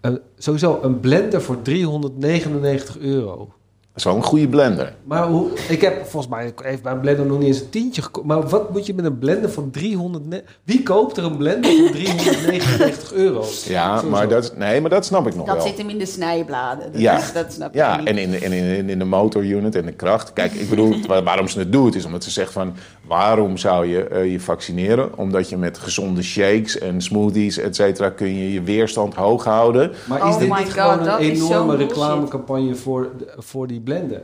eh, 0.00 0.10
sowieso 0.38 0.78
een 0.82 1.00
blender 1.00 1.42
voor 1.42 1.62
399 1.62 2.98
euro. 2.98 3.52
Dat 3.96 4.04
is 4.04 4.10
wel 4.12 4.20
een 4.22 4.28
goede 4.28 4.48
blender. 4.48 4.94
Maar 5.04 5.26
hoe, 5.28 5.46
ik 5.68 5.80
heb 5.80 6.06
volgens 6.06 6.32
mij 6.32 6.52
heeft 6.62 6.82
mijn 6.82 7.00
blender 7.00 7.26
nog 7.26 7.38
niet 7.38 7.46
eens 7.46 7.60
een 7.60 7.68
tientje 7.70 8.02
gekocht. 8.02 8.26
Maar 8.26 8.48
wat 8.48 8.72
moet 8.72 8.86
je 8.86 8.94
met 8.94 9.04
een 9.04 9.18
blender 9.18 9.50
van 9.50 9.70
300... 9.70 10.26
ne- 10.26 10.42
Wie 10.64 10.82
koopt 10.82 11.16
er 11.16 11.24
een 11.24 11.36
blender 11.36 11.70
voor 11.76 11.90
399 11.90 13.12
euro? 13.12 13.44
Ja, 13.66 13.96
Sowieso. 13.96 14.08
maar 14.16 14.28
dat, 14.28 14.56
nee, 14.56 14.80
maar 14.80 14.90
dat 14.90 15.04
snap 15.04 15.26
ik 15.26 15.34
nog 15.36 15.46
Dat 15.46 15.56
wel. 15.56 15.66
zit 15.66 15.78
hem 15.78 15.88
in 15.88 15.98
de 15.98 16.06
snijbladen. 16.06 16.92
Dat, 16.92 17.00
Ja. 17.00 17.18
is- 17.18 17.32
dat 17.32 17.52
snap 17.52 17.68
ik 17.68 17.74
Ja, 17.74 18.04
en 18.04 18.18
in, 18.18 18.30
de- 18.30 18.38
en 18.38 18.52
in, 18.52 18.88
in 18.90 18.98
de 18.98 19.04
motorunit 19.04 19.74
en 19.74 19.84
de 19.86 19.92
kracht. 19.92 20.32
Kijk, 20.32 20.52
ik 20.52 20.68
bedoel, 20.70 20.94
waar- 21.06 21.22
waarom 21.24 21.48
ze 21.48 21.58
het 21.58 21.72
doen, 21.72 21.86
het 21.86 21.94
is 21.94 22.04
omdat 22.04 22.24
ze 22.24 22.30
zegt 22.30 22.52
van... 22.52 22.74
waarom 23.06 23.56
zou 23.56 23.86
je 23.86 24.04
eh, 24.04 24.32
je 24.32 24.40
vaccineren? 24.40 25.18
Omdat 25.18 25.48
je 25.48 25.56
met 25.56 25.78
gezonde 25.78 26.22
shakes 26.22 26.78
en 26.78 27.00
smoothies, 27.00 27.58
et 27.58 27.76
cetera... 27.76 28.10
kun 28.10 28.34
je 28.38 28.52
je 28.52 28.62
weerstand 28.62 29.14
hoog 29.14 29.44
houden. 29.44 29.92
Maar 30.08 30.22
Oh 30.22 30.28
is 30.28 30.36
dit 30.36 30.48
my 30.48 30.58
niet 30.58 30.64
God, 30.72 30.80
gewoon 30.80 31.04
dat 31.04 31.18
een 31.20 31.24
enorme 31.30 31.76
reclamecampagne 31.76 32.74
voor, 32.74 33.08
voor 33.36 33.66
die 33.66 33.80
blender? 33.86 34.22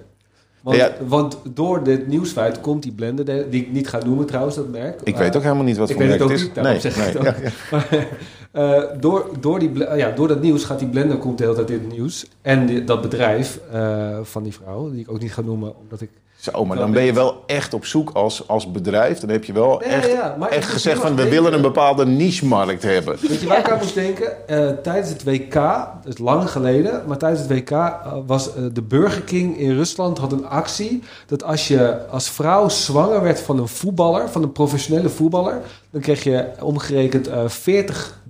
Want, 0.61 0.77
Ja. 0.77 0.93
want 1.07 1.39
door 1.55 1.83
dit 1.85 2.07
nieuwsfeit 2.07 2.61
komt 2.61 2.83
die 2.83 2.93
blender, 2.93 3.25
de- 3.25 3.47
die 3.51 3.63
ik 3.63 3.73
niet 3.73 3.89
ga 3.89 3.99
noemen 4.05 4.27
trouwens, 4.27 4.57
dat 4.57 4.69
merk. 4.69 5.01
Ik 5.05 5.17
weet 5.17 5.37
ook 5.37 5.43
helemaal 5.43 5.65
niet 5.65 5.77
wat 5.77 5.91
voor 5.97 6.01
weet 6.09 6.19
merk 6.19 6.31
het 6.31 6.31
het 6.31 6.41
ook 6.41 6.47
is. 6.47 6.55
niet, 6.55 6.57
ik 6.85 6.95
het 7.07 7.17
ook. 7.17 7.25
ja, 7.25 7.35
ja. 7.43 7.51
Maar, 7.71 8.07
eh, 8.53 8.83
door, 9.01 9.27
door, 9.41 9.59
die, 9.59 9.69
ble- 9.69 9.97
ja, 9.97 10.11
door 10.11 10.29
dat 10.29 10.41
nieuws 10.43 10.65
gaat 10.65 10.79
die 10.79 10.89
blender 10.89 11.17
komt 11.19 11.39
de 11.39 11.45
hele 11.45 11.57
tijd 11.57 11.71
in 11.71 11.79
het 11.79 11.93
nieuws. 11.93 12.27
En 12.43 12.67
die- 12.67 12.85
dat 12.85 13.01
bedrijf 13.03 13.59
eh, 13.73 14.19
van 14.23 14.43
die 14.43 14.53
vrouw, 14.55 14.91
die 14.91 15.01
ik 15.01 15.11
ook 15.11 15.21
niet 15.21 15.33
ga 15.33 15.41
noemen, 15.41 15.73
omdat 15.83 16.01
ik... 16.01 16.11
Zo, 16.37 16.65
maar 16.65 16.77
dan 16.77 16.93
ben 16.93 17.03
je 17.03 17.13
wel 17.13 17.43
echt 17.47 17.75
op 17.75 17.85
zoek 17.85 18.11
als, 18.13 18.49
als 18.49 18.71
bedrijf. 18.71 19.19
Dan 19.19 19.29
heb 19.31 19.45
je 19.45 19.53
wel 19.53 19.79
Nee, 19.79 19.89
echt, 19.89 20.11
ja, 20.13 20.37
echt 20.51 20.69
gezegd 20.69 21.01
van... 21.01 21.17
we 21.17 21.29
willen 21.29 21.53
een 21.53 21.63
bepaalde 21.63 22.07
niche-markt 22.07 22.83
hebben. 22.83 23.17
Weet 23.29 23.41
je 23.41 23.47
waar 23.47 23.59
ik 23.59 23.71
aan 23.71 23.79
moest 23.79 23.95
denken? 23.95 24.49
Eh, 24.49 24.69
tijdens 24.83 25.09
het 25.09 25.25
WK, 25.25 25.53
dat 25.55 25.95
is 26.05 26.19
lang 26.19 26.51
geleden, 26.51 27.03
maar 27.07 27.17
tijdens 27.19 27.41
het 27.43 27.51
WK 27.51 27.71
eh, 27.71 28.13
was 28.27 28.55
eh, 28.55 28.63
de 28.73 28.83
Burger 28.83 29.23
King 29.23 29.59
in 29.59 29.75
Rusland 29.77 30.19
had 30.19 30.33
een 30.33 30.47
actie 30.47 31.03
dat 31.27 31.45
als 31.45 31.69
je 31.69 32.09
als 32.11 32.31
vrouw 32.31 32.69
zwanger 32.69 33.23
werd 33.23 33.41
van 33.41 33.59
een 33.59 33.69
voetballer, 33.69 34.29
van 34.31 34.43
een 34.43 34.53
professionele 34.53 35.09
voetballer, 35.09 35.61
dan 35.91 36.01
kreeg 36.01 36.25
je 36.25 36.45
omgerekend 36.61 37.29
eh 37.29 37.45
40.000 37.49 38.22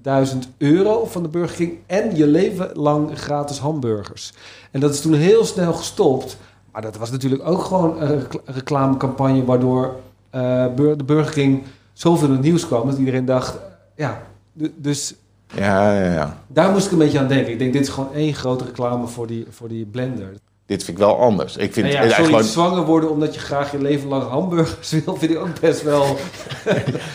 euro 0.59 1.05
van 1.07 1.23
de 1.23 1.29
Burger 1.29 1.57
King 1.57 1.73
en 1.87 2.17
je 2.17 2.27
leven 2.27 2.71
lang 2.75 3.19
gratis 3.19 3.59
hamburgers. 3.59 4.33
En 4.71 4.81
dat 4.81 4.95
is 4.95 5.01
toen 5.01 5.15
heel 5.15 5.45
snel 5.45 5.73
gestopt. 5.73 6.37
Maar 6.73 6.83
dat 6.83 6.97
was 6.97 7.11
natuurlijk 7.11 7.49
ook 7.49 7.63
gewoon 7.65 8.01
een 8.03 8.19
recla- 8.19 8.41
reclamecampagne 8.45 9.45
waardoor 9.45 9.97
eh, 10.31 10.67
de 10.77 11.05
Burger 11.07 11.33
King 11.33 11.63
zoveel 11.93 12.27
in 12.29 12.33
het 12.33 12.43
nieuws 12.43 12.67
kwam 12.67 12.87
dat 12.87 12.99
iedereen 12.99 13.25
dacht, 13.25 13.59
ja, 13.97 14.23
d- 14.63 14.71
dus 14.77 15.15
Ja, 15.55 15.95
ja, 15.99 16.13
ja. 16.13 16.39
daar 16.47 16.71
moest 16.71 16.87
ik 16.87 16.93
een 16.93 16.99
beetje 16.99 17.19
aan 17.19 17.29
denken. 17.29 17.53
Ik 17.53 17.59
denk, 17.59 17.73
dit 17.73 17.83
is 17.83 17.89
gewoon 17.89 18.13
één 18.15 18.35
grote 18.35 18.65
reclame 18.65 19.07
voor 19.07 19.27
die, 19.27 19.47
voor 19.51 19.69
die 19.69 19.85
blender. 19.87 20.33
Dit 20.67 20.85
vind 20.85 20.99
ik 20.99 21.05
wel 21.05 21.19
anders. 21.19 21.57
Ik 21.57 21.73
vind 21.73 21.87
ja, 21.87 21.93
het 21.93 21.99
sorry, 21.99 22.15
eigenlijk 22.15 22.49
zwanger 22.49 22.85
worden 22.85 23.11
omdat 23.11 23.35
je 23.35 23.41
graag 23.41 23.73
je 23.73 23.79
leven 23.79 24.09
lang 24.09 24.29
hamburgers 24.29 24.91
wil, 24.91 25.17
vind 25.17 25.31
ik 25.31 25.39
ook 25.39 25.61
best 25.61 25.83
wel... 25.83 26.05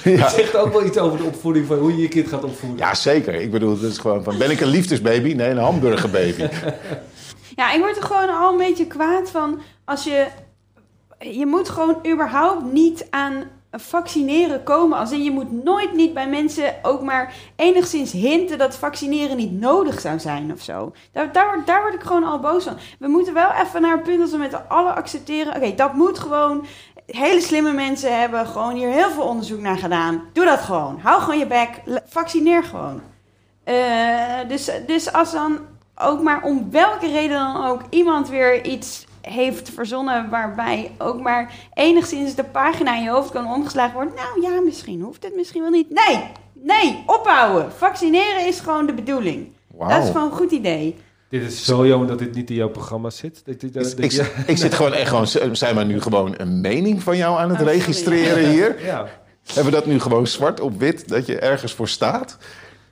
Ja. 0.04 0.24
Het 0.24 0.32
zegt 0.32 0.56
ook 0.56 0.72
wel 0.72 0.86
iets 0.86 0.98
over 0.98 1.18
de 1.18 1.24
opvoeding 1.24 1.66
van 1.66 1.78
hoe 1.78 1.96
je 1.96 2.02
je 2.02 2.08
kind 2.08 2.28
gaat 2.28 2.44
opvoeden. 2.44 2.80
Ja, 2.80 2.96
zeker. 2.96 3.34
Ik 3.34 3.52
bedoel, 3.52 3.72
het 3.72 3.82
is 3.82 3.98
gewoon 3.98 4.24
van... 4.24 4.38
ben 4.38 4.52
ik 4.52 4.62
een 4.62 4.68
liefdesbaby? 4.68 5.34
Nee, 5.34 5.50
een 5.50 5.58
hamburgerbaby. 5.58 6.48
Ja, 7.56 7.74
ik 7.74 7.80
word 7.80 7.98
er 7.98 8.04
gewoon 8.04 8.30
al 8.30 8.52
een 8.52 8.58
beetje 8.58 8.88
kwaad 8.88 9.30
van 9.30 9.60
als 9.86 10.04
je... 10.04 10.28
Je 11.20 11.46
moet 11.46 11.70
gewoon 11.70 12.00
überhaupt 12.12 12.72
niet 12.72 13.08
aan 13.10 13.44
vaccineren 13.72 14.64
komen. 14.64 14.98
Als 14.98 15.12
in, 15.12 15.24
je 15.24 15.32
moet 15.32 15.64
nooit 15.64 15.94
niet 15.94 16.14
bij 16.14 16.30
mensen 16.30 16.76
ook 16.82 17.02
maar 17.02 17.34
enigszins 17.56 18.12
hinten 18.12 18.58
dat 18.58 18.76
vaccineren 18.76 19.38
niet 19.38 19.52
nodig 19.52 20.00
zou 20.00 20.20
zijn 20.20 20.52
of 20.52 20.62
zo. 20.62 20.94
Daar, 21.12 21.32
daar, 21.32 21.62
daar 21.66 21.82
word 21.82 21.94
ik 21.94 22.02
gewoon 22.04 22.24
al 22.24 22.40
boos 22.40 22.64
van. 22.64 22.78
We 23.00 23.08
moeten 23.08 23.34
wel 23.34 23.52
even 23.52 23.82
naar 23.82 23.94
een 23.94 24.02
punt 24.02 24.20
dat 24.20 24.30
we 24.30 24.38
met 24.38 24.52
z'n 24.52 24.68
allen 24.68 24.96
accepteren. 24.96 25.56
Oké, 25.56 25.76
dat 25.76 25.94
moet 25.94 26.20
gewoon. 26.20 26.66
Hele 27.06 27.42
slimme 27.42 27.72
mensen 27.72 28.20
hebben 28.20 28.48
gewoon 28.48 28.76
hier 28.76 28.90
heel 28.90 29.10
veel 29.10 29.24
onderzoek 29.24 29.60
naar 29.60 29.78
gedaan. 29.78 30.24
Doe 30.34 30.46
dat 30.46 30.60
gewoon. 30.60 31.00
Hou 31.00 31.22
gewoon 31.22 31.40
je 31.40 31.48
bek. 31.48 32.02
Vaccineer 32.06 32.64
gewoon. 32.64 33.02
Eh, 33.64 34.48
dus, 34.48 34.72
dus 34.86 35.14
als 35.14 35.32
dan 35.32 35.60
ook 35.96 36.22
maar 36.22 36.44
om 36.44 36.72
welke 36.72 37.08
reden 37.08 37.38
dan 37.38 37.66
ook 37.66 37.82
iemand 37.90 38.30
weer 38.30 38.66
iets 38.66 39.07
heeft 39.28 39.70
verzonnen 39.70 40.30
waarbij 40.30 40.92
ook 40.98 41.22
maar 41.22 41.54
enigszins 41.74 42.36
de 42.36 42.44
pagina 42.44 42.96
in 42.98 43.04
je 43.04 43.10
hoofd 43.10 43.32
kan 43.32 43.54
omgeslagen 43.54 43.94
worden. 43.94 44.13
Nou 44.16 44.42
ja, 44.54 44.62
misschien 44.62 45.02
hoeft 45.02 45.24
het 45.24 45.36
misschien 45.36 45.62
wel 45.62 45.72
niet. 45.72 45.90
Nee, 45.90 46.24
nee, 46.54 47.04
ophouden. 47.06 47.72
Vaccineren 47.72 48.48
is 48.48 48.60
gewoon 48.60 48.86
de 48.86 48.94
bedoeling. 48.94 49.48
Dat 49.88 50.04
is 50.04 50.10
gewoon 50.10 50.24
een 50.32 50.38
goed 50.38 50.52
idee. 50.52 50.96
Dit 51.30 51.42
is 51.44 51.66
zo 51.66 51.88
jammer 51.88 52.08
dat 52.08 52.20
dit 52.20 52.36
niet 52.36 52.50
in 52.50 52.56
jouw 52.56 52.70
programma 52.70 53.10
zit. 53.10 53.42
Dat, 53.46 53.62
dat, 53.62 53.74
dat- 53.74 54.00
Ik, 54.00 54.13
ik, 54.13 54.34
ik 54.48 54.58
zit 54.58 54.74
gewoon 54.74 54.94
echt 54.94 55.10
gewoon... 55.10 55.56
Zijn 55.56 55.76
wij 55.76 55.84
nu 55.84 56.02
gewoon 56.02 56.34
een 56.38 56.62
mening 56.62 57.04
van 57.04 57.18
jou 57.18 57.38
aan 57.40 57.50
het 57.50 57.52
Oh, 57.60 57.63
sorry. 57.66 57.78
registreren 57.78 58.50
hier? 58.50 58.86
ja. 58.86 59.08
Hebben 59.46 59.66
we 59.66 59.72
dat 59.80 59.86
nu 59.86 60.00
gewoon 60.00 60.28
zwart 60.28 60.60
op 60.60 60.80
wit, 60.80 61.08
dat 61.08 61.26
je 61.26 61.40
ergens 61.40 61.74
voor 61.74 61.88
staat? 61.88 62.38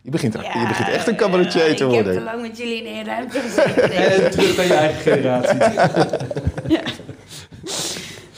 Je 0.06 0.12
begint, 0.12 0.34
je 0.34 0.65
begint 0.67 0.90
echt 0.90 1.08
een 1.08 1.15
cabaretier 1.15 1.62
te 1.62 1.69
Ik 1.69 1.77
heb 1.77 1.77
te 1.77 1.86
worden. 2.04 2.23
lang 2.23 2.42
met 2.42 2.58
jullie 2.58 2.77
in 2.77 2.86
één 2.86 3.06
ruimte 3.06 3.40
gezeten. 3.46 3.92
En 3.92 4.32
terug 4.32 4.58
naar 4.58 4.65
je 4.65 4.73
eigen 4.73 5.02
generatie. 5.02 5.58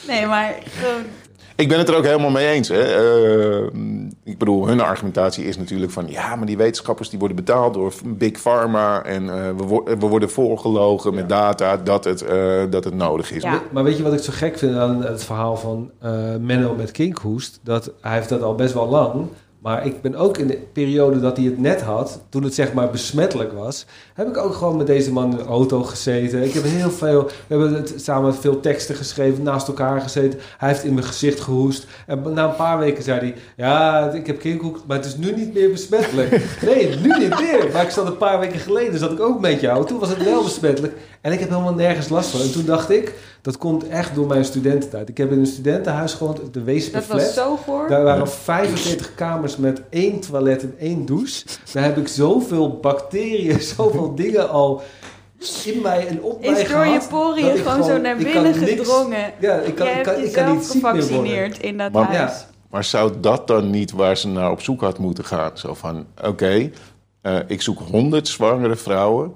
Nee, 0.07 0.25
maar 0.25 0.55
gewoon... 0.63 1.01
Ik 1.55 1.67
ben 1.67 1.77
het 1.77 1.89
er 1.89 1.95
ook 1.95 2.03
helemaal 2.05 2.29
mee 2.29 2.47
eens. 2.47 2.67
Hè. 2.67 2.81
Eh, 2.81 3.67
ik 4.23 4.37
bedoel, 4.37 4.67
hun 4.67 4.81
argumentatie 4.81 5.45
is 5.45 5.57
natuurlijk 5.57 5.91
van... 5.91 6.05
ja, 6.09 6.35
maar 6.35 6.45
die 6.45 6.57
wetenschappers 6.57 7.09
die 7.09 7.19
worden 7.19 7.37
betaald 7.37 7.73
door 7.73 7.93
Big 8.05 8.39
Pharma... 8.39 9.03
en 9.03 9.29
eh, 9.29 9.47
we, 9.57 9.63
wo- 9.63 9.83
we 9.83 9.95
worden 10.07 10.29
voorgelogen 10.29 11.13
met 11.13 11.29
data 11.29 11.77
dat 11.77 12.03
het, 12.03 12.21
eh, 12.21 12.61
dat 12.69 12.83
het 12.83 12.93
nodig 12.93 13.31
is. 13.31 13.43
Ja. 13.43 13.61
Maar 13.71 13.83
weet 13.83 13.97
je 13.97 14.03
wat 14.03 14.13
ik 14.13 14.19
zo 14.19 14.31
gek 14.35 14.57
vind 14.57 14.75
aan 14.75 15.03
het 15.03 15.23
verhaal 15.23 15.57
van 15.57 15.91
eh, 16.01 16.11
Menno 16.39 16.75
met 16.75 16.91
kinkhoest? 16.91 17.59
Dat 17.63 17.91
hij 18.01 18.13
heeft 18.13 18.29
dat 18.29 18.41
al 18.41 18.55
best 18.55 18.73
wel 18.73 18.87
lang. 18.87 19.27
Maar 19.67 19.85
ik 19.85 20.01
ben 20.01 20.15
ook 20.15 20.37
in 20.37 20.47
de 20.47 20.59
periode 20.73 21.19
dat 21.19 21.37
hij 21.37 21.45
het 21.45 21.59
net 21.59 21.81
had, 21.81 22.21
toen 22.29 22.43
het 22.43 22.53
zeg 22.53 22.73
maar 22.73 22.89
besmettelijk 22.89 23.53
was, 23.53 23.85
heb 24.13 24.27
ik 24.27 24.37
ook 24.37 24.53
gewoon 24.53 24.77
met 24.77 24.87
deze 24.87 25.11
man 25.11 25.31
in 25.31 25.37
de 25.37 25.43
auto 25.43 25.83
gezeten. 25.83 26.43
Ik 26.43 26.53
heb 26.53 26.63
heel 26.63 26.89
veel, 26.89 27.23
we 27.23 27.31
hebben 27.47 27.73
het 27.73 27.93
samen 27.97 28.35
veel 28.35 28.59
teksten 28.59 28.95
geschreven, 28.95 29.43
naast 29.43 29.67
elkaar 29.67 30.01
gezeten. 30.01 30.39
Hij 30.57 30.69
heeft 30.69 30.83
in 30.83 30.93
mijn 30.93 31.05
gezicht 31.05 31.39
gehoest. 31.39 31.87
En 32.05 32.33
na 32.33 32.49
een 32.49 32.55
paar 32.55 32.79
weken 32.79 33.03
zei 33.03 33.19
hij, 33.19 33.35
ja, 33.57 34.09
ik 34.11 34.27
heb 34.27 34.39
kinkhoest, 34.39 34.83
maar 34.87 34.97
het 34.97 35.05
is 35.05 35.17
nu 35.17 35.35
niet 35.35 35.53
meer 35.53 35.71
besmettelijk. 35.71 36.29
Nee, 36.65 36.95
nu 36.95 37.17
niet 37.17 37.39
meer. 37.39 37.69
Maar 37.73 37.83
ik 37.83 37.89
zat 37.89 38.07
een 38.07 38.17
paar 38.17 38.39
weken 38.39 38.59
geleden, 38.59 38.99
zat 38.99 39.11
ik 39.11 39.19
ook 39.19 39.39
met 39.39 39.59
jou. 39.59 39.85
Toen 39.85 39.99
was 39.99 40.09
het 40.09 40.23
wel 40.23 40.43
besmettelijk. 40.43 40.93
En 41.21 41.31
ik 41.31 41.39
heb 41.39 41.49
helemaal 41.49 41.73
nergens 41.73 42.09
last 42.09 42.29
van. 42.29 42.41
En 42.41 42.51
toen 42.51 42.65
dacht 42.65 42.89
ik, 42.89 43.13
dat 43.47 43.57
komt 43.57 43.87
echt 43.87 44.15
door 44.15 44.27
mijn 44.27 44.45
studententijd. 44.45 45.09
Ik 45.09 45.17
heb 45.17 45.31
in 45.31 45.39
een 45.39 45.45
studentenhuis 45.45 46.13
gewoond, 46.13 46.37
de 46.37 46.49
Dat 46.51 46.63
Weesperflat. 46.63 47.21
was 47.21 47.33
zo 47.33 47.55
voor. 47.65 47.87
Daar 47.89 48.03
waren 48.03 48.29
45 48.29 49.15
kamers 49.15 49.57
met 49.57 49.81
één 49.89 50.19
toilet 50.19 50.61
en 50.61 50.75
één 50.79 51.05
douche. 51.05 51.45
Daar 51.73 51.83
heb 51.83 51.97
ik 51.97 52.07
zoveel 52.07 52.77
bacteriën, 52.79 53.61
zoveel 53.75 54.15
dingen 54.15 54.49
al 54.49 54.81
in 55.65 55.81
mij 55.81 56.07
en 56.07 56.21
op 56.23 56.39
mij 56.41 56.49
Is 56.61 56.69
door 56.69 56.85
je 56.85 56.93
dat 56.93 57.09
poriën 57.09 57.57
gewoon 57.57 57.83
zo 57.83 57.97
naar 57.97 58.15
binnen 58.17 58.43
niks- 58.43 58.57
gedrongen. 58.69 59.33
Ja, 59.39 59.55
ik 59.59 59.75
kan, 59.75 59.87
ik 59.87 59.93
kan, 59.93 59.97
ik 59.97 60.03
kan 60.03 60.21
jezelf 60.21 60.53
niet 60.53 60.65
ziek 60.65 60.73
meer 60.81 60.91
worden. 60.91 61.01
gevaccineerd 61.07 61.59
in 61.59 61.77
dat 61.77 61.91
Maar- 61.91 62.15
huis. 62.15 62.31
Ja. 62.31 62.45
Maar 62.69 62.83
zou 62.83 63.11
dat 63.19 63.47
dan 63.47 63.69
niet 63.69 63.91
waar 63.91 64.17
ze 64.17 64.27
naar 64.27 64.51
op 64.51 64.61
zoek 64.61 64.81
had 64.81 64.97
moeten 64.97 65.25
gaan? 65.25 65.51
Zo 65.53 65.73
van, 65.73 66.05
oké, 66.23 66.69
eh, 67.21 67.35
ik 67.47 67.61
zoek 67.61 67.79
honderd 67.91 68.27
zwangere 68.27 68.75
vrouwen... 68.75 69.33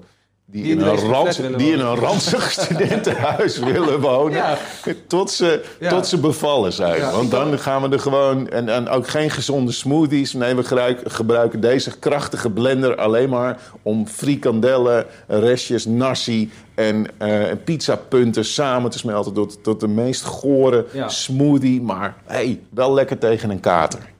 Die, 0.52 0.62
Die 0.62 0.72
in 0.72 0.80
een, 0.80 0.84
Weesperflat 0.84 1.24
rans, 1.24 1.36
willen 1.36 1.58
die 1.58 1.72
in 1.72 1.80
een 1.80 1.94
ranzig 1.94 2.50
studentenhuis 2.60 3.58
willen 3.58 4.00
wonen. 4.00 4.36
Ja. 4.36 4.58
Tot, 5.06 5.30
ze, 5.30 5.64
Ja. 5.80 5.90
tot 5.90 6.06
ze 6.06 6.18
bevallen 6.18 6.72
zijn. 6.72 6.96
Ja, 6.96 7.12
Want 7.12 7.30
dan 7.30 7.58
gaan 7.58 7.82
we 7.82 7.88
er 7.88 8.00
gewoon... 8.00 8.48
En, 8.48 8.68
en 8.68 8.88
ook 8.88 9.08
geen 9.08 9.30
gezonde 9.30 9.72
smoothies. 9.72 10.32
Nee, 10.32 10.54
we 10.54 10.64
gebruiken, 10.64 11.10
gebruiken 11.10 11.60
deze 11.60 11.98
krachtige 11.98 12.50
blender 12.50 12.96
alleen 12.96 13.28
maar... 13.28 13.58
om 13.82 14.06
frikandellen, 14.06 15.06
restjes, 15.26 15.86
nasi 15.86 16.50
en 16.74 17.06
eh, 17.18 17.42
pizzapunten 17.64 18.44
samen 18.44 18.90
te 18.90 18.98
smelten... 18.98 19.32
Tot, 19.32 19.62
tot 19.62 19.80
de 19.80 19.88
meest 19.88 20.22
gore 20.22 20.86
smoothie. 21.06 21.82
Maar 21.82 22.14
hey, 22.24 22.60
wel 22.70 22.94
lekker 22.94 23.18
tegen 23.18 23.50
een 23.50 23.60
kater. 23.60 24.11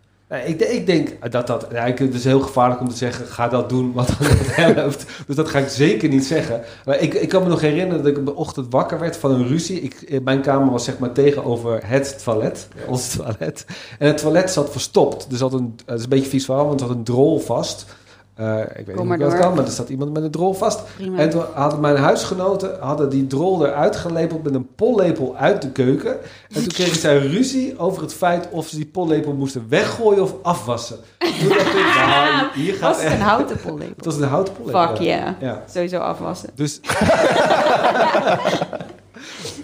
Ik, 0.47 0.61
ik 0.61 0.87
denk 0.87 1.33
dat 1.33 1.47
dat... 1.47 1.67
Ja, 1.73 1.85
ik- 1.85 1.99
het 1.99 2.15
is 2.15 2.25
heel 2.25 2.41
gevaarlijk 2.41 2.81
om 2.81 2.89
te 2.89 2.97
zeggen, 2.97 3.27
ga 3.27 3.49
dat 3.49 3.69
doen 3.69 3.93
wat 3.93 4.09
het 4.19 4.57
helpt. 4.57 5.05
Dus 5.27 5.37
dat 5.37 5.49
ga 5.49 5.59
ik 5.59 5.69
zeker 5.69 6.09
niet 6.09 6.25
zeggen. 6.25 6.61
Maar 6.85 6.99
ik, 7.01 7.15
ik 7.15 7.29
kan 7.29 7.43
me 7.43 7.49
nog 7.49 7.61
herinneren 7.61 8.03
dat 8.03 8.13
ik 8.13 8.19
op 8.19 8.27
de 8.27 8.35
ochtend 8.35 8.67
wakker 8.71 8.99
werd 8.99 9.17
van 9.17 9.31
een 9.31 9.47
ruzie. 9.49 9.81
Ik, 9.81 10.21
mijn 10.25 10.41
kamer 10.41 10.71
was 10.73 10.85
zeg 10.85 10.99
maar 10.99 11.13
tegenover 11.13 11.81
het 11.87 12.21
toilet, 12.25 12.69
ons 12.89 13.17
toilet. 13.17 13.65
En 13.99 14.07
het 14.07 14.19
toilet 14.19 14.51
zat 14.51 14.71
verstopt. 14.71 15.27
Er 15.31 15.37
zat 15.37 15.53
een, 15.53 15.75
het 15.87 15.97
is 15.99 16.03
een 16.05 16.09
beetje 16.11 16.29
vies 16.31 16.45
verhaal, 16.45 16.67
want 16.67 16.81
er 16.81 16.87
zat 16.87 16.97
een 16.97 17.05
drol 17.05 17.39
vast. 17.39 17.87
Eh, 18.35 18.59
ik 18.61 18.87
weet 18.87 18.89
niet 18.97 18.97
hoe 19.07 19.17
dat 19.19 19.39
kan, 19.39 19.55
maar 19.55 19.65
er 19.65 19.71
zat 19.71 19.89
iemand 19.89 20.13
met 20.13 20.23
een 20.23 20.31
drol 20.31 20.53
vast. 20.55 20.81
Prima. 20.97 21.19
En 21.19 21.31
toen 21.31 21.43
hadden 21.55 21.81
mijn 21.81 21.97
huisgenoten 21.97 22.77
hadden 22.81 23.09
die 23.09 23.27
drol 23.27 23.67
eruit 23.67 23.97
gelepeld 23.97 24.43
met 24.43 24.55
een 24.55 24.69
pollepel 24.75 25.37
uit 25.37 25.63
de 25.63 25.71
keuken. 25.71 26.13
En 26.49 26.55
toen 26.63 26.67
kregen 26.67 27.01
zij 27.01 27.19
ruzie 27.19 27.79
over 27.79 28.03
het 28.03 28.15
feit 28.15 28.49
of 28.51 28.67
ze 28.69 28.77
die 28.77 28.87
pollepel 28.87 29.33
moesten 29.33 29.67
weggooien 29.69 30.23
of 30.23 30.35
afwassen. 30.43 30.97
Toen 31.19 31.49
dacht 31.49 31.67
ik, 31.67 31.95
nou, 32.07 32.47
hier 32.55 32.73
gaat 32.75 32.81
was 32.81 32.97
het 32.97 33.07
een 33.07 33.13
echt... 33.13 33.21
houten 33.23 33.57
Het 33.57 33.65
pollepel? 33.67 33.95
was 34.05 34.17
een 34.17 34.23
houten 34.29 34.55
pollepel. 34.55 34.87
Fuck 34.87 34.97
yeah. 34.99 35.29
Ja, 35.41 35.63
Sowieso 35.73 35.99
afwassen. 35.99 36.51
dus... 36.55 36.81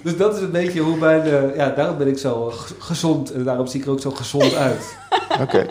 dus 0.03 0.17
dat 0.17 0.37
is 0.37 0.43
een 0.43 0.51
beetje 0.51 0.81
hoe 0.81 0.97
mijn... 0.97 1.23
eh, 1.23 1.57
ja, 1.57 1.69
daarom 1.71 1.99
ben 1.99 2.09
ik 2.09 2.19
zo 2.19 2.51
g- 2.51 2.73
gezond 2.79 3.33
en 3.33 3.45
daarom 3.45 3.67
zie 3.67 3.81
ik 3.81 3.87
er 3.87 3.93
ook 3.93 4.01
zo 4.01 4.11
gezond 4.11 4.55
uit. 4.55 4.97
Oké. 5.41 5.67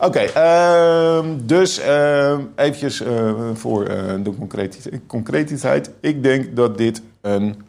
Oké, 0.00 0.18
ehm, 0.18 1.26
dus 1.42 1.78
ehm 1.78 2.40
eventjes 2.56 3.00
eh, 3.00 3.32
voor 3.54 3.84
eh, 3.84 4.14
de 4.22 4.34
concreti- 4.38 5.00
concretiteit. 5.06 5.90
Ik 6.00 6.22
denk 6.22 6.56
dat 6.56 6.78
dit 6.78 7.02
een 7.20 7.62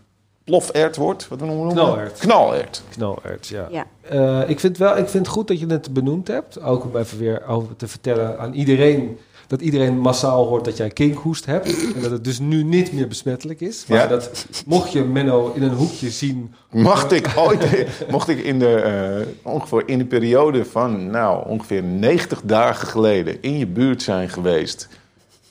plofert 0.43 0.95
wordt. 0.95 1.27
Wat 1.27 1.39
we 1.39 1.45
noemen 1.45 1.73
Knalert. 1.73 2.19
Knalert. 2.19 2.83
Knalert, 2.89 3.47
ja. 3.47 3.67
Ja. 3.71 3.85
Eh, 4.01 4.49
ik, 4.49 4.59
vind 4.59 4.77
wel, 4.77 4.97
ik 4.97 5.07
vind 5.07 5.25
het 5.25 5.35
goed 5.35 5.47
dat 5.47 5.59
je 5.59 5.65
het 5.65 5.93
benoemd 5.93 6.27
hebt. 6.27 6.61
Ook 6.61 6.83
om 6.83 6.97
even 6.97 7.17
weer 7.17 7.47
over 7.47 7.75
te 7.75 7.87
vertellen 7.87 8.39
aan 8.39 8.53
iedereen... 8.53 9.17
dat 9.51 9.61
iedereen 9.61 9.99
massaal 9.99 10.45
hoort 10.47 10.65
dat 10.65 10.77
jij 10.77 10.89
kinkhoest 10.89 11.45
hebt. 11.45 11.93
En 11.95 12.01
dat 12.01 12.11
het 12.11 12.23
dus 12.23 12.39
nu 12.39 12.63
niet 12.63 12.93
meer 12.93 13.07
besmettelijk 13.07 13.61
is. 13.61 13.85
Maar 13.87 13.97
Ja. 13.97 14.07
dat 14.07 14.45
mocht 14.65 14.91
je 14.91 15.03
Menno 15.03 15.51
in 15.55 15.61
een 15.63 15.73
hoekje 15.73 16.09
zien... 16.09 16.53
Mocht 16.69 17.11
ik 17.11 17.33
ooit, 17.35 17.87
mocht 18.09 18.27
ik 18.29 18.43
in 18.43 18.59
de, 18.59 18.75
eh, 18.75 19.51
ongeveer 19.53 19.83
in 19.85 19.97
de 19.97 20.05
periode 20.05 20.65
van, 20.65 21.09
nou, 21.09 21.47
ongeveer 21.47 21.83
90 21.83 22.41
dagen 22.43 22.87
geleden 22.87 23.41
in 23.41 23.57
je 23.57 23.67
buurt 23.67 24.01
zijn 24.01 24.29
geweest 24.29 24.87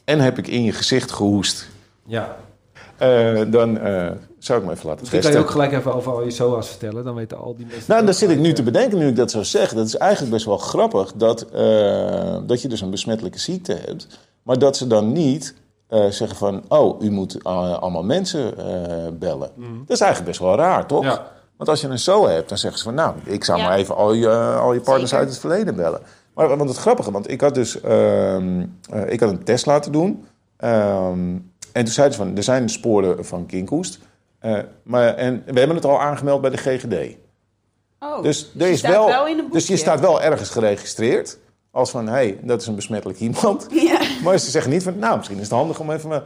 en 0.05 0.21
heb 0.21 0.39
ik 0.39 0.47
in 0.47 0.65
je 0.65 0.73
gezicht 0.73 1.11
gehoest, 1.13 1.69
Ja. 2.07 2.37
eh, 2.97 3.41
dan 3.49 3.79
eh, 3.79 4.11
zou 4.45 4.61
ik 4.61 4.67
me 4.67 4.73
even 4.73 4.87
laten 4.87 5.01
Misschien 5.01 5.21
kan 5.21 5.31
testen. 5.31 5.33
je 5.33 5.47
ook 5.47 5.51
gelijk 5.51 5.73
even 5.73 5.95
over 5.95 6.13
al 6.13 6.23
je 6.25 6.31
SOA's 6.31 6.69
vertellen. 6.69 7.05
Dan 7.05 7.15
weten 7.15 7.39
al 7.39 7.55
die 7.57 7.67
mensen... 7.67 7.85
Nou, 7.93 8.05
daar 8.05 8.15
zit 8.15 8.31
ik 8.31 8.37
nu 8.37 8.41
gelijk, 8.41 8.57
te 8.57 8.63
eh, 8.63 8.73
bedenken 8.73 8.99
nu 8.99 9.07
ik 9.09 9.17
dat 9.17 9.31
zo 9.31 9.43
zeg. 9.43 9.73
Dat 9.75 9.87
is 9.87 9.97
eigenlijk 9.97 10.33
best 10.33 10.45
wel 10.47 10.57
grappig 10.59 11.13
dat, 11.13 11.43
eh, 11.43 12.37
dat 12.47 12.63
je 12.63 12.69
dus 12.69 12.81
een 12.81 12.91
besmettelijke 12.91 13.39
ziekte 13.39 13.73
hebt. 13.87 14.07
Maar 14.43 14.59
dat 14.59 14.77
ze 14.77 14.87
dan 14.87 15.13
niet 15.13 15.55
eh, 15.89 16.07
zeggen 16.07 16.37
van, 16.37 16.63
oh, 16.69 17.03
u 17.03 17.11
moet 17.11 17.43
eh, 17.43 17.79
allemaal 17.79 18.03
mensen 18.05 18.59
eh, 18.59 19.13
bellen. 19.13 19.51
Dat 19.57 19.91
is 19.97 20.01
eigenlijk 20.01 20.25
best 20.25 20.41
wel 20.41 20.57
raar, 20.57 20.87
toch? 20.87 21.05
Ja. 21.05 21.27
Want 21.57 21.71
als 21.73 21.81
je 21.81 21.89
een 21.89 21.99
SO 21.99 22.27
hebt, 22.27 22.49
dan 22.49 22.59
zeggen 22.59 22.79
ze 22.79 22.85
van, 22.85 22.95
nou, 22.95 23.15
ik 23.25 23.45
zou 23.45 23.59
Ja. 23.59 23.65
maar 23.69 23.77
even 23.79 23.97
al 23.97 24.13
je, 24.13 24.29
al 24.61 24.73
je 24.73 24.81
partners 24.81 25.11
Zeker. 25.11 25.25
uit 25.25 25.29
het 25.35 25.39
verleden 25.39 25.77
bellen. 25.77 26.01
Maar 26.35 26.57
want 26.57 26.69
het 26.71 26.79
grappige, 26.79 27.11
want 27.11 27.31
ik 27.31 27.41
had 27.41 27.55
dus 27.55 27.81
ehm, 27.81 28.65
eh, 28.91 29.13
ik 29.13 29.21
had 29.21 29.31
een 29.31 29.45
test 29.45 29.67
laten 29.67 29.93
doen. 29.93 30.25
Ehm, 30.57 31.37
en 31.73 31.85
toen 31.85 31.87
zeiden 31.87 32.17
ze 32.17 32.23
van, 32.25 32.37
er 32.37 32.43
zijn 32.43 32.69
sporen 32.69 33.25
van 33.25 33.47
kinkhoest. 33.47 33.99
Eh, 34.41 34.59
maar, 34.83 35.15
en 35.15 35.43
we 35.47 35.59
hebben 35.59 35.77
het 35.77 35.85
al 35.85 36.01
aangemeld 36.01 36.41
bij 36.41 36.51
de 36.51 36.57
GGD. 36.57 37.17
Oh, 37.99 38.23
Dus, 38.23 38.51
er 38.59 38.67
je 38.67 38.73
is 38.73 38.79
staat 38.79 38.91
wel, 38.93 39.07
wel 39.07 39.27
in 39.27 39.39
een 39.39 39.49
dus 39.53 39.67
je 39.67 39.77
staat 39.77 40.01
wel 40.01 40.23
ergens 40.23 40.51
geregistreerd. 40.51 41.39
Als 41.71 41.91
van, 41.91 42.07
hé, 42.07 42.13
hey, 42.13 42.39
dat 42.43 42.61
is 42.61 42.67
een 42.67 42.75
besmettelijk 42.75 43.19
iemand. 43.19 43.67
Ja. 43.89 44.01
Maar 44.25 44.39
ze 44.39 44.51
zeggen 44.51 44.71
niet 44.73 44.83
van, 44.83 44.99
nou, 44.99 45.17
misschien 45.17 45.37
is 45.39 45.43
het 45.43 45.53
handig 45.53 45.81
om 45.81 45.91
even... 45.91 46.09
maar- 46.09 46.23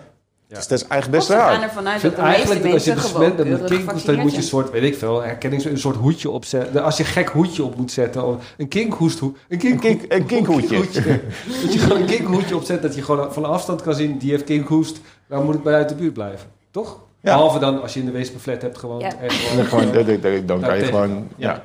Dus 0.49 0.67
dat 0.69 0.81
is 0.81 0.87
eigenlijk 0.87 1.21
best 1.21 1.31
raar. 1.39 1.55
Ik 1.55 1.61
dat 1.61 2.01
vind 2.01 2.17
de 2.17 2.23
meeste 2.23 2.23
eigenlijk 2.23 2.63
dat 2.63 2.73
als 2.73 2.85
je 2.85 2.91
mensen 2.91 2.95
besmet 2.95 3.33
gewoon 3.33 3.37
bent 3.37 3.61
met 3.61 3.71
kinkhoest, 3.71 4.07
dan 4.07 4.19
moet 4.19 4.31
je 4.31 4.37
een 4.37 4.43
soort, 4.43 4.71
weet 4.71 4.83
ik 4.83 4.97
veel, 4.99 5.23
herkenning, 5.23 5.65
een 5.65 5.79
soort 5.79 5.97
hoedje 5.97 6.31
opzetten. 6.31 6.83
Als 6.83 6.97
je 6.97 7.03
een 7.03 7.09
gek 7.09 7.29
hoedje 7.29 7.65
op 7.65 7.77
moet 7.77 7.91
zetten, 7.93 8.25
of 8.25 8.55
een 8.57 8.69
kinkhoesthoed. 8.69 9.37
Een, 9.49 9.59
kink, 9.59 9.73
Een 9.75 9.81
kink- 9.99 10.13
een 10.13 10.27
kinkhoedje. 10.27 10.77
dat 11.63 11.73
je 11.73 11.79
gewoon 11.79 12.01
een 12.01 12.07
kinkhoedje 12.07 12.57
opzet, 12.57 12.83
dat 12.83 12.95
je 12.95 13.03
gewoon 13.03 13.33
van 13.33 13.45
afstand 13.45 13.83
kan 13.83 13.95
zien, 13.95 14.19
die 14.19 14.31
heeft 14.31 14.45
kinkhoest, 14.45 15.01
dan 15.29 15.45
moet 15.45 15.55
ik 15.55 15.63
bij 15.63 15.75
uit 15.75 15.89
de 15.89 15.95
buurt 15.95 16.13
blijven. 16.13 16.49
Toch? 16.71 16.99
Ja. 17.25 17.33
Behalve 17.35 17.59
dan 17.59 17.83
als 17.83 17.95
je 17.95 18.01
in 18.01 18.07
de 18.07 18.13
Weesperflat 18.13 18.63
hebt 18.63 18.79
gewoon. 18.79 19.01
Ja. 19.01 19.11
En 19.21 19.31
gewoon, 19.67 19.93
dan 19.93 20.47
dan- 20.47 20.61
kan 20.61 20.75
je 20.77 20.83
tegen. 20.83 20.87
gewoon... 20.87 21.29
Ja. 21.37 21.51
Ja. 21.51 21.63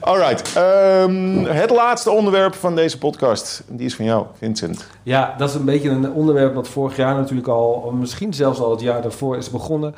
Alright. 0.00 0.56
ehm, 0.56 1.44
het 1.44 1.70
laatste 1.70 2.10
onderwerp 2.10 2.54
van 2.54 2.74
deze 2.74 2.98
podcast. 2.98 3.62
Die 3.68 3.86
is 3.86 3.94
van 3.94 4.04
jou, 4.04 4.26
Vincent. 4.38 4.86
Ja, 5.02 5.34
dat 5.38 5.48
is 5.48 5.54
een 5.54 5.64
beetje 5.64 5.90
een 5.90 6.12
onderwerp 6.12 6.54
wat 6.54 6.68
vorig 6.68 6.96
jaar 6.96 7.14
natuurlijk 7.14 7.48
al, 7.48 7.92
misschien 7.98 8.34
zelfs 8.34 8.60
al 8.60 8.70
het 8.70 8.80
jaar 8.80 9.02
daarvoor 9.02 9.36
is 9.36 9.50
begonnen. 9.50 9.94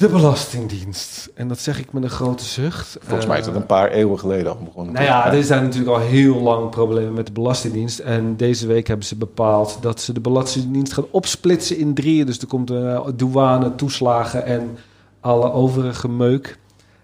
De 0.00 0.08
Belastingdienst. 0.08 1.30
En 1.34 1.48
dat 1.48 1.58
zeg 1.58 1.78
ik 1.78 1.92
met 1.92 2.02
een 2.02 2.10
grote 2.10 2.44
zucht. 2.44 2.96
Volgens 3.00 3.26
mij 3.26 3.38
is 3.38 3.44
dat 3.44 3.54
Eh, 3.54 3.60
een 3.60 3.66
paar 3.66 3.90
eeuwen 3.90 4.18
geleden 4.18 4.52
al 4.52 4.58
begonnen. 4.64 4.92
Nou 4.94 5.04
ja, 5.04 5.32
er 5.32 5.44
zijn 5.44 5.62
natuurlijk 5.62 5.90
al 5.90 5.98
heel 5.98 6.40
lang 6.40 6.70
problemen 6.70 7.12
met 7.12 7.26
de 7.26 7.32
Belastingdienst. 7.32 7.98
En 7.98 8.36
deze 8.36 8.66
week 8.66 8.86
hebben 8.86 9.06
ze 9.06 9.16
bepaald 9.16 9.78
dat 9.80 10.00
ze 10.00 10.12
de 10.12 10.20
Belastingdienst 10.20 10.92
gaan 10.92 11.06
opsplitsen 11.10 11.78
in 11.78 11.94
drieën. 11.94 12.26
Dus 12.26 12.38
er 12.38 12.46
komt 12.46 12.70
uh, 12.70 13.06
douane, 13.14 13.74
toeslagen 13.74 14.44
en 14.44 14.78
alle 15.20 15.52
overige 15.52 16.08
meuk. 16.08 16.58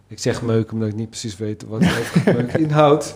Ik 0.09 0.19
zeg 0.19 0.43
meuk 0.43 0.73
omdat 0.73 0.89
ik 0.89 0.95
niet 0.95 1.11
precies 1.11 1.37
weet 1.37 1.65
wat 1.69 1.81
meuk 2.25 2.53
inhoudt. 2.67 3.15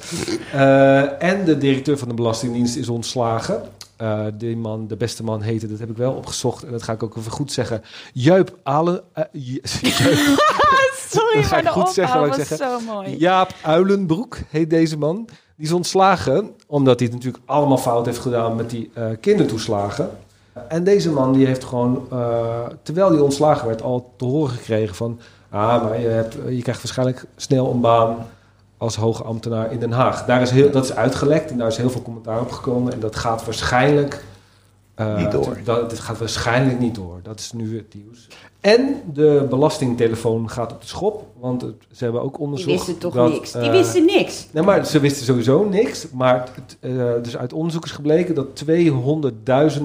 Uh, 0.54 1.22
en 1.22 1.44
de 1.44 1.58
directeur 1.58 1.98
van 1.98 2.08
de 2.08 2.14
Belastingdienst 2.14 2.76
is 2.76 2.88
ontslagen. 2.88 3.62
Uh, 4.02 4.26
die 4.34 4.56
man, 4.56 4.86
de 4.86 4.96
beste 4.96 5.24
man 5.24 5.40
heette, 5.40 5.68
dat 5.68 5.78
heb 5.78 5.90
ik 5.90 5.96
wel 5.96 6.12
opgezocht 6.12 6.64
en 6.64 6.72
dat 6.72 6.82
ga 6.82 6.92
ik 6.92 7.02
ook 7.02 7.16
even 7.16 7.32
goed 7.32 7.52
zeggen. 7.52 7.82
Juip 8.12 8.58
Alen. 8.62 9.02
Uh, 9.14 9.24
Sorry, 11.08 11.46
maar 11.50 11.62
de 11.62 11.68
goed 11.68 11.88
zeggen, 11.88 12.34
zeggen. 12.34 12.56
zo 12.56 12.80
mooi. 12.80 13.16
Jaap 13.16 13.54
Uilenbroek 13.62 14.38
heet 14.48 14.70
deze 14.70 14.98
man. 14.98 15.28
Die 15.56 15.66
is 15.66 15.72
ontslagen 15.72 16.50
omdat 16.66 16.98
hij 16.98 17.08
het 17.08 17.16
natuurlijk 17.16 17.44
allemaal 17.46 17.78
fout 17.78 18.06
heeft 18.06 18.18
gedaan 18.18 18.56
met 18.56 18.70
die 18.70 18.90
uh, 18.98 19.04
kindertoeslagen. 19.20 20.10
En 20.68 20.84
deze 20.84 21.10
man 21.10 21.32
die 21.32 21.46
heeft 21.46 21.64
gewoon, 21.64 22.06
uh, 22.12 22.66
terwijl 22.82 23.10
hij 23.10 23.20
ontslagen 23.20 23.66
werd, 23.66 23.82
al 23.82 24.12
te 24.16 24.24
horen 24.24 24.50
gekregen 24.50 24.94
van... 24.94 25.20
Ah, 25.50 25.82
maar 25.82 26.00
je, 26.00 26.08
hebt, 26.08 26.34
je 26.48 26.62
krijgt 26.62 26.82
waarschijnlijk 26.82 27.24
snel 27.36 27.70
een 27.70 27.80
baan 27.80 28.16
als 28.80 28.96
hoge 28.96 29.22
ambtenaar 29.22 29.72
in 29.72 29.78
Den 29.78 29.92
Haag. 29.92 30.24
Daar 30.24 30.42
is 30.42 30.50
heel, 30.50 30.70
dat 30.70 30.84
is 30.84 30.94
uitgelekt 30.94 31.50
en 31.50 31.58
daar 31.58 31.66
is 31.66 31.76
heel 31.76 31.90
veel 31.90 32.02
commentaar 32.02 32.40
op 32.40 32.50
gekomen. 32.50 32.92
En 32.92 33.00
dat 33.00 33.16
gaat 33.16 33.44
waarschijnlijk... 33.44 34.24
Uh, 35.00 35.16
niet 35.16 35.30
door. 35.30 35.58
Dat, 35.64 35.90
dit 35.90 35.98
gaat 35.98 36.18
waarschijnlijk 36.18 36.78
niet 36.78 36.94
door. 36.94 37.20
Dat 37.22 37.38
is 37.38 37.52
nu 37.52 37.76
het 37.76 37.94
nieuws. 37.94 38.28
En 38.60 39.02
de 39.12 39.46
belastingtelefoon 39.48 40.50
gaat 40.50 40.72
op 40.72 40.80
de 40.80 40.86
schop. 40.86 41.26
Want 41.40 41.62
het, 41.62 41.74
ze 41.92 42.04
hebben 42.04 42.22
ook 42.22 42.38
onderzocht... 42.38 42.68
Die 42.68 42.78
wisten 42.78 42.98
toch 42.98 43.14
dat, 43.14 43.32
niks? 43.32 43.52
Die 43.52 43.62
uh, 43.62 43.70
wisten 43.70 44.04
niks. 44.04 44.46
Nee, 44.50 44.62
maar 44.62 44.86
ze 44.86 45.00
wisten 45.00 45.24
sowieso 45.24 45.68
niks. 45.68 46.10
Maar 46.10 46.48
het, 46.54 46.76
uh, 46.80 47.12
dus 47.22 47.36
uit 47.36 47.52
onderzoek 47.52 47.84
is 47.84 47.90
gebleken 47.90 48.34
dat 48.34 48.64
200.000 48.64 49.82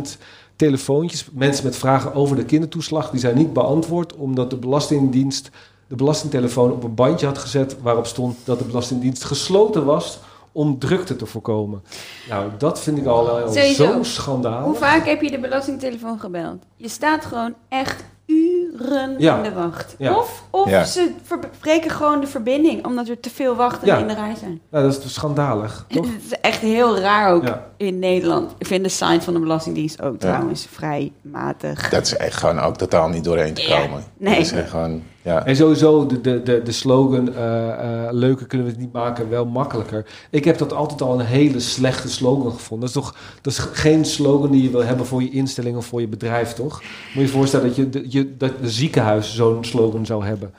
telefoontjes... 0.55 1.27
mensen 1.33 1.65
met 1.65 1.75
vragen 1.75 2.13
over 2.13 2.35
de 2.35 2.45
kindertoeslag... 2.45 3.09
die 3.09 3.19
zijn 3.19 3.37
niet 3.37 3.53
beantwoord 3.53 4.15
omdat 4.15 4.49
de 4.49 4.57
Belastingdienst... 4.57 5.49
de 5.87 5.95
belastingtelefoon 5.95 6.71
op 6.71 6.83
een 6.83 6.95
bandje 6.95 7.25
had 7.25 7.37
gezet... 7.37 7.75
waarop 7.81 8.05
stond 8.05 8.37
dat 8.43 8.59
de 8.59 8.65
Belastingdienst 8.65 9.23
gesloten 9.23 9.85
was 9.85 10.19
om 10.51 10.79
drukte 10.79 11.15
te 11.15 11.25
voorkomen. 11.25 11.83
Nou, 12.29 12.49
dat 12.57 12.79
vind 12.79 12.97
ik 12.97 13.05
al, 13.05 13.29
al 13.29 13.51
zo 13.51 14.03
schandalig. 14.03 14.63
Hoe 14.65 14.75
vaak 14.75 15.05
heb 15.05 15.21
je 15.21 15.31
de 15.31 15.39
belastingtelefoon 15.39 16.19
gebeld? 16.19 16.63
Je 16.75 16.87
staat 16.89 17.25
gewoon 17.25 17.53
echt 17.69 18.03
uren 18.25 19.15
Ja. 19.17 19.37
in 19.37 19.43
de 19.43 19.53
wacht. 19.53 19.95
Ja. 19.97 20.17
Of, 20.17 20.43
of 20.49 20.69
Ja. 20.69 20.83
ze 20.83 21.11
verbreken 21.23 21.91
gewoon 21.91 22.19
de 22.19 22.27
verbinding, 22.27 22.85
omdat 22.85 23.07
er 23.07 23.19
te 23.19 23.29
veel 23.29 23.55
wachten 23.55 23.87
Ja. 23.87 23.97
in 23.97 24.07
de 24.07 24.13
rij 24.13 24.35
zijn. 24.39 24.61
Nou, 24.69 24.83
dat 24.83 24.93
is 24.93 25.01
dus 25.01 25.13
schandalig, 25.13 25.85
toch? 25.89 26.05
Het 26.05 26.23
is 26.25 26.39
echt 26.41 26.59
heel 26.59 26.97
raar 26.99 27.33
ook 27.33 27.43
Ja. 27.47 27.65
in 27.77 27.99
Nederland. 27.99 28.51
Ik 28.57 28.67
vind 28.67 28.83
de 28.83 28.89
site 28.89 29.21
van 29.21 29.33
de 29.33 29.39
Belastingdienst 29.39 30.01
ook 30.01 30.19
trouwens 30.19 30.67
vrij 30.71 31.11
matig. 31.21 31.89
Dat 31.89 32.05
is 32.05 32.15
echt 32.17 32.37
gewoon 32.37 32.59
ook 32.59 32.77
totaal 32.77 33.09
niet 33.09 33.23
doorheen 33.23 33.53
te 33.53 33.61
Ja. 33.61 33.81
komen. 33.81 34.03
Nee. 34.17 34.35
Dat 34.35 34.45
is 34.45 34.51
echt 34.51 34.69
gewoon, 34.69 35.03
ja. 35.25 35.45
En 35.45 35.55
sowieso 35.55 36.05
de, 36.05 36.21
de, 36.21 36.43
de, 36.43 36.61
de 36.63 36.71
slogan 36.71 37.33
eh, 37.33 38.07
leuker 38.11 38.47
kunnen 38.47 38.67
we 38.67 38.73
het 38.73 38.81
niet 38.81 38.93
maken, 38.93 39.29
wel 39.29 39.45
makkelijker. 39.45 40.05
Ik 40.29 40.45
heb 40.45 40.57
dat 40.57 40.73
altijd 40.73 41.01
al 41.01 41.19
een 41.19 41.25
hele 41.25 41.59
slechte 41.59 42.09
slogan 42.09 42.51
gevonden. 42.51 42.87
Dat 42.87 43.03
is 43.03 43.03
toch 43.03 43.15
dat 43.41 43.53
is 43.53 43.59
geen 43.59 44.05
slogan 44.05 44.51
die 44.51 44.63
je 44.63 44.69
wil 44.69 44.83
hebben 44.83 45.05
voor 45.05 45.21
je 45.21 45.29
instelling 45.29 45.77
of 45.77 45.85
voor 45.85 46.01
je 46.01 46.07
bedrijf, 46.07 46.53
toch? 46.53 46.81
Moet 46.81 47.13
je 47.13 47.21
je 47.21 47.27
voorstellen 47.27 47.67
dat 47.67 47.75
je, 47.75 48.05
je 48.09 48.37
dat 48.37 48.51
een 48.61 48.69
ziekenhuis 48.69 49.35
zo'n 49.35 49.63
slogan 49.63 50.05
zou 50.05 50.25
hebben. 50.25 50.53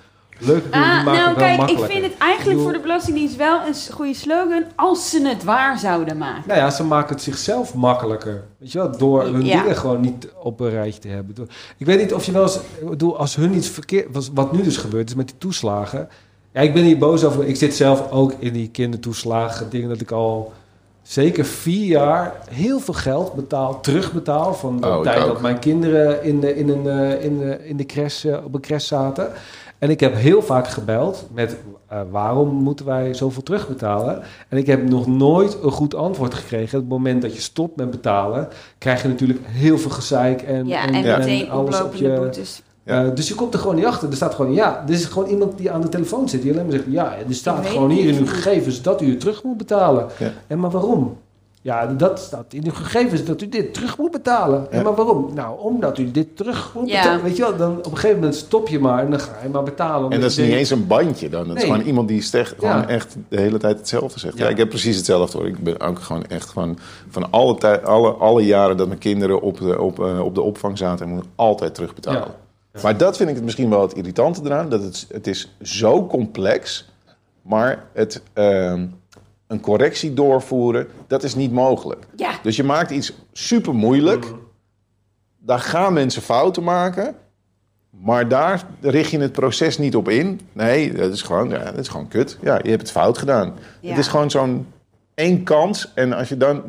Het 0.45 0.62
Ah, 0.70 1.05
nou 1.05 1.37
kijk, 1.37 1.70
ik 1.70 1.78
vind 1.78 2.03
het 2.05 2.12
eigenlijk 2.18 2.61
voor 2.61 2.72
de 2.72 2.78
Belastingdienst 2.80 3.37
wel 3.37 3.61
een 3.66 3.74
goede 3.93 4.14
slogan 4.14 4.64
als 4.76 5.11
ze 5.11 5.28
het 5.28 5.45
waar 5.45 5.78
zouden 5.78 6.16
maken. 6.18 6.43
Nou 6.47 6.59
ja, 6.61 6.70
ze 6.70 6.84
maken 6.84 7.14
het 7.14 7.22
zichzelf 7.24 7.74
makkelijker. 7.74 8.45
Weet 8.59 8.72
je 8.72 8.78
wel, 8.78 8.99
door 8.99 9.22
hun 9.22 9.45
Ja. 9.45 9.61
dingen 9.62 9.76
gewoon 9.76 10.01
niet 10.01 10.28
op 10.43 10.61
een 10.61 10.70
rijtje 10.70 11.01
te 11.01 11.09
hebben. 11.09 11.49
Ik 11.76 11.87
weet 11.87 11.99
niet 12.01 12.14
of 12.14 12.24
je 12.24 12.32
wel 12.32 12.43
eens... 12.43 12.57
Ik 12.80 12.89
bedoel, 12.89 13.18
als 13.18 13.37
hun 13.37 13.55
iets 13.55 13.68
verkeerd... 13.68 14.07
was- 14.12 14.30
Wat 14.34 14.53
nu 14.53 14.62
dus 14.62 14.76
gebeurt 14.76 15.09
is 15.09 15.14
met 15.14 15.26
die 15.28 15.39
toeslagen... 15.39 16.09
Ja, 16.53 16.61
ik 16.61 16.74
ben 16.74 16.82
hier 16.82 16.99
boos 16.99 17.24
over. 17.24 17.45
Ik 17.47 17.57
zit 17.57 17.74
zelf 17.74 18.11
ook 18.11 18.32
in 18.39 18.53
die 18.53 18.68
kindertoeslagen. 18.70 19.70
Dingen 19.70 19.89
dat 19.89 20.01
ik 20.01 20.11
al 20.11 20.53
zeker 21.07 21.44
vier 21.44 21.86
jaar 21.86 22.34
heel 22.50 22.80
veel 22.80 22.94
geld 22.94 23.34
betaal, 23.34 23.80
terugbetaal. 23.80 24.54
Van 24.54 24.80
de 24.80 24.86
Oh, 24.86 25.00
tijd 25.00 25.26
dat 25.26 25.40
mijn 25.40 25.59
kinderen 25.59 26.22
in, 26.24 26.40
de, 26.40 26.57
in, 26.57 26.68
een, 26.68 26.86
eh, 26.88 27.24
in, 27.24 27.38
de, 27.38 27.59
in 27.68 27.76
de 27.76 27.86
crash, 27.86 28.24
eh, 28.24 28.44
op 28.44 28.54
een 28.54 28.61
crash 28.61 28.86
zaten. 28.86 29.28
En 29.78 29.90
ik 29.90 30.00
heb 30.00 30.14
heel 30.14 30.42
vaak 30.42 30.68
gebeld 30.68 31.26
met 31.32 31.57
eh, 31.88 32.00
waarom 32.11 32.48
moeten 32.48 32.86
wij 32.86 33.14
zoveel 33.14 33.42
terugbetalen? 33.42 34.22
En 34.48 34.59
ik 34.59 34.66
heb 34.66 34.88
nog 34.88 35.07
nooit 35.07 35.59
een 35.62 35.70
goed 35.70 35.94
antwoord 35.94 36.34
gekregen. 36.34 36.78
Op 36.78 36.84
het 36.84 36.92
moment 36.92 37.22
dat 37.22 37.34
je 37.34 37.40
stopt 37.40 37.76
met 37.76 37.90
betalen, 37.90 38.48
krijg 38.78 39.02
je 39.02 39.09
natuurlijk 39.09 39.40
heel 39.46 39.78
veel 39.78 39.90
gezeik 39.90 40.42
en, 40.42 40.66
Ja, 40.66 40.88
en 40.88 41.48
alles 41.50 41.80
op 41.80 41.84
oplopende 41.84 42.12
je. 42.12 42.18
boetes. 42.20 42.62
Ja. 42.87 43.05
Eh, 43.05 43.14
dus 43.14 43.28
je 43.28 43.34
komt 43.34 43.55
er 43.55 43.61
gewoon 43.61 43.74
niet 43.76 43.84
achter. 43.84 44.09
Er 44.09 44.16
staat 44.16 44.34
gewoon, 44.34 44.53
ja, 44.53 44.82
dit 44.87 44.99
is 44.99 45.05
gewoon 45.05 45.28
iemand 45.28 45.59
die 45.59 45.70
aan 45.70 45.80
de 45.80 45.89
telefoon 45.89 46.28
zit. 46.28 46.43
Die 46.43 46.51
alleen 46.53 46.62
maar 46.64 46.72
zegt, 46.72 46.84
ja, 46.89 47.14
er 47.28 47.34
staat 47.34 47.66
gewoon 47.66 47.91
het 47.91 47.99
hier 47.99 48.09
in 48.12 48.18
uw 48.18 48.26
gegevens 48.26 48.82
dat 48.82 49.03
u 49.03 49.11
het 49.11 49.20
terug 49.20 49.43
moet 49.43 49.57
betalen. 49.57 50.07
Ja. 50.18 50.32
En 50.47 50.61
maar 50.61 50.70
waarom? 50.70 51.16
Ja, 51.62 51.87
dat 51.87 52.18
staat 52.18 52.45
in 52.53 52.64
uw 52.64 52.72
gegevens 52.72 53.24
dat 53.24 53.43
u 53.43 53.49
dit 53.49 53.74
terug 53.74 53.99
moet 53.99 54.11
betalen. 54.11 54.66
En 54.70 54.78
Ja. 54.78 54.84
maar 54.84 54.95
waarom? 54.95 55.30
Nou, 55.34 55.61
omdat 55.61 55.99
u 55.99 56.11
dit 56.11 56.37
terug 56.37 56.70
moet 56.74 56.89
Ja. 56.89 57.01
betalen. 57.03 57.22
Weet 57.22 57.37
je 57.37 57.43
wel, 57.43 57.57
dan 57.57 57.76
op 57.78 57.84
een 57.84 57.91
gegeven 57.97 58.14
moment 58.16 58.34
stop 58.34 58.68
je 58.68 58.78
maar 58.78 59.05
en 59.05 59.11
dan 59.11 59.20
ga 59.20 59.32
je 59.43 59.49
maar 59.49 59.62
betalen. 59.62 60.11
En 60.11 60.20
dat 60.20 60.30
is 60.30 60.37
niet 60.37 60.51
eens 60.53 60.70
een 60.70 60.87
bandje 60.87 61.28
dan. 61.28 61.49
Dat 61.49 61.57
is 61.57 61.62
gewoon 61.62 61.80
iemand 61.80 62.09
die 62.09 62.22
zegt, 62.22 62.55
gewoon 62.59 62.89
echt 62.89 63.16
de 63.28 63.41
hele 63.41 63.59
tijd 63.59 63.78
hetzelfde 63.78 64.18
zegt. 64.20 64.39
Ja. 64.39 64.45
Ja. 64.45 64.51
ik 64.51 64.57
heb 64.57 64.68
precies 64.68 64.97
hetzelfde 64.97 65.39
hoor. 65.39 65.47
Ik 65.47 65.62
ben 65.62 65.80
ook 65.80 65.99
gewoon 65.99 66.24
echt 66.26 66.53
van, 66.53 66.78
van 67.09 67.30
alle, 67.30 67.55
tij- 67.55 67.82
alle, 67.82 68.11
alle 68.11 68.45
jaren 68.45 68.76
dat 68.76 68.87
mijn 68.87 68.99
kinderen 68.99 69.41
op 69.41 69.59
de, 69.59 69.80
op, 69.80 70.01
eh, 70.01 70.20
op 70.24 70.34
de 70.34 70.43
opvang 70.43 70.78
zaten, 70.78 71.09
moet 71.09 71.22
ik 71.24 71.30
altijd 71.34 71.74
terugbetalen. 71.74 72.45
Maar 72.83 72.97
dat 72.97 73.16
vind 73.16 73.29
ik 73.29 73.35
het 73.35 73.45
misschien 73.45 73.70
wel 73.70 73.81
het 73.83 73.93
irritante 73.95 74.41
eraan. 74.45 74.68
Dat 74.68 74.83
het, 74.83 75.07
het 75.12 75.27
is 75.27 75.57
zo 75.62 76.07
complex, 76.07 76.89
maar 77.43 77.85
het, 77.93 78.22
ehm, 78.33 78.87
een 79.47 79.61
correctie 79.61 80.14
doorvoeren, 80.14 80.87
dat 81.07 81.22
is 81.22 81.35
niet 81.35 81.53
mogelijk. 81.53 82.07
Ja, 82.16 82.31
Dus 82.43 82.57
je 82.57 82.64
maakt 82.64 82.91
iets 82.91 83.12
super 83.33 83.74
moeilijk. 83.74 84.27
Daar 85.39 85.61
gaan 85.61 85.93
mensen 85.93 86.22
fouten 86.22 86.62
maken. 86.62 87.14
Maar 87.91 88.29
daar 88.29 88.64
richt 88.81 89.11
je 89.11 89.18
het 89.18 89.33
proces 89.33 89.79
niet 89.79 89.97
op 89.97 90.09
in. 90.09 90.41
Nee, 90.53 90.93
dat 90.93 91.12
is 91.12 91.22
gewoon, 91.22 91.49
ja, 91.49 91.64
dat 91.64 91.79
is 91.79 91.89
gewoon 91.89 92.09
kut. 92.09 92.39
Ja, 92.43 92.59
je 92.62 92.68
hebt 92.68 92.83
het 92.83 92.91
fout 92.91 93.18
gedaan. 93.18 93.55
Ja. 93.81 93.89
Het 93.89 93.99
is 93.99 94.07
gewoon 94.09 94.31
zo'n 94.31 94.66
één 95.14 95.43
kans. 95.43 95.93
En 95.95 96.12
als 96.12 96.29
je 96.29 96.37
dan... 96.37 96.62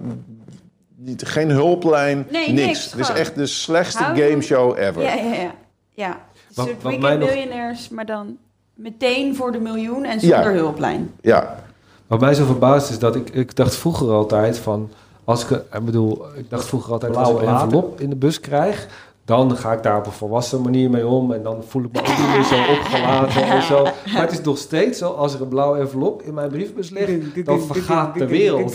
Geen 1.18 1.50
hulplijn, 1.50 2.28
Nee, 2.32 2.52
niks. 2.54 2.66
niks, 2.66 2.92
Het 2.92 3.00
is 3.00 3.10
echt 3.10 3.36
de 3.36 3.46
slechtste 3.46 4.04
gameshow 4.04 4.78
ever. 4.78 5.02
ja, 5.02 5.14
ja, 5.16 5.34
ja. 5.34 5.54
Ja. 5.98 6.10
Een 6.10 6.18
Wat- 6.56 6.66
Weekend 6.82 7.20
nog- 7.20 7.30
Millionaires, 7.30 7.90
maar 7.90 8.06
dan 8.06 8.38
meteen 8.74 9.36
voor 9.36 9.52
de 9.52 9.60
miljoen 9.60 10.04
en 10.04 10.20
zonder 10.20 10.38
Ja. 10.54 10.60
hulplijn. 10.60 11.12
Ja, 11.22 11.66
Wat 12.08 12.20
mij 12.20 12.34
zo 12.34 12.46
verbaast 12.46 12.90
is 12.90 13.00
dat 13.00 13.16
ik, 13.16 13.30
ik 13.30 13.56
dacht 13.56 13.76
vroeger 13.76 14.10
altijd 14.12 14.58
van... 14.58 14.90
Als 15.24 15.44
ik, 15.44 15.50
ik 15.74 15.86
bedoel, 15.86 16.26
ik 16.36 16.50
dacht 16.50 16.66
vroeger 16.66 16.92
altijd 16.92 17.16
als 17.16 17.30
ik 17.30 17.42
een 17.42 17.48
envelop 17.48 18.00
in 18.02 18.10
de 18.10 18.16
bus 18.16 18.40
krijg... 18.40 18.88
dan 19.28 19.58
ga 19.58 19.74
ik 19.74 19.84
daar 19.84 19.98
op 19.98 20.06
een 20.06 20.12
volwassen 20.12 20.62
manier 20.62 20.90
mee 20.90 21.08
om... 21.08 21.32
en 21.32 21.44
dan 21.44 21.64
voel 21.68 21.84
ik 21.84 21.92
me 21.92 22.00
ook 22.00 22.08
niet 22.08 22.28
meer 22.30 22.44
zo 22.44 22.72
opgelaten 22.72 23.44
en 23.44 23.62
zo. 23.62 23.84
Maar 23.84 24.22
het 24.22 24.32
is 24.32 24.42
nog 24.42 24.58
steeds 24.58 24.98
zo, 24.98 25.10
als 25.12 25.34
er 25.34 25.42
een 25.42 25.48
blauwe 25.48 25.80
envelop 25.80 26.22
in 26.22 26.34
mijn 26.34 26.50
briefbus 26.50 26.90
ligt... 26.90 27.46
dan 27.46 27.62
vergaat 27.62 28.18
de 28.18 28.26
wereld. 28.28 28.74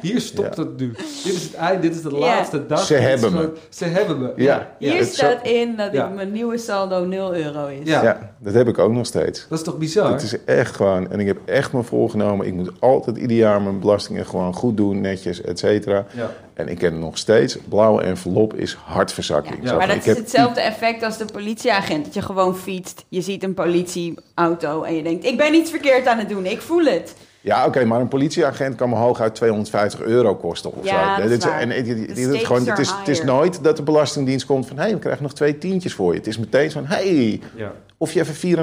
Hier 0.00 0.20
stopt 0.20 0.56
het 0.56 0.76
nu. 0.78 0.92
Dit 1.24 1.34
is 1.34 1.42
het 1.42 1.54
eind, 1.54 1.82
dit 1.82 1.94
is 1.94 2.02
de 2.02 2.10
Ja. 2.10 2.18
laatste 2.18 2.66
dag. 2.66 2.84
Ze 2.84 2.94
hebben 2.94 3.32
me. 3.32 3.52
Ze 3.68 3.84
hebben 3.84 4.18
me. 4.20 4.32
Ja. 4.36 4.74
Hier 4.78 5.04
staat 5.04 5.46
in 5.46 5.76
dat 5.76 5.92
Ja. 5.92 6.06
ik 6.08 6.14
mijn 6.14 6.32
nieuwe 6.32 6.58
saldo 6.58 7.04
0 7.04 7.34
euro 7.36 7.66
is. 7.66 7.88
Ja. 7.88 8.02
ja, 8.02 8.34
dat 8.38 8.54
heb 8.54 8.68
ik 8.68 8.78
ook 8.78 8.92
nog 8.92 9.06
steeds. 9.06 9.46
Dat 9.48 9.58
is 9.58 9.64
toch 9.64 9.78
bizar? 9.78 10.12
Het 10.12 10.22
is 10.22 10.44
echt 10.44 10.76
gewoon, 10.76 11.10
en 11.10 11.20
ik 11.20 11.26
heb 11.26 11.38
echt 11.44 11.72
me 11.72 11.82
voorgenomen, 11.82 12.46
ik 12.46 12.54
moet 12.54 12.70
altijd 12.78 13.16
ieder 13.16 13.36
jaar 13.36 13.62
mijn 13.62 13.80
belastingen 13.80 14.26
gewoon 14.26 14.54
goed 14.54 14.76
doen, 14.76 15.00
netjes, 15.00 15.40
et 15.42 15.58
cetera. 15.58 16.04
Ja. 16.16 16.30
En 16.54 16.68
ik 16.68 16.78
ken 16.78 16.98
nog 16.98 17.18
steeds, 17.18 17.56
blauwe 17.68 18.02
envelop 18.02 18.54
is 18.54 18.76
hartverzakking. 18.84 19.58
Ja, 19.62 19.74
maar 19.76 19.86
dat 19.86 19.96
ik 19.96 20.00
is 20.02 20.06
heb- 20.08 20.16
hetzelfde 20.16 20.60
effect 20.60 21.02
als 21.02 21.18
de 21.18 21.24
politieagent. 21.32 22.04
Dat 22.04 22.14
je 22.14 22.22
gewoon 22.22 22.56
fietst, 22.56 23.04
je 23.08 23.20
ziet 23.20 23.42
een 23.42 23.54
politieauto 23.54 24.82
en 24.82 24.94
je 24.96 25.02
denkt... 25.02 25.24
ik 25.24 25.36
ben 25.36 25.54
iets 25.54 25.70
verkeerd 25.70 26.06
aan 26.06 26.18
het 26.18 26.28
doen, 26.28 26.46
ik 26.46 26.60
voel 26.60 26.84
het. 26.84 27.14
Ja, 27.40 27.66
oké, 27.66 27.84
maar 27.84 28.00
een 28.00 28.08
politieagent 28.08 28.74
kan 28.74 28.88
me 28.88 28.96
hooguit 28.96 29.34
250 29.34 30.00
euro 30.00 30.34
kosten 30.36 30.72
of 30.76 30.84
Ja, 30.84 31.16
zo. 31.16 31.22
dat 31.22 31.30
is 31.30 31.44
waar. 31.44 31.60
en 31.60 31.70
is 31.70 32.24
stakes 32.24 32.42
gewoon, 32.46 32.66
het, 32.66 32.78
is, 32.78 32.90
het 32.90 33.08
is 33.08 33.22
nooit 33.22 33.64
dat 33.64 33.76
de 33.76 33.82
Belastingdienst 33.82 34.46
komt 34.46 34.66
van... 34.66 34.76
hé, 34.76 34.82
hey, 34.82 34.92
we 34.92 34.98
krijgen 34.98 35.22
nog 35.22 35.32
twee 35.34 35.58
tientjes 35.58 35.94
voor 35.94 36.12
je. 36.12 36.18
Het 36.18 36.26
is 36.26 36.38
meteen 36.38 36.70
van, 36.70 36.84
hé, 36.86 36.94
hey, 37.14 37.40
Ja. 37.56 37.72
of 37.96 38.12
je 38.12 38.20
even 38.20 38.56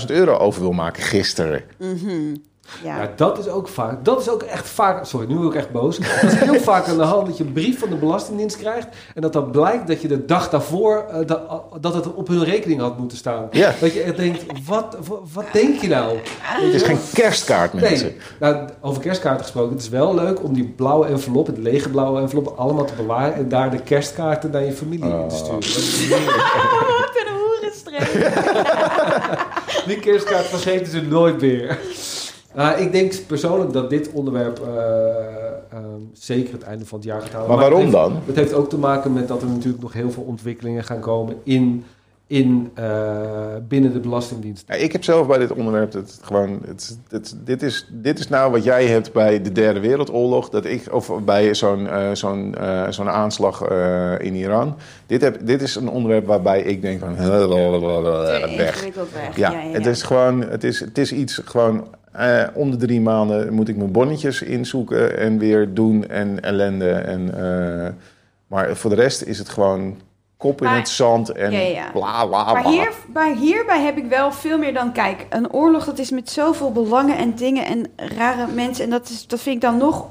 4.500 0.00 0.06
euro 0.06 0.36
over 0.36 0.60
wil 0.60 0.72
maken 0.72 1.02
gisteren. 1.02 1.62
Ja. 2.82 2.96
Ja, 3.02 3.10
dat 3.16 3.38
is 3.38 3.48
ook 3.48 3.68
vaak. 3.68 4.04
Dat 4.04 4.20
is 4.20 4.28
ook 4.30 4.42
echt 4.42 4.68
vaak. 4.68 5.04
Sorry, 5.06 5.26
nu 5.26 5.36
word 5.36 5.48
ik 5.54 5.60
echt 5.60 5.70
boos. 5.70 5.98
Dat 5.98 6.22
is 6.32 6.34
heel 6.34 6.60
vaak 6.60 6.88
aan 6.88 6.96
de 6.96 7.02
hand 7.02 7.26
dat 7.26 7.36
je 7.36 7.44
een 7.44 7.52
brief 7.52 7.78
van 7.78 7.88
de 7.88 7.94
Belastingdienst 7.94 8.56
krijgt. 8.58 8.86
En 9.14 9.22
dat 9.22 9.32
dan 9.32 9.50
blijkt 9.50 9.86
dat 9.86 10.02
je 10.02 10.08
de 10.08 10.24
dag 10.24 10.50
daarvoor. 10.50 11.04
eh, 11.10 11.26
dat, 11.26 11.40
dat 11.80 11.94
het 11.94 12.14
op 12.14 12.28
hun 12.28 12.44
rekening 12.44 12.80
had 12.80 12.98
moeten 12.98 13.18
staan. 13.18 13.48
Ja. 13.50 13.74
Dat 13.80 13.92
je 13.92 14.02
echt 14.02 14.16
denkt: 14.16 14.44
wat, 14.66 14.96
wat, 15.06 15.20
wat 15.32 15.44
denk 15.52 15.80
je 15.80 15.88
nou? 15.88 16.16
Het 16.40 16.74
is 16.74 16.82
geen 16.82 16.98
kerstkaart, 17.12 17.72
mensen. 17.72 18.14
Nee, 18.40 18.52
nou, 18.52 18.68
over 18.80 19.02
kerstkaarten 19.02 19.42
gesproken. 19.44 19.72
Het 19.72 19.82
is 19.82 19.88
wel 19.88 20.14
leuk 20.14 20.42
om 20.42 20.54
die 20.54 20.64
blauwe 20.76 21.06
envelop, 21.06 21.46
het 21.46 21.58
lege 21.58 21.88
blauwe 21.88 22.20
envelop, 22.20 22.54
allemaal 22.56 22.84
te 22.84 22.94
bewaren. 22.94 23.34
En 23.34 23.48
daar 23.48 23.70
de 23.70 23.80
kerstkaarten 23.82 24.50
naar 24.50 24.64
je 24.64 24.72
familie 24.72 25.10
in 25.10 25.28
te 25.28 25.34
sturen. 25.36 25.60
Dat 25.60 25.64
is 25.64 26.06
heerlijk. 26.08 26.36
Oh, 26.36 27.00
wat 27.00 27.10
een 27.26 27.32
hoerenstreek. 27.34 28.34
Die 29.86 29.98
kerstkaart 30.00 30.44
vergeten 30.46 30.92
ze 30.92 31.02
nooit 31.02 31.40
meer. 31.40 31.78
Nou, 32.56 32.80
ik 32.80 32.92
denk 32.92 33.26
persoonlijk 33.26 33.72
dat 33.72 33.90
dit 33.90 34.10
onderwerp 34.12 34.60
eh, 34.60 34.68
ehm, 35.78 36.00
zeker 36.12 36.52
het 36.52 36.62
einde 36.62 36.86
van 36.86 36.98
het 36.98 37.06
jaar 37.06 37.20
gaat 37.20 37.32
halen. 37.32 37.48
Maar 37.48 37.58
het 37.58 37.66
waarom 37.66 37.80
heeft- 37.80 37.92
dan? 37.92 38.20
Het 38.26 38.36
heeft 38.36 38.52
ook 38.52 38.68
te 38.68 38.78
maken 38.78 39.12
met 39.12 39.28
dat 39.28 39.42
er 39.42 39.48
natuurlijk 39.48 39.82
nog 39.82 39.92
heel 39.92 40.10
veel 40.10 40.22
ontwikkelingen 40.22 40.84
gaan 40.84 41.00
komen 41.00 41.36
in, 41.42 41.84
in, 42.26 42.70
eh, 42.74 43.16
binnen 43.68 43.92
de 43.92 44.00
Belastingdienst. 44.00 44.64
Ja, 44.68 44.74
ik 44.74 44.92
heb 44.92 45.04
zelf 45.04 45.26
bij 45.26 45.38
dit 45.38 45.52
onderwerp 45.52 45.92
het 45.92 46.18
gewoon. 46.22 46.60
Het, 46.66 46.98
het, 47.08 47.36
dit, 47.44 47.62
is, 47.62 47.86
dit 47.92 48.18
is 48.18 48.28
nou 48.28 48.50
wat 48.52 48.64
jij 48.64 48.86
hebt 48.86 49.12
bij 49.12 49.42
de 49.42 49.52
Derde 49.52 49.80
Wereldoorlog. 49.80 50.48
Dat 50.48 50.64
ik, 50.64 50.92
of 50.92 51.12
bij 51.24 51.54
zo'n 51.54 51.88
eh, 51.88 52.10
zo'n 52.12 52.54
eh, 52.54 52.86
zo'n 52.90 53.08
aanslag 53.08 53.62
eh, 53.62 54.18
in 54.18 54.34
Iran. 54.34 54.76
Dit, 55.06 55.20
heb, 55.20 55.46
dit 55.46 55.62
is 55.62 55.74
een 55.74 55.88
onderwerp 55.88 56.26
waarbij 56.26 56.62
ik 56.62 56.82
denk 56.82 57.00
van. 57.00 57.16
Weg. 58.56 58.84
Weg. 59.12 59.36
Ja, 59.36 59.52
het 59.72 59.86
is 59.86 60.02
gewoon. 60.02 60.40
Het 60.40 60.64
is, 60.64 60.80
het 60.80 60.98
is 60.98 61.12
iets 61.12 61.40
gewoon. 61.44 61.84
Eh, 62.16 62.48
om 62.54 62.70
de 62.70 62.76
drie 62.76 63.00
maanden 63.00 63.52
moet 63.52 63.68
ik 63.68 63.76
mijn 63.76 63.92
bonnetjes 63.92 64.42
inzoeken 64.42 65.18
en 65.18 65.38
weer 65.38 65.74
doen 65.74 66.08
en 66.08 66.40
ellende. 66.42 66.90
En, 66.90 67.34
eh, 67.34 67.92
maar 68.46 68.76
voor 68.76 68.90
de 68.90 68.96
rest 68.96 69.22
is 69.22 69.38
het 69.38 69.48
gewoon 69.48 69.96
kop 70.36 70.60
in 70.60 70.66
Maar- 70.66 70.76
het 70.76 70.88
zand 70.88 71.30
en 71.30 71.50
Ja, 71.52 71.58
ja. 71.58 71.90
bla 71.92 72.26
bla 72.26 72.44
bla. 72.44 72.52
Maar, 72.52 72.66
hier, 72.72 72.92
maar 73.12 73.34
hierbij 73.34 73.82
heb 73.82 73.96
ik 73.96 74.06
wel 74.06 74.32
veel 74.32 74.58
meer 74.58 74.74
dan... 74.74 74.92
Kijk, 74.92 75.26
een 75.30 75.52
oorlog 75.52 75.84
dat 75.84 75.98
is 75.98 76.10
met 76.10 76.30
zoveel 76.30 76.72
belangen 76.72 77.16
en 77.16 77.34
dingen 77.34 77.64
en 77.66 77.86
rare 77.96 78.46
mensen. 78.52 78.84
En 78.84 78.90
dat, 78.90 79.08
is, 79.08 79.26
dat 79.26 79.40
vind 79.40 79.54
ik 79.56 79.60
dan 79.62 79.76
nog 79.76 80.06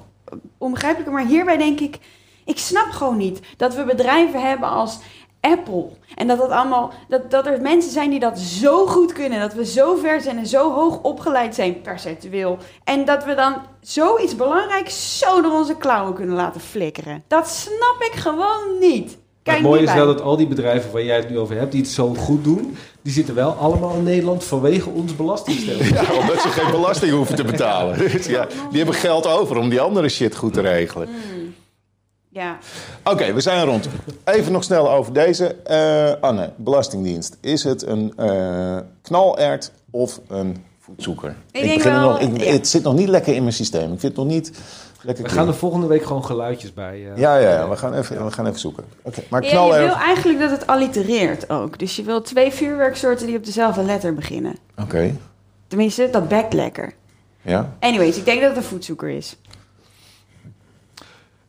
onbegrijpelijker. 0.58 1.14
Maar 1.14 1.26
hierbij 1.26 1.58
denk 1.58 1.80
ik... 1.80 1.98
Ik 2.46 2.58
snap 2.58 2.90
gewoon 2.92 3.18
niet 3.18 3.40
dat 3.58 3.76
we 3.76 3.84
bedrijven 3.84 4.42
hebben 4.48 4.70
als 4.70 5.00
Apple. 5.52 5.86
En 6.16 6.28
dat, 6.28 6.38
dat, 6.38 6.50
allemaal, 6.50 6.94
dat, 7.08 7.32
dat 7.32 7.46
er 7.46 7.62
mensen 7.62 7.92
zijn 7.92 8.10
die 8.10 8.20
dat 8.20 8.40
zo 8.40 8.86
goed 8.86 9.14
kunnen. 9.14 9.40
Dat 9.40 9.54
we 9.54 9.66
zo 9.66 9.96
ver 9.96 10.22
zijn 10.22 10.38
en 10.38 10.48
zo 10.48 10.74
hoog 10.74 11.02
opgeleid 11.02 11.56
zijn 11.56 11.82
percentueel. 11.82 12.58
En 12.84 13.06
dat 13.06 13.26
we 13.26 13.36
dan 13.36 13.56
zoiets 13.82 14.36
belangrijks 14.36 15.20
zo 15.20 15.42
door 15.42 15.52
onze 15.52 15.78
klauwen 15.78 16.14
kunnen 16.14 16.36
laten 16.36 16.62
flikkeren. 16.62 17.24
Dat 17.28 17.48
snap 17.48 17.98
ik 18.00 18.14
gewoon 18.14 18.80
niet. 18.80 19.18
Kijk 19.44 19.58
het 19.58 19.66
mooie 19.66 19.82
is 19.82 19.94
wel 19.94 20.06
dat 20.06 20.22
al 20.22 20.38
die 20.38 20.48
bedrijven 20.48 20.92
waar 20.92 21.04
jij 21.04 21.16
het 21.16 21.30
nu 21.30 21.38
over 21.38 21.58
hebt, 21.58 21.72
die 21.72 21.82
het 21.82 21.90
zo 21.90 22.14
goed 22.14 22.44
doen, 22.44 22.78
die 23.02 23.14
zitten 23.14 23.36
wel 23.36 23.52
allemaal 23.52 23.96
in 23.96 24.04
Nederland 24.04 24.44
vanwege 24.44 24.90
ons 24.90 25.16
belastingstelsel. 25.16 25.96
Ja, 25.96 26.20
omdat 26.20 26.42
ze 26.42 26.50
geen 26.50 26.72
belasting 26.72 27.12
hoeven 27.12 27.36
te 27.36 27.44
betalen. 27.44 27.98
Ja, 28.28 28.48
die 28.70 28.78
hebben 28.78 28.96
geld 28.96 29.28
over 29.28 29.58
om 29.58 29.70
die 29.70 29.82
andere 29.82 30.10
shit 30.10 30.36
goed 30.36 30.54
te 30.54 30.62
regelen. 30.62 31.10
Ja. 32.36 32.58
Oké, 33.04 33.34
we 33.34 33.42
zijn 33.42 33.66
rond. 33.66 33.88
Even 34.24 34.52
nog 34.52 34.64
snel 34.64 34.92
over 34.92 35.14
deze. 35.14 35.56
Eh, 35.56 36.22
Anne, 36.22 36.52
Belastingdienst. 36.56 37.38
Is 37.42 37.64
het 37.64 37.86
een 37.88 38.14
eh, 38.18 38.78
knalert 39.02 39.72
of 39.92 40.20
een 40.28 40.64
voetzoeker? 40.80 41.36
Ik 41.52 41.84
er 41.86 41.92
wel, 41.92 42.10
nog, 42.10 42.20
ik, 42.20 42.44
ja. 42.44 42.52
Het 42.52 42.68
zit 42.68 42.84
nog 42.84 42.94
niet 42.94 43.08
lekker 43.10 43.34
in 43.36 43.42
mijn 43.42 43.54
systeem. 43.54 43.84
Ik 43.94 44.00
vind 44.00 44.02
het 44.02 44.16
nog 44.16 44.26
niet 44.26 44.52
lekker 45.02 45.24
We 45.24 45.30
gaan 45.30 45.48
er 45.48 45.54
volgende 45.56 45.88
week 45.88 46.04
gewoon 46.06 46.26
geluidjes 46.26 46.74
bij. 46.74 46.94
eh, 47.12 47.18
Ja, 47.18 47.38
ja, 47.38 47.50
ja, 47.50 47.70
we 47.70 47.76
gaan 47.78 47.94
even, 47.94 48.26
we 48.26 48.32
gaan 48.32 48.46
even 48.48 48.60
zoeken. 48.60 48.84
Oké, 49.02 49.22
maar 49.30 49.42
Ja, 49.44 49.48
je 49.50 49.54
knalert... 49.56 49.86
wil 49.86 49.96
eigenlijk 49.96 50.40
dat 50.40 50.52
het 50.52 50.68
allitereert 50.68 51.50
ook. 51.50 51.80
Dus 51.80 51.96
je 51.96 52.04
wil 52.04 52.22
twee 52.22 52.52
vuurwerksoorten 52.52 53.28
die 53.28 53.38
op 53.38 53.46
dezelfde 53.46 53.84
letter 53.84 54.14
beginnen. 54.14 54.56
Oké, 54.82 55.16
Tenminste, 55.68 56.10
dat 56.12 56.28
bekt 56.28 56.54
lekker. 56.54 56.94
ja. 57.42 57.74
Anyways, 57.80 58.18
ik 58.18 58.26
denk 58.26 58.40
dat 58.42 58.50
het 58.50 58.58
een 58.58 58.64
voetzoeker 58.70 59.10
is. 59.10 59.38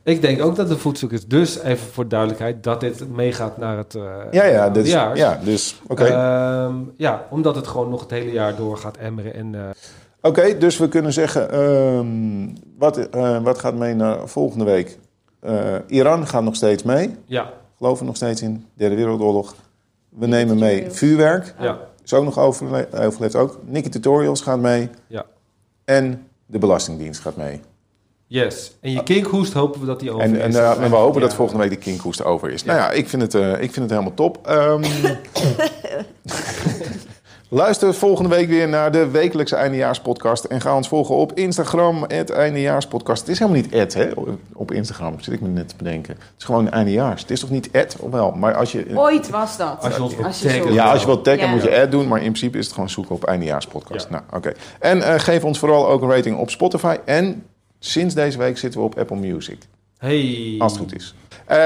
Ik 0.06 0.20
denk 0.20 0.42
ook 0.42 0.56
dat 0.56 0.70
een 0.70 0.78
voetzoek 0.78 1.12
is. 1.12 1.26
Dus 1.26 1.58
even 1.62 1.86
voor 1.92 2.08
duidelijkheid 2.08 2.62
dat 2.62 2.80
dit 2.80 3.08
meegaat 3.14 3.56
naar 3.58 3.76
het. 3.76 3.94
eh 3.94 4.02
Ja, 4.30 4.44
ja, 4.44 4.70
dus, 4.70 4.90
jaar. 4.90 5.16
ja, 5.16 5.40
dus 5.44 5.80
oké. 5.86 6.04
Ehm, 6.04 6.74
ja, 6.96 7.26
omdat 7.30 7.56
het 7.56 7.66
gewoon 7.66 7.88
nog 7.90 8.00
het 8.00 8.10
hele 8.10 8.32
jaar 8.32 8.56
door 8.56 8.76
gaat 8.76 8.96
emmeren. 8.96 9.34
En, 9.34 9.54
eh, 9.54 9.60
Oké, 10.20 10.58
dus 10.58 10.78
we 10.78 10.88
kunnen 10.88 11.12
zeggen, 11.12 11.50
ehm, 11.50 12.48
wat, 12.78 12.96
eh, 13.08 13.42
wat 13.42 13.58
gaat 13.58 13.74
mee 13.74 13.94
naar 13.94 14.28
volgende 14.28 14.64
week? 14.64 14.98
Eh, 15.40 15.74
Iran 15.86 16.26
gaat 16.26 16.42
nog 16.42 16.54
steeds 16.56 16.82
mee. 16.82 17.14
ja, 17.24 17.50
Geloven 17.78 18.06
nog 18.06 18.16
steeds 18.16 18.42
in. 18.42 18.64
Derde 18.74 18.94
Wereldoorlog. 18.96 19.54
We 20.08 20.26
nemen 20.26 20.58
mee 20.58 20.90
vuurwerk. 20.90 21.54
ja, 21.60 21.78
Is 22.04 22.14
ook 22.14 22.24
nog 22.24 22.38
overle 22.38 22.88
overleefd 22.92 23.36
ook. 23.36 23.58
Nicky 23.64 23.88
Tutorials 23.88 24.40
gaat 24.40 24.58
mee. 24.60 24.90
ja. 25.06 25.24
En 25.84 26.26
de 26.46 26.58
Belastingdienst 26.58 27.20
gaat 27.20 27.36
mee. 27.36 27.60
Yes. 28.28 28.76
En 28.80 28.90
je 28.90 29.02
kinkhoest 29.02 29.52
hopen 29.52 29.80
we 29.80 29.86
dat 29.86 30.00
die 30.00 30.10
over 30.10 30.22
En, 30.24 30.34
is. 30.34 30.40
en, 30.40 30.62
eh, 30.62 30.82
en 30.82 30.90
we 30.90 30.96
hopen 30.96 31.20
dat 31.20 31.34
volgende 31.34 31.62
week 31.62 31.70
de 31.70 31.76
kinkhoest 31.76 32.24
over 32.24 32.50
is. 32.50 32.60
Ja. 32.60 32.66
Nou 32.66 32.78
ja, 32.78 32.90
ik 32.90 33.08
vind 33.08 33.22
het, 33.22 33.34
eh, 33.34 33.52
ik 33.52 33.58
vind 33.72 33.76
het 33.76 33.90
helemaal 33.90 34.14
top. 34.14 34.38
Ehm, 34.46 34.84
luister 37.48 37.94
volgende 37.94 38.30
week 38.30 38.48
weer 38.48 38.68
naar 38.68 38.92
de 38.92 39.10
wekelijkse 39.10 39.56
eindejaarspodcast. 39.56 40.44
En 40.44 40.60
ga 40.60 40.76
ons 40.76 40.88
volgen 40.88 41.14
op 41.14 41.32
Instagram, 41.32 42.04
het 42.06 42.30
eindejaarspodcast. 42.30 43.20
Het 43.20 43.30
is 43.30 43.38
helemaal 43.38 43.60
niet 43.60 43.72
ed, 43.72 43.94
hè, 43.94 44.08
op 44.52 44.72
Instagram. 44.72 45.20
Zit 45.20 45.34
ik 45.34 45.40
me 45.40 45.48
net 45.48 45.68
te 45.68 45.74
bedenken. 45.76 46.14
Het 46.14 46.34
is 46.38 46.44
gewoon 46.44 46.70
eindejaars. 46.70 47.20
Het 47.22 47.30
is 47.30 47.40
toch 47.40 47.50
niet 47.50 47.70
ed, 47.70 47.96
of 48.00 48.10
wel? 48.10 48.30
Maar 48.30 48.54
als 48.54 48.72
je... 48.72 48.86
Ooit 48.94 49.30
was 49.30 49.56
dat. 49.56 49.76
Als 49.80 49.96
je 49.96 50.02
ons 50.02 50.14
wilt 50.14 50.26
Als 50.26 50.40
je 50.40 50.48
taggen. 50.48 50.72
Ja, 50.72 50.90
als 50.92 51.00
je 51.00 51.06
wilt 51.06 51.24
taggen 51.24 51.46
Ja. 51.46 51.52
moet 51.52 51.62
je 51.62 51.80
ad 51.80 51.90
doen, 51.90 52.08
maar 52.08 52.18
in 52.18 52.24
principe 52.32 52.58
is 52.58 52.64
het 52.64 52.74
gewoon 52.74 52.90
zoeken 52.90 53.14
op 53.14 53.24
eindejaarspodcast. 53.24 54.06
Ja. 54.10 54.10
Nou, 54.10 54.22
oké. 54.32 54.52
En 54.78 55.02
eh, 55.02 55.18
geef 55.20 55.44
ons 55.44 55.58
vooral 55.58 55.88
ook 55.88 56.02
een 56.02 56.10
rating 56.10 56.36
op 56.38 56.50
Spotify. 56.50 56.96
En 57.04 57.44
sinds 57.86 58.14
deze 58.14 58.38
week 58.38 58.58
zitten 58.58 58.80
we 58.80 58.86
op 58.86 58.98
Apple 58.98 59.16
Music, 59.16 59.58
Hey. 59.98 60.54
als 60.58 60.72
het 60.72 60.80
goed 60.80 60.94
is. 60.94 61.14
Eh, 61.46 61.56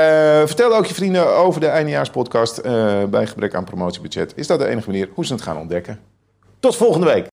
vertel 0.47 0.77
ook 0.77 0.87
je 0.87 0.95
vrienden 0.95 1.37
over 1.37 1.61
de 1.61 1.67
eindejaarspodcast. 1.67 2.59
Eh, 2.59 3.05
bij 3.05 3.27
gebrek 3.27 3.55
aan 3.55 3.65
promotiebudget 3.65 4.33
is 4.37 4.47
dat 4.47 4.59
de 4.59 4.67
enige 4.67 4.91
manier 4.91 5.09
hoe 5.15 5.27
ze 5.27 5.33
het 5.33 5.43
gaan 5.43 5.59
ontdekken. 5.59 6.01
Tot 6.61 6.77
volgende 6.77 7.07
week. 7.07 7.29